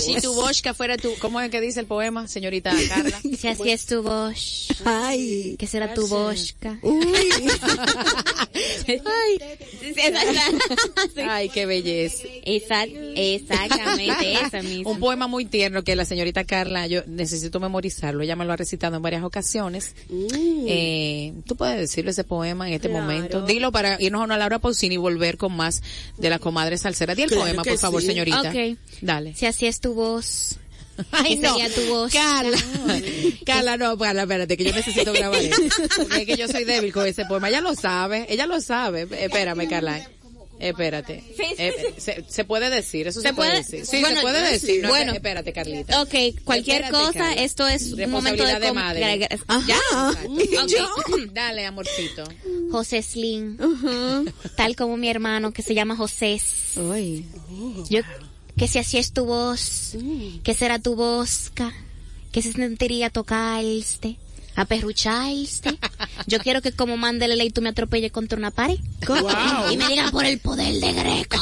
Si 0.00 0.20
tu 0.20 0.34
bosca 0.34 0.74
fuera 0.74 0.96
tu, 0.96 1.14
¿cómo 1.18 1.40
es 1.40 1.50
que 1.50 1.60
dice 1.60 1.80
el 1.80 1.86
poema, 1.86 2.26
señorita 2.28 2.72
Carla? 2.88 3.20
Si 3.38 3.48
así 3.48 3.70
es 3.70 3.86
tu 3.86 4.02
voz, 4.02 4.68
Ay. 4.84 5.56
que 5.58 5.66
será 5.66 5.92
tu 5.94 6.06
bosca. 6.08 6.78
Uy. 6.82 7.04
Ay, 11.28 11.48
qué 11.50 11.66
belleza. 11.66 12.24
Exact- 12.44 12.92
exactamente, 13.16 14.32
esa 14.34 14.62
misma. 14.62 14.90
Un 14.90 14.98
poema 15.00 15.26
muy 15.26 15.44
tierno 15.44 15.82
que 15.82 15.96
la 15.96 16.04
señorita 16.04 16.44
Carla, 16.44 16.86
yo 16.86 17.02
necesito 17.06 17.60
memorizarlo, 17.60 18.22
ella 18.22 18.36
me 18.36 18.44
lo 18.44 18.52
ha 18.52 18.56
recitado 18.56 18.96
en 18.96 19.02
varias 19.02 19.22
ocasiones. 19.24 19.94
Eh, 20.10 21.32
Tú 21.46 21.56
puedes 21.56 21.78
decirlo 21.78 22.10
ese 22.10 22.24
poema 22.24 22.68
en 22.68 22.74
este 22.74 22.88
Claro. 22.88 23.04
momento. 23.04 23.42
Dilo 23.42 23.72
para 23.72 24.00
irnos 24.00 24.20
a 24.20 24.24
una 24.24 24.38
Laura 24.38 24.58
Pausini 24.58 24.94
y 24.94 24.98
volver 24.98 25.36
con 25.36 25.54
más 25.56 25.82
de 26.16 26.30
la 26.30 26.38
comadre 26.38 26.78
salsera. 26.78 27.14
Di 27.14 27.22
el 27.22 27.28
Claro 27.28 27.42
poema, 27.44 27.62
que 27.66 27.74
por 27.74 27.80
favor, 27.80 28.00
sí. 28.00 28.08
señorita. 28.08 28.50
Ok. 28.50 28.78
Dale. 29.00 29.34
Si 29.34 29.46
así 29.46 29.66
es 29.66 29.80
tu 29.80 29.94
voz, 29.94 30.58
Ay, 31.12 31.38
que 31.38 31.48
sería 31.48 31.74
tu 31.74 31.82
voz. 31.88 32.12
Carla, 32.12 32.56
Carla, 33.44 33.76
no, 33.76 33.98
Carla, 33.98 34.22
espérate, 34.22 34.56
que 34.56 34.64
yo 34.64 34.72
necesito 34.72 35.12
grabar 35.12 35.40
eso. 35.40 35.60
Porque 35.96 36.22
es 36.22 36.26
que 36.26 36.36
yo 36.36 36.48
soy 36.48 36.64
débil 36.64 36.92
con 36.92 37.06
ese 37.06 37.24
poema. 37.26 37.48
Ella 37.48 37.60
lo 37.60 37.74
sabe, 37.74 38.26
ella 38.28 38.46
lo 38.46 38.60
sabe. 38.60 39.06
Espérame, 39.10 39.68
Carla. 39.68 40.08
Espérate. 40.58 41.22
Eh, 41.58 41.94
se, 41.98 42.24
se 42.28 42.44
puede 42.44 42.70
decir, 42.70 43.06
eso 43.06 43.20
se, 43.20 43.28
¿Se 43.28 43.34
puede, 43.34 43.50
puede? 43.50 43.62
decir. 43.62 43.86
Sí, 43.86 44.00
Bueno, 44.00 44.16
se 44.16 44.22
puede 44.22 44.50
decir. 44.52 44.82
No, 44.82 44.88
bueno. 44.88 45.12
espérate, 45.12 45.52
Carlita. 45.52 46.02
Ok, 46.02 46.14
cualquier 46.44 46.82
Espérate, 46.84 47.06
cosa, 47.06 47.18
Carla. 47.18 47.42
esto 47.42 47.68
es 47.68 47.92
un 47.92 48.10
momento 48.10 48.44
de, 48.44 48.72
madre. 48.72 49.28
Ajá. 49.48 50.12
Ok. 50.62 50.72
Dale, 51.32 51.66
amorcito. 51.66 52.24
José 52.70 53.02
Slim, 53.02 53.56
tal 54.56 54.76
como 54.76 54.96
mi 54.96 55.08
hermano 55.08 55.52
que 55.52 55.62
se 55.62 55.74
llama 55.74 55.94
José. 55.96 56.40
Uy. 56.76 57.26
Yo, 57.90 58.00
que 58.56 58.66
si 58.68 58.78
así 58.78 58.98
es 58.98 59.12
tu 59.12 59.24
voz, 59.26 59.96
que 60.42 60.54
será 60.54 60.78
tu 60.78 60.96
bosca, 60.96 61.72
que 62.32 62.42
se 62.42 62.52
sentiría 62.52 63.10
tocarte, 63.10 64.16
aperrucharte. 64.56 65.78
Yo 66.26 66.38
quiero 66.40 66.62
que 66.62 66.72
como 66.72 66.96
mande 66.96 67.28
la 67.28 67.36
ley 67.36 67.50
tú 67.50 67.62
me 67.62 67.68
atropelles 67.68 68.10
contra 68.10 68.36
una 68.36 68.50
pared. 68.50 68.78
Y 69.70 69.76
me 69.76 69.86
digan 69.86 70.10
por 70.10 70.24
el 70.24 70.40
poder 70.40 70.74
de 70.74 70.92
Greco. 70.92 71.38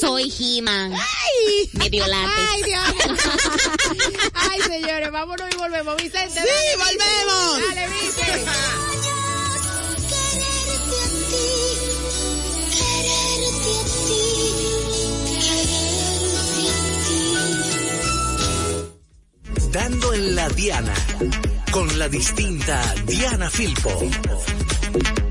Soy 0.00 0.32
He-Man. 0.38 0.92
Medio 1.74 2.06
látex. 2.06 2.48
Ay, 2.50 2.62
Dios. 2.64 2.82
Ay, 4.34 4.60
señores, 4.62 5.12
vámonos 5.12 5.48
y 5.54 5.56
volvemos. 5.56 5.96
Vicente. 5.96 6.40
Sí, 6.40 6.76
volvemos. 6.76 7.60
Dale, 7.68 7.88
Vicente. 7.88 8.50
Dando 19.70 20.14
en 20.14 20.34
la 20.34 20.48
Diana, 20.48 20.94
con 21.70 21.98
la 21.98 22.08
distinta 22.08 22.80
Diana 23.04 23.50
Filpo. 23.50 25.27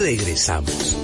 Regresamos. 0.00 0.96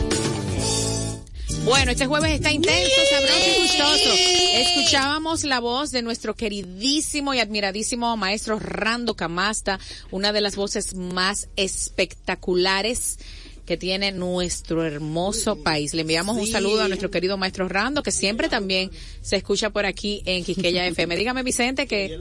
Bueno, 1.66 1.90
este 1.90 2.06
jueves 2.06 2.32
está 2.32 2.50
intenso, 2.50 2.94
sabroso 3.10 3.50
y 3.50 3.62
gustoso. 3.62 4.10
Escuchábamos 4.54 5.44
la 5.44 5.60
voz 5.60 5.90
de 5.90 6.00
nuestro 6.00 6.34
queridísimo 6.34 7.34
y 7.34 7.40
admiradísimo 7.40 8.16
maestro 8.16 8.58
Rando 8.58 9.14
Camasta, 9.14 9.78
una 10.10 10.32
de 10.32 10.40
las 10.40 10.56
voces 10.56 10.94
más 10.94 11.48
espectaculares 11.56 13.18
que 13.66 13.76
tiene 13.76 14.12
nuestro 14.12 14.84
hermoso 14.84 15.56
país. 15.56 15.92
Le 15.92 16.02
enviamos 16.02 16.36
un 16.36 16.46
Sí. 16.46 16.52
saludo 16.52 16.82
a 16.82 16.88
nuestro 16.88 17.10
querido 17.10 17.36
maestro 17.36 17.68
Rando, 17.68 18.02
que 18.02 18.12
siempre 18.12 18.48
también 18.48 18.90
se 19.20 19.36
escucha 19.36 19.70
por 19.70 19.84
aquí 19.86 20.22
en 20.24 20.44
Quisqueya 20.44 20.86
FM. 20.86 21.16
Dígame, 21.16 21.42
Vicente, 21.42 21.86
que... 21.86 22.18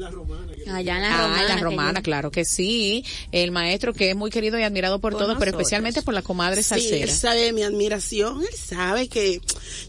Allá 0.71 0.95
en 0.95 1.01
la 1.03 1.13
Ah, 1.13 1.17
romana. 1.21 1.41
en 1.43 1.47
la 1.49 1.57
romana, 1.57 1.99
yo- 1.99 2.03
claro 2.03 2.31
que 2.31 2.43
sí. 2.45 3.05
El 3.31 3.51
maestro 3.51 3.93
que 3.93 4.09
es 4.09 4.15
muy 4.15 4.31
querido 4.31 4.57
y 4.59 4.63
admirado 4.63 4.99
por, 4.99 5.15
todos, 5.15 5.37
pero 5.39 5.51
especialmente 5.51 6.01
por 6.01 6.13
la 6.13 6.21
comadre 6.23 6.63
Sí, 6.63 6.89
él 6.91 7.09
sabe 7.11 7.53
mi 7.53 7.61
admiración, 7.63 8.41
él 8.41 8.57
sabe 8.57 9.07
que 9.07 9.39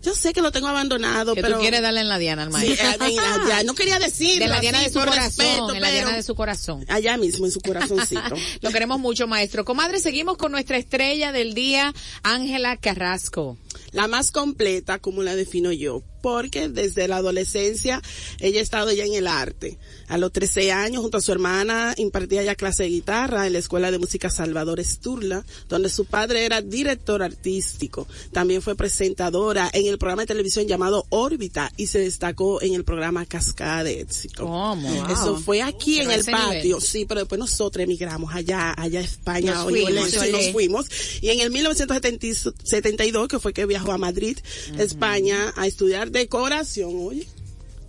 yo 0.02 0.14
sé 0.14 0.32
que 0.34 0.42
lo 0.42 0.52
tengo 0.52 0.66
abandonado, 0.68 1.34
que 1.34 1.40
pero 1.42 1.54
tú 1.57 1.61
quieres 1.62 1.80
darle 1.80 2.00
en 2.02 2.09
la 2.09 2.18
diana 2.18 2.42
al 2.42 2.48
Sí, 2.48 2.52
maestro. 2.52 2.86
eh, 2.88 2.94
en 3.09 3.16
la 3.16 3.38
diana. 3.46 3.62
no 3.64 3.74
quería 3.74 3.98
decirlo 3.98 4.44
De 4.44 4.50
la 4.50 4.61
diana 4.61 4.78
así 4.78 4.86
de 4.88 4.92
su 4.92 4.98
corazón, 4.98 5.24
respeto, 5.24 5.74
en 5.74 5.80
la 5.80 5.88
pero 5.88 5.92
diana 6.02 6.16
de 6.16 6.22
su 6.22 6.34
corazón. 6.34 6.84
allá 6.88 7.16
mismo 7.16 7.46
en 7.46 7.52
su 7.52 7.61
corazoncito. 7.61 8.34
Lo 8.61 8.70
queremos 8.70 8.98
mucho, 9.00 9.26
maestro. 9.26 9.64
Comadre, 9.64 10.00
seguimos 10.00 10.36
con 10.36 10.52
nuestra 10.52 10.76
estrella 10.76 11.32
del 11.32 11.45
día, 11.55 11.94
Ángela 12.22 12.76
Carrasco. 12.76 13.59
la 13.92 14.09
más 14.09 14.30
completa, 14.30 14.99
como 14.99 15.22
la 15.22 15.34
defino 15.34 15.72
yo, 15.72 16.03
porque 16.26 16.68
desde 16.68 17.06
la 17.06 17.18
adolescencia 17.18 18.02
ella 18.40 18.58
ha 18.58 18.62
estado 18.64 18.90
ya 18.90 19.04
en 19.04 19.14
el 19.14 19.28
arte. 19.28 19.78
A 20.08 20.18
los 20.18 20.32
13 20.32 20.72
años, 20.72 21.02
junto 21.02 21.18
a 21.18 21.20
su 21.20 21.30
hermana, 21.30 21.94
impartía 21.98 22.42
ya 22.42 22.56
clase 22.56 22.82
de 22.82 22.88
guitarra 22.88 23.46
en 23.46 23.52
la 23.52 23.60
Escuela 23.60 23.92
de 23.92 24.00
Música 24.00 24.28
Salvador 24.28 24.80
Esturla, 24.80 25.44
donde 25.68 25.88
su 25.88 26.04
padre 26.04 26.44
era 26.44 26.62
director 26.62 27.22
artístico. 27.22 28.08
También 28.32 28.60
fue 28.60 28.74
presentadora 28.74 29.70
en 29.72 29.86
el 29.86 29.98
programa 29.98 30.22
de 30.22 30.26
televisión 30.26 30.66
llamado 30.66 31.06
Órbita 31.10 31.70
y 31.76 31.86
se 31.86 32.00
destacó 32.00 32.60
en 32.60 32.74
el 32.74 32.82
programa 32.82 33.24
Cascada 33.24 33.84
de 33.84 34.00
Éxito. 34.00 34.46
¿Cómo? 34.46 35.06
Eso 35.08 35.36
fue 35.36 35.62
aquí 35.62 35.98
Pero 35.98 36.10
en 36.10 36.18
el 36.18 36.24
patio, 36.24 36.62
nivel. 36.76 36.82
sí, 36.82 37.04
pero 37.04 37.20
después 37.20 37.38
nosotros 37.38 37.84
emigramos 37.84 38.34
allá, 38.34 38.74
allá 38.76 38.98
a 38.98 39.04
España, 39.04 39.54
Nos 39.54 39.66
Orihuela, 39.66 40.00
fuimos, 40.02 40.24
sí, 40.24 40.32
nos 40.32 40.52
fuimos. 40.52 40.86
Y 41.20 41.28
en 41.30 41.38
el 41.38 41.52
1972, 41.52 43.28
que 43.28 43.38
fue 43.38 43.52
que 43.52 43.64
viajó 43.64 43.92
a 43.92 43.98
Madrid, 43.98 44.38
España, 44.76 45.52
a 45.54 45.68
estudiar 45.68 46.10
decoración, 46.20 46.92
oye. 46.94 47.26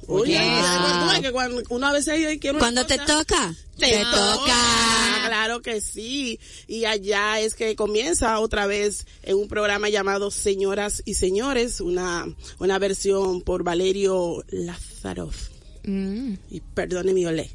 Oye, 0.09 0.37
Oye, 0.37 0.37
además, 0.37 0.93
tú 0.93 0.99
wow. 0.99 1.09
ves 1.09 1.19
que 1.19 1.31
cuando 1.33 1.63
uno 1.69 1.87
a 1.87 1.91
veces 1.91 2.39
quiere 2.39 2.51
una 2.51 2.59
Cuando 2.59 2.85
te 2.85 2.97
toca, 2.97 3.53
te, 3.77 3.87
te 3.89 3.97
toca. 4.05 4.35
toca. 4.35 5.23
Claro 5.27 5.61
que 5.61 5.81
sí. 5.81 6.39
Y 6.65 6.85
allá 6.85 7.41
es 7.41 7.55
que 7.55 7.75
comienza 7.75 8.39
otra 8.39 8.67
vez 8.67 9.05
en 9.23 9.35
un 9.35 9.49
programa 9.49 9.89
llamado 9.89 10.31
Señoras 10.31 11.03
y 11.03 11.15
Señores, 11.15 11.81
una, 11.81 12.25
una 12.59 12.79
versión 12.79 13.41
por 13.41 13.63
Valerio 13.63 14.45
Lazaroff. 14.49 15.49
Y 15.89 16.59
perdone 16.73 17.13
mi 17.13 17.25
olé. 17.25 17.49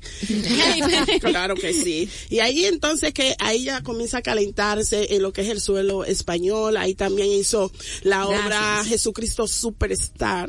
claro 1.21 1.55
que 1.55 1.75
sí. 1.75 2.09
Y 2.31 2.39
ahí 2.39 2.65
entonces 2.65 3.13
que 3.13 3.37
ahí 3.39 3.65
ya 3.65 3.83
comienza 3.83 4.19
a 4.19 4.23
calentarse 4.23 5.15
en 5.15 5.23
lo 5.23 5.35
que 5.35 5.43
es 5.43 5.49
el 5.49 5.61
suelo 5.61 6.05
español. 6.05 6.79
Ahí 6.79 6.95
también 6.95 7.31
hizo 7.31 7.71
la 8.03 8.27
obra 8.27 8.47
Gracias. 8.47 8.89
Jesucristo 8.89 9.47
Superstar 9.47 10.49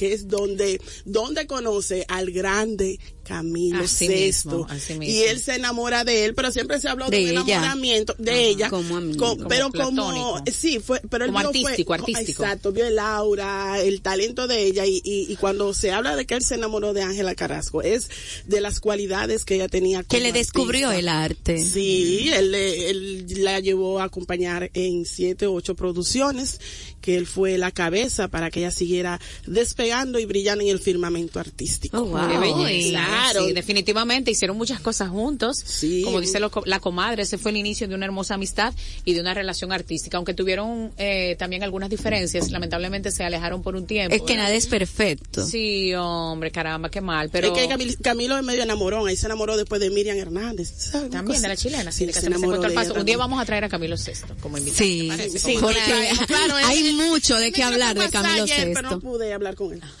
que 0.00 0.14
es 0.14 0.28
donde, 0.28 0.80
donde 1.04 1.46
conoce 1.46 2.06
al 2.08 2.30
grande 2.30 2.98
Camilo 3.30 3.84
Así 3.84 4.08
VI. 4.08 4.14
mismo, 4.26 4.66
así 4.68 4.94
mismo. 4.94 5.14
Y 5.14 5.22
él 5.22 5.40
se 5.40 5.54
enamora 5.54 6.04
de 6.04 6.24
él, 6.26 6.34
pero 6.34 6.50
siempre 6.52 6.80
se 6.80 6.88
habló 6.88 7.08
de, 7.08 7.16
De 7.18 7.22
un 7.24 7.30
ella. 7.30 7.40
enamoramiento 7.58 8.14
de 8.18 8.30
Ajá. 8.30 8.40
ella. 8.40 8.70
Como 8.70 8.96
amigo. 8.96 9.18
con- 9.26 9.36
Como 9.38 9.48
pero 9.48 9.70
como, 9.72 10.44
sí, 10.52 10.78
fue, 10.80 11.00
pero 11.08 11.24
él 11.24 11.32
Como 11.32 11.50
vio 11.50 11.62
fue- 11.62 11.70
artístico, 11.70 11.94
artístico. 11.94 12.42
Exacto, 12.44 12.72
vio 12.72 12.86
el 12.86 12.98
aura, 12.98 13.80
el 13.80 14.00
talento 14.02 14.46
de 14.46 14.64
ella 14.66 14.84
y, 14.86 15.00
y, 15.04 15.32
y 15.32 15.36
cuando 15.36 15.72
se 15.74 15.90
habla 15.92 16.16
de 16.16 16.26
que 16.26 16.34
él 16.34 16.42
se 16.44 16.54
enamoró 16.56 16.92
de 16.92 17.02
Ángela 17.02 17.34
Carrasco, 17.34 17.82
es 17.82 18.08
de 18.46 18.60
las 18.60 18.80
cualidades 18.80 19.44
que 19.44 19.54
ella 19.56 19.68
tenía. 19.68 20.02
Que 20.02 20.18
como 20.18 20.22
le 20.22 20.32
descubrió 20.32 20.88
artista. 20.88 20.98
el 21.00 21.08
arte. 21.08 21.64
Sí, 21.64 22.30
él, 22.32 22.52
le- 22.52 22.90
él 22.90 23.26
la 23.44 23.60
llevó 23.60 24.00
a 24.00 24.04
acompañar 24.04 24.70
en 24.74 25.04
siete 25.06 25.46
o 25.46 25.54
ocho 25.54 25.74
producciones, 25.74 26.60
que 27.00 27.16
él 27.16 27.26
fue 27.26 27.56
la 27.58 27.70
cabeza 27.70 28.28
para 28.28 28.50
que 28.50 28.60
ella 28.60 28.70
siguiera 28.70 29.20
despegando 29.46 30.18
y 30.18 30.24
brillando 30.26 30.62
en 30.64 30.70
el 30.70 30.80
firmamento 30.80 31.38
artístico. 31.40 31.98
Oh, 31.98 32.04
wow. 32.04 32.28
Qué 32.28 32.38
belleza. 32.38 32.98
Claro. 33.22 33.46
Sí, 33.46 33.52
definitivamente 33.52 34.30
hicieron 34.30 34.56
muchas 34.56 34.80
cosas 34.80 35.08
juntos. 35.10 35.56
Sí. 35.64 36.02
Como 36.04 36.20
dice 36.20 36.40
lo- 36.40 36.50
la 36.64 36.80
comadre, 36.80 37.22
ese 37.22 37.38
fue 37.38 37.50
el 37.50 37.56
inicio 37.58 37.86
de 37.88 37.94
una 37.94 38.06
hermosa 38.06 38.34
amistad 38.34 38.74
y 39.04 39.14
de 39.14 39.20
una 39.20 39.34
relación 39.34 39.72
artística. 39.72 40.16
Aunque 40.16 40.34
tuvieron 40.34 40.92
eh, 40.98 41.36
también 41.38 41.62
algunas 41.62 41.90
diferencias, 41.90 42.50
lamentablemente 42.50 43.10
se 43.10 43.24
alejaron 43.24 43.62
por 43.62 43.76
un 43.76 43.86
tiempo. 43.86 44.14
Es 44.14 44.22
que 44.22 44.28
¿verdad? 44.32 44.44
nada 44.44 44.54
es 44.54 44.66
perfecto. 44.66 45.46
Sí, 45.46 45.94
hombre, 45.94 46.50
caramba, 46.50 46.90
qué 46.90 47.00
mal. 47.00 47.30
Pero 47.30 47.48
Es 47.48 47.52
que 47.52 47.68
Camil- 47.68 47.96
Camilo 48.00 48.36
es 48.38 48.44
medio 48.44 48.62
enamorón, 48.62 49.06
ahí 49.08 49.16
se 49.16 49.26
enamoró 49.26 49.56
después 49.56 49.80
de 49.80 49.90
Miriam 49.90 50.16
Hernández. 50.16 50.90
también 50.92 51.24
cosa- 51.26 51.40
de 51.42 51.48
la 51.48 51.56
chilena, 51.56 51.92
sí, 51.92 52.06
que 52.06 52.12
se 52.12 52.20
se 52.22 52.26
enamoró 52.26 52.62
el 52.64 52.72
paso. 52.72 52.94
Un 52.94 53.04
día 53.04 53.16
vamos 53.16 53.40
a 53.40 53.44
traer 53.44 53.64
a 53.64 53.68
Camilo 53.68 53.96
VI 53.96 54.12
como 54.40 54.58
invitado. 54.58 54.78
Sí, 54.78 55.10
sí, 55.38 55.54
Como 55.54 55.66
porque. 55.68 55.80
Claro, 56.26 56.54
hay 56.56 56.92
mucho 56.92 57.36
de 57.36 57.50
qué 57.52 57.62
hablar 57.62 57.98
de 57.98 58.08
Camilo 58.10 58.44
ayer, 58.44 58.72
Pero 58.74 58.90
no 58.90 59.00
pude 59.00 59.32
hablar 59.32 59.54
con 59.54 59.72
él. 59.74 59.82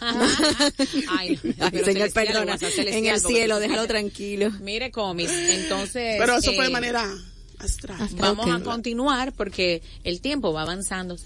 Ay, 1.08 1.38
Ay, 1.58 1.68
pero 1.72 1.84
señor, 1.84 2.12
perdona. 2.12 2.56
En 2.78 3.06
cielo, 3.18 3.58
déjalo 3.58 3.86
tranquilo. 3.86 4.50
Mire, 4.60 4.90
comis. 4.90 5.30
Entonces. 5.30 6.16
Pero 6.18 6.36
eso 6.36 6.52
fue 6.52 6.64
de 6.64 6.70
eh, 6.70 6.72
manera 6.72 7.10
astral. 7.58 8.08
Vamos 8.12 8.50
a 8.50 8.60
continuar 8.62 9.32
porque 9.32 9.82
el 10.04 10.20
tiempo 10.20 10.52
va 10.52 10.62
avanzando. 10.62 11.16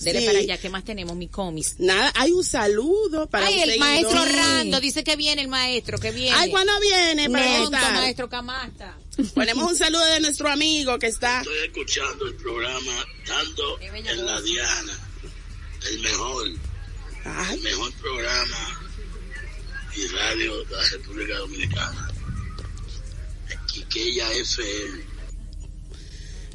Dele 0.00 0.20
Sí. 0.20 0.26
para 0.26 0.38
allá, 0.38 0.56
¿qué 0.56 0.70
más 0.70 0.82
tenemos, 0.82 1.14
mi 1.14 1.28
comis? 1.28 1.74
Nada, 1.78 2.10
hay 2.16 2.32
un 2.32 2.42
saludo 2.42 3.28
para 3.28 3.46
Ay, 3.46 3.60
el 3.60 3.78
maestro 3.78 4.24
Rando 4.24 4.80
dice 4.80 5.04
que 5.04 5.14
viene 5.14 5.42
el 5.42 5.48
maestro, 5.48 5.98
que 5.98 6.10
viene. 6.10 6.34
Ay, 6.34 6.50
¿cuándo 6.50 6.72
viene? 6.80 7.28
Pronto, 7.28 7.46
Pregunta. 7.48 7.92
maestro 7.92 8.28
Camasta. 8.30 8.96
Ponemos 9.34 9.70
un 9.70 9.76
saludo 9.76 10.04
de 10.06 10.20
nuestro 10.20 10.48
amigo 10.48 10.98
que 10.98 11.08
está. 11.08 11.40
Estoy 11.40 11.58
escuchando 11.66 12.26
el 12.26 12.34
programa 12.36 13.06
Dando 13.26 13.78
en 13.80 14.24
la 14.26 14.40
Diana. 14.40 14.98
El 15.90 16.00
mejor, 16.00 16.48
Ay, 17.26 17.56
el 17.56 17.62
mejor 17.62 17.92
programa 17.94 18.89
y 19.96 20.06
radio 20.08 20.64
de 20.64 20.76
la 20.76 20.82
República 20.92 21.38
Dominicana. 21.38 22.10
Quiqueya 23.66 24.32
FM. 24.32 25.10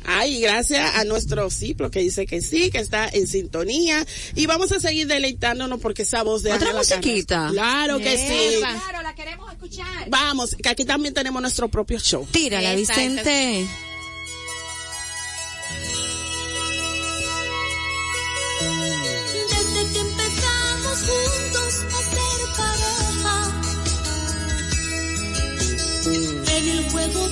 Ay, 0.07 0.39
gracias 0.39 0.95
a 0.95 1.03
nuestro 1.03 1.49
Ciplo 1.49 1.89
que 1.89 1.99
dice 1.99 2.27
que 2.27 2.41
sí, 2.41 2.69
que 2.69 2.77
está 2.77 3.09
en 3.11 3.27
sintonía. 3.27 4.05
Y 4.35 4.45
vamos 4.45 4.71
a 4.71 4.79
seguir 4.79 5.07
deleitándonos 5.07 5.79
porque 5.79 6.03
esa 6.03 6.21
voz 6.23 6.43
de 6.43 6.53
¿Otra 6.53 6.73
musiquita? 6.73 7.49
Claro 7.51 7.97
que 7.97 8.17
sí. 8.17 8.59
Claro, 8.59 9.01
la 9.01 9.15
queremos 9.15 9.51
escuchar. 9.51 10.09
Vamos, 10.09 10.55
que 10.55 10.69
aquí 10.69 10.85
también 10.85 11.13
tenemos 11.13 11.41
nuestro 11.41 11.69
propio 11.69 11.99
show. 11.99 12.27
Tírala, 12.31 12.75
Vicente. 12.75 13.67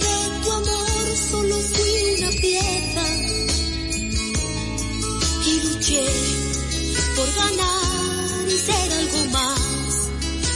De 0.04 0.42
tu 0.44 0.52
amor 0.52 1.06
solo 1.32 1.56
fui 1.60 2.16
una 2.18 2.30
pieza 2.30 3.06
y 5.46 5.60
luché 5.64 6.06
por 7.16 7.28
ganar 7.36 8.48
y 8.48 8.58
ser 8.58 8.94
algo 9.02 9.26
más 9.32 9.94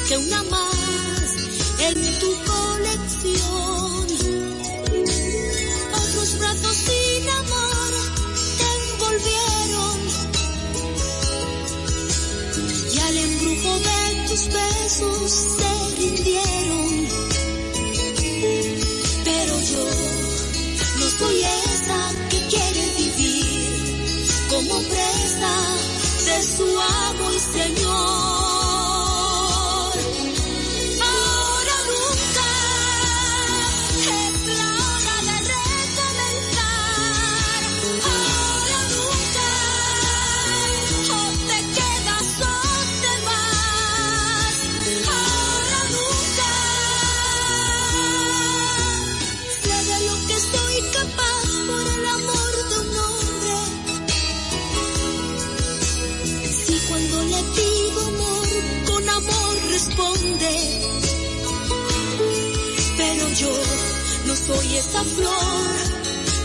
que 0.07 0.17
una 0.17 0.43
más 0.43 1.29
en 1.79 2.19
tu 2.19 2.36
responde. 59.77 60.49
Pero 62.97 63.29
yo 63.41 63.53
no 64.25 64.35
soy 64.35 64.75
esa 64.75 65.03
flor 65.03 65.67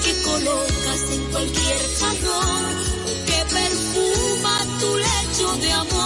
que 0.05 0.12
colocas 0.22 1.03
en 1.12 1.24
cualquier 1.30 1.80
jarrón 1.99 2.64
o 3.09 3.12
que 3.26 3.39
perfuma 3.57 4.59
tu 4.80 4.99
lecho 4.99 5.57
de 5.62 5.72
amor. 5.72 6.01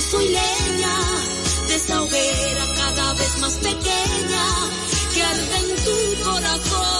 Soy 0.00 0.28
leña 0.28 0.98
de 1.68 1.74
esa 1.74 2.02
hoguera 2.02 2.74
cada 2.74 3.12
vez 3.14 3.38
más 3.38 3.54
pequeña 3.54 4.44
que 5.12 5.22
arde 5.22 5.56
en 5.56 5.84
tu 5.84 6.24
corazón. 6.24 6.99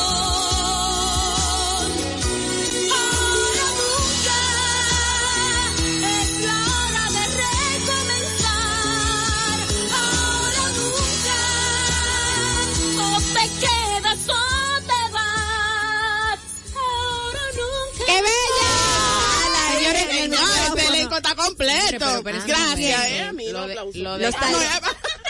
Completo. 21.61 21.99
Pero- 21.99 22.23
pero 22.23 22.39
Gracias, 22.47 23.05
eh, 23.11 23.21
a 23.29 23.33
mí, 23.33 23.49
lo 23.51 23.67
de- 23.67 23.75
lo 23.95 24.19
de- 24.19 24.25
tale- 24.33 24.80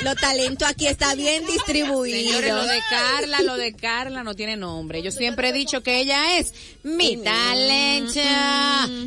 los 0.03 0.17
talentos 0.17 0.67
aquí 0.69 0.87
está 0.87 1.15
bien 1.15 1.45
distribuidos. 1.47 2.21
Señores, 2.33 2.55
lo 2.55 2.67
de 2.67 2.79
Carla, 2.89 3.43
lo 3.43 3.57
de 3.57 3.73
Carla 3.75 4.25
no 4.25 4.35
tiene 4.35 4.57
nombre. 4.57 5.03
Yo 5.03 5.11
siempre 5.11 5.51
he 5.51 5.53
dicho 5.53 5.83
que 5.83 6.01
ella 6.01 6.39
es 6.39 6.55
mi 6.83 7.17
talento. 7.19 8.11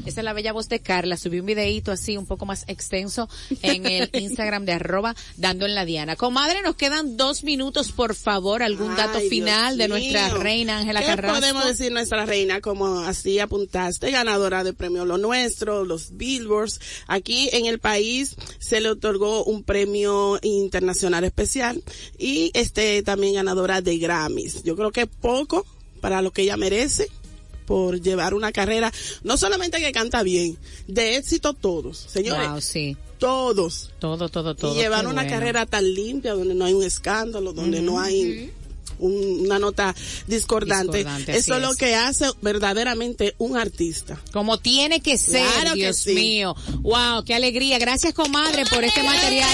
Esa 0.06 0.20
es 0.22 0.24
la 0.24 0.34
bella 0.34 0.54
voz 0.54 0.70
de 0.70 0.80
Carla. 0.82 1.18
Subí 1.18 1.40
un 1.40 1.46
videito 1.48 1.92
así 1.92 2.16
un 2.18 2.26
poco 2.26 2.46
más 2.46 2.64
extenso 2.68 3.28
en 3.62 3.86
el 3.86 4.10
Instagram 4.14 4.66
de 4.66 4.74
arroba 4.74 5.16
dando 5.38 5.66
en 5.66 5.74
la 5.76 5.86
diana. 5.86 6.16
Comadre, 6.16 6.62
nos 6.62 6.76
quedan 6.76 7.18
dos 7.18 7.44
minutos, 7.44 7.92
por 7.92 8.14
favor. 8.16 8.62
¿Algún 8.64 8.96
dato 8.96 9.18
Ay, 9.18 9.30
final 9.30 9.78
Dios 9.78 9.78
de 9.78 9.88
nuestra 9.88 10.28
mío. 10.28 10.38
reina 10.38 10.78
Ángela 10.78 11.00
¿Qué 11.02 11.08
Carrasco? 11.08 11.40
podemos 11.40 11.66
decir 11.66 11.92
nuestra 11.92 12.26
reina? 12.26 12.62
Como 12.62 13.00
así 13.00 13.40
apuntaste, 13.40 14.12
ganadora 14.12 14.64
de 14.64 14.74
premio 14.74 15.06
Lo 15.06 15.18
Nuestro, 15.18 15.84
los 15.86 16.16
Billboards. 16.18 16.80
Aquí 17.08 17.50
en 17.54 17.66
el 17.66 17.80
país 17.80 18.36
se 18.60 18.80
le 18.80 18.90
otorgó 18.90 19.44
un 19.44 19.64
premio 19.64 20.38
internacional 20.44 20.83
especial 20.90 21.82
y 22.18 22.52
este 22.54 23.02
también 23.04 23.36
ganadora 23.36 23.82
de 23.82 23.98
Grammys. 23.98 24.64
Yo 24.64 24.76
creo 24.76 24.92
que 24.92 25.08
poco 25.08 25.66
para 26.02 26.22
lo 26.22 26.32
que 26.32 26.42
ella 26.44 26.58
merece 26.58 27.08
por 27.66 28.02
llevar 28.02 28.34
una 28.34 28.52
carrera, 28.52 28.92
no 29.24 29.38
solamente 29.38 29.80
que 29.80 29.92
canta 29.94 30.22
bien, 30.24 30.58
de 30.88 31.16
éxito 31.16 31.54
todos, 31.54 31.98
señores. 31.98 32.50
Wow, 32.50 32.62
sí. 32.62 32.98
Todos. 33.20 33.92
Todo, 34.00 34.28
todo, 34.28 34.54
todo. 34.54 34.74
y 34.76 34.80
llevar 34.82 35.06
una 35.08 35.22
bueno. 35.24 35.30
carrera 35.30 35.66
tan 35.66 35.94
limpia, 35.94 36.34
donde 36.34 36.56
no 36.56 36.66
hay 36.66 36.74
un 36.74 36.84
escándalo, 36.84 37.54
donde 37.54 37.80
no 37.80 38.02
hay 38.02 38.52
un- 39.00 39.44
una 39.46 39.60
nota 39.60 39.96
discordante. 40.28 41.06
Eso 41.28 41.56
es 41.56 41.62
lo 41.62 41.74
que 41.76 41.96
hace 41.96 42.26
verdaderamente 42.42 43.34
un 43.38 43.58
artista. 43.58 44.22
Como 44.34 44.60
tiene 44.60 45.00
que 45.02 45.18
ser, 45.18 45.42
Claro 45.62 45.74
que 45.74 45.80
Dios 45.80 45.98
sí. 45.98 46.14
mío. 46.14 46.56
Wow, 46.82 47.24
qué 47.26 47.34
alegría. 47.34 47.80
Gracias, 47.80 48.14
comadre, 48.14 48.66
por 48.66 48.84
este 48.84 49.02
material 49.04 49.50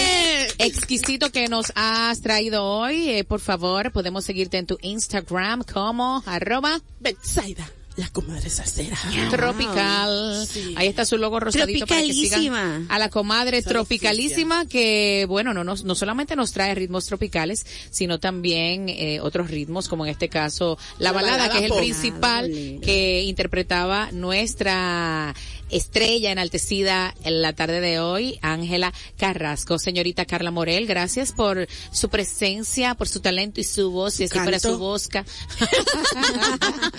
exquisito 0.59 1.31
que 1.31 1.47
nos 1.47 1.71
has 1.75 2.21
traído 2.21 2.63
hoy. 2.65 3.09
Eh, 3.09 3.23
por 3.23 3.39
favor, 3.39 3.91
podemos 3.91 4.25
seguirte 4.25 4.57
en 4.57 4.65
tu 4.67 4.77
Instagram 4.81 5.63
como 5.63 6.21
arroba 6.25 6.79
Betsaida, 6.99 7.69
la 7.95 8.07
comadre 8.09 8.49
salsera. 8.49 8.97
tropical. 9.29 10.47
Ahí 10.75 10.87
está 10.87 11.05
su 11.05 11.17
logo 11.17 11.39
rosadito 11.39 11.85
para 11.87 12.01
que 12.01 12.13
sigan 12.13 12.41
Tropicalísima. 12.41 12.85
a 12.89 12.99
la 12.99 13.09
comadre 13.09 13.57
Esa 13.57 13.69
tropicalísima 13.69 14.65
que, 14.67 15.25
bueno, 15.27 15.53
no, 15.53 15.63
nos- 15.63 15.83
no 15.83 15.95
solamente 15.95 16.35
nos 16.35 16.51
trae 16.51 16.75
ritmos 16.75 17.05
tropicales, 17.07 17.65
sino 17.89 18.19
también 18.19 18.87
eh, 18.89 19.19
otros 19.21 19.49
ritmos, 19.49 19.87
como 19.89 20.05
en 20.05 20.11
este 20.11 20.29
caso 20.29 20.77
la, 20.97 21.05
La 21.09 21.11
balada, 21.13 21.37
balada 21.47 21.59
que 21.59 21.65
es 21.65 21.71
el 21.71 21.77
principal 21.77 22.51
que 22.81 23.23
interpretaba 23.23 24.09
nuestra 24.11 25.33
estrella 25.69 26.31
enaltecida 26.31 27.13
en 27.23 27.41
la 27.41 27.53
tarde 27.53 27.81
de 27.81 27.99
hoy, 27.99 28.39
Ángela 28.41 28.93
Carrasco. 29.17 29.79
Señorita 29.79 30.25
Carla 30.25 30.51
Morel, 30.51 30.85
gracias 30.87 31.31
por 31.31 31.67
su 31.91 32.09
presencia, 32.09 32.95
por 32.95 33.07
su 33.07 33.19
talento 33.19 33.59
y 33.61 33.63
su 33.63 33.91
voz, 33.91 34.19
y 34.19 34.25
así 34.25 34.33
fuera 34.37 34.59
canto. 34.59 34.73
su 34.73 34.79
bosca. 34.79 35.25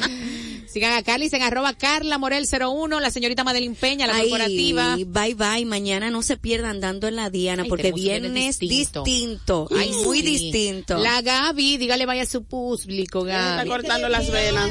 Sigan 0.66 0.92
a 0.92 1.02
Carlis 1.02 1.32
en 1.32 1.42
arroba 1.42 1.74
Carla 1.74 2.18
Morel 2.18 2.46
01, 2.50 3.00
la 3.00 3.10
señorita 3.10 3.42
Madeline 3.44 3.74
Peña, 3.74 4.06
la 4.06 4.14
Ay, 4.14 4.30
corporativa. 4.30 4.96
Bye 5.06 5.34
bye, 5.34 5.64
mañana 5.64 6.10
no 6.10 6.22
se 6.22 6.36
pierdan 6.36 6.80
dando 6.80 7.08
en 7.08 7.16
la 7.16 7.28
Diana 7.30 7.64
Ay, 7.64 7.68
porque 7.68 7.92
viernes 7.92 8.58
distinto. 8.60 9.02
distinto, 9.02 9.68
Ay, 9.76 9.90
muy 10.04 10.20
sí. 10.20 10.26
distinto. 10.26 10.98
La 10.98 11.22
Gaby, 11.22 11.76
dígale 11.76 12.06
vaya 12.06 12.22
a 12.22 12.26
su 12.26 12.44
público, 12.44 13.26
Está 13.26 13.56
Gaby. 13.56 13.68
cortando 13.68 14.08
las 14.08 14.30
venas. 14.30 14.70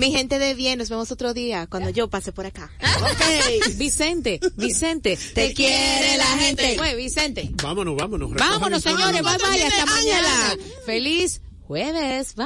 Mi 0.00 0.10
gente 0.12 0.38
de 0.38 0.54
bien, 0.54 0.78
nos 0.78 0.88
vemos 0.88 1.12
otro 1.12 1.34
día 1.34 1.66
cuando 1.66 1.90
yo 1.90 2.08
pase 2.08 2.32
por 2.32 2.46
acá. 2.46 2.70
Ok. 3.00 3.22
Vicente, 3.76 4.40
Vicente, 4.56 5.18
te 5.34 5.54
quiere 5.54 6.18
la 6.18 6.26
gente. 6.38 6.74
Pues, 6.76 6.94
Vicente. 6.96 7.50
Vámonos, 7.62 7.96
vámonos. 7.96 8.34
Vámonos, 8.34 8.82
señores, 8.82 9.22
bye 9.22 9.38
bye, 9.38 9.64
hasta 9.64 9.82
Ángela. 9.82 9.86
mañana. 9.86 10.56
Feliz 10.84 11.40
jueves, 11.66 12.34
bye. 12.34 12.44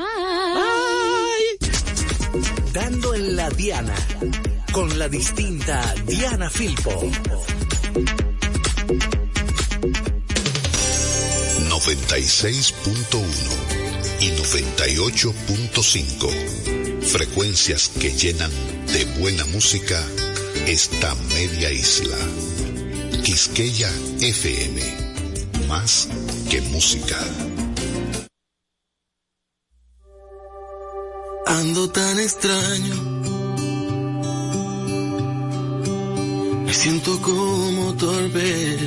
Ay. 0.56 1.42
Dando 2.72 3.14
en 3.14 3.34
la 3.36 3.50
Diana. 3.50 3.94
Con 4.72 4.96
la 4.98 5.08
distinta 5.08 5.94
Diana 6.06 6.48
Filpo. 6.50 6.90
96.1 11.70 13.24
y 14.20 14.30
98.5. 14.30 16.73
Frecuencias 17.06 17.90
que 18.00 18.10
llenan 18.10 18.50
de 18.92 19.04
buena 19.20 19.44
música 19.46 20.02
esta 20.66 21.14
media 21.34 21.70
isla. 21.70 22.16
Quisqueya 23.22 23.90
FM. 24.20 24.80
Más 25.68 26.08
que 26.50 26.60
música. 26.62 27.18
Ando 31.46 31.90
tan 31.90 32.18
extraño. 32.18 32.94
Me 36.66 36.74
siento 36.74 37.20
como 37.22 37.94
torpe. 37.96 38.78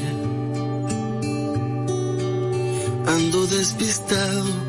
Ando 3.05 3.47
despistado. 3.47 4.66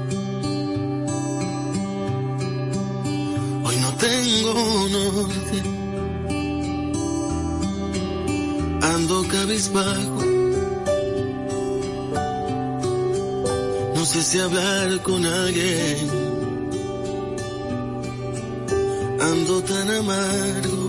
Tengo 3.99 4.88
norte. 4.96 5.59
Ando 8.82 9.28
cabizbajo. 9.28 10.22
No 13.94 14.05
sé 14.05 14.22
si 14.22 14.38
hablar 14.38 15.03
con 15.03 15.26
alguien 15.26 16.28
ando 19.20 19.62
tan 19.62 19.90
amargo 19.90 20.82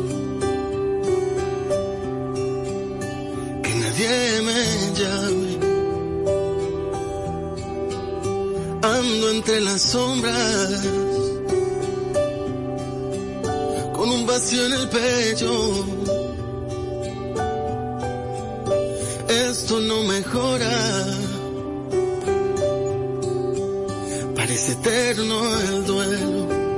que 3.63 3.73
nadie 3.83 4.41
me 4.47 4.61
llame. 4.99 5.51
Ando 8.81 9.29
entre 9.31 9.61
las 9.61 9.81
sombras 9.81 11.18
en 14.65 14.73
el 14.73 14.89
pecho. 14.89 15.85
Esto 19.49 19.79
no 19.81 20.03
mejora. 20.03 21.05
Parece 24.35 24.71
eterno 24.71 25.59
el 25.59 25.85
duelo 25.85 26.69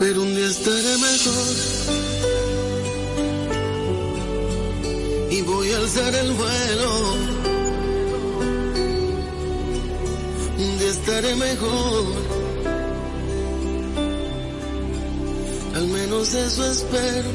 pero 0.00 0.22
un 0.22 0.34
día 0.34 0.46
estaré 0.46 0.96
mejor 0.96 1.56
y 5.30 5.42
voy 5.42 5.70
a 5.72 5.76
alzar 5.76 6.14
el 6.14 6.32
vuelo. 6.32 7.14
Un 10.58 10.78
día 10.78 10.88
estaré 10.88 11.34
mejor, 11.36 11.99
eso 16.50 16.64
espero. 16.64 17.30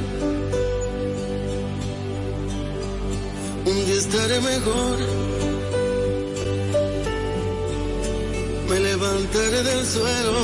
Un 3.65 3.85
día 3.85 3.95
estaré 3.95 4.41
mejor. 4.41 4.97
Me 8.69 8.79
levantaré 8.79 9.63
del 9.63 9.85
suelo. 9.85 10.43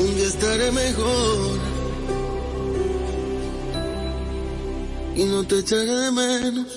Un 0.00 0.14
día 0.16 0.26
estaré 0.26 0.72
mejor. 0.72 1.58
Y 5.14 5.24
no 5.24 5.46
te 5.46 5.58
echaré 5.60 5.94
de 6.04 6.10
menos. 6.10 6.75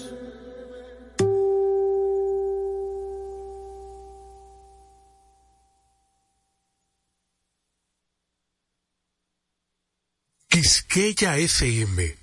Quisqueya 11.19 11.37
FM. 11.37 12.15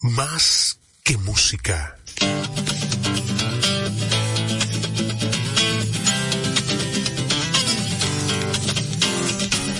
Más 0.00 0.78
que 1.04 1.18
música. 1.18 1.98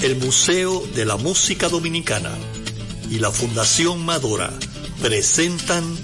El 0.03 0.17
Museo 0.17 0.87
de 0.95 1.07
la 1.07 1.17
Música 1.17 1.71
Dominicana 1.71 2.33
y 3.11 3.21
la 3.21 3.31
Fundación 3.31 4.05
Madora 4.05 4.53
presentan 5.01 5.97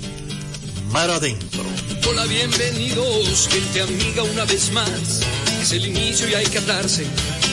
Mar 0.91 1.11
Adentro. 1.11 1.63
Hola, 2.09 2.25
bienvenidos, 2.25 3.49
gente 3.49 3.83
amiga, 3.83 4.23
una 4.23 4.47
vez 4.47 4.73
más. 4.73 5.21
Es 5.61 5.73
el 5.73 5.87
inicio 5.87 6.31
y 6.31 6.35
hay 6.35 6.47
que 6.47 6.59
atarse 6.59 7.07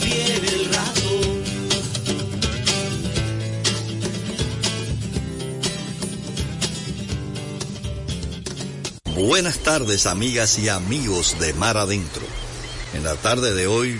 bien 0.00 0.44
el 0.44 0.64
rato. 0.72 1.00
Buenas 9.16 9.58
tardes 9.58 10.06
amigas 10.06 10.58
y 10.58 10.68
amigos 10.68 11.36
de 11.38 11.52
Mar 11.54 11.76
Adentro. 11.76 12.22
En 12.94 13.04
la 13.04 13.16
tarde 13.16 13.54
de 13.54 13.66
hoy 13.66 13.98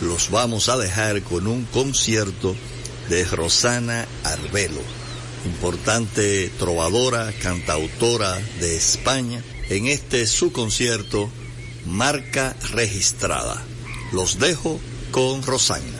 los 0.00 0.30
vamos 0.30 0.68
a 0.68 0.76
dejar 0.76 1.22
con 1.22 1.46
un 1.46 1.64
concierto 1.64 2.56
de 3.08 3.24
Rosana 3.24 4.06
Arbelo, 4.24 4.80
importante 5.44 6.50
trovadora, 6.58 7.32
cantautora 7.42 8.38
de 8.60 8.76
España, 8.76 9.42
en 9.68 9.88
este 9.88 10.26
su 10.26 10.52
concierto 10.52 11.28
Marca 11.86 12.56
Registrada. 12.72 13.69
Los 14.12 14.38
dejo 14.38 14.80
con 15.12 15.42
Rosana. 15.42 15.99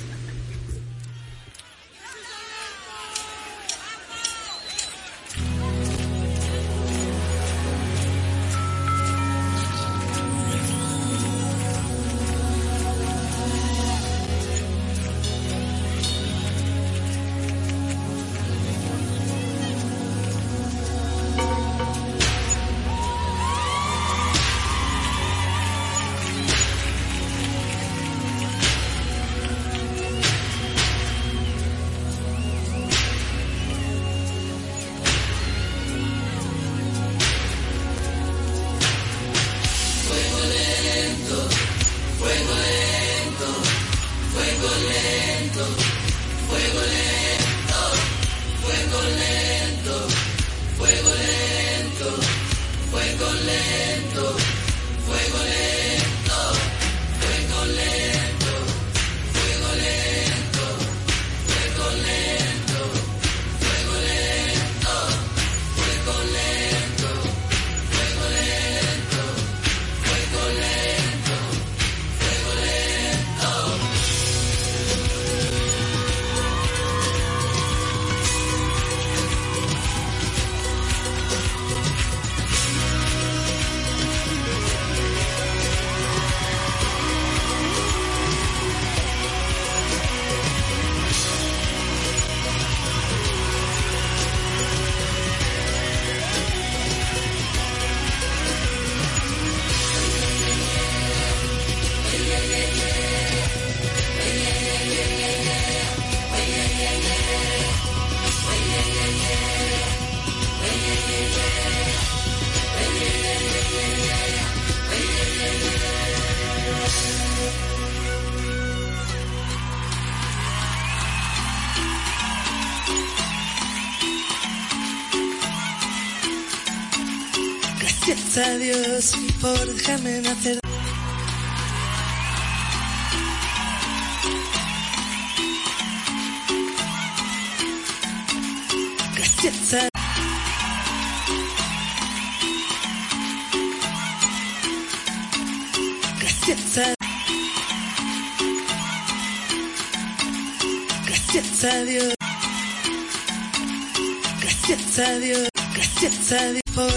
déjame 129.91 130.23
nacer. 130.23 130.70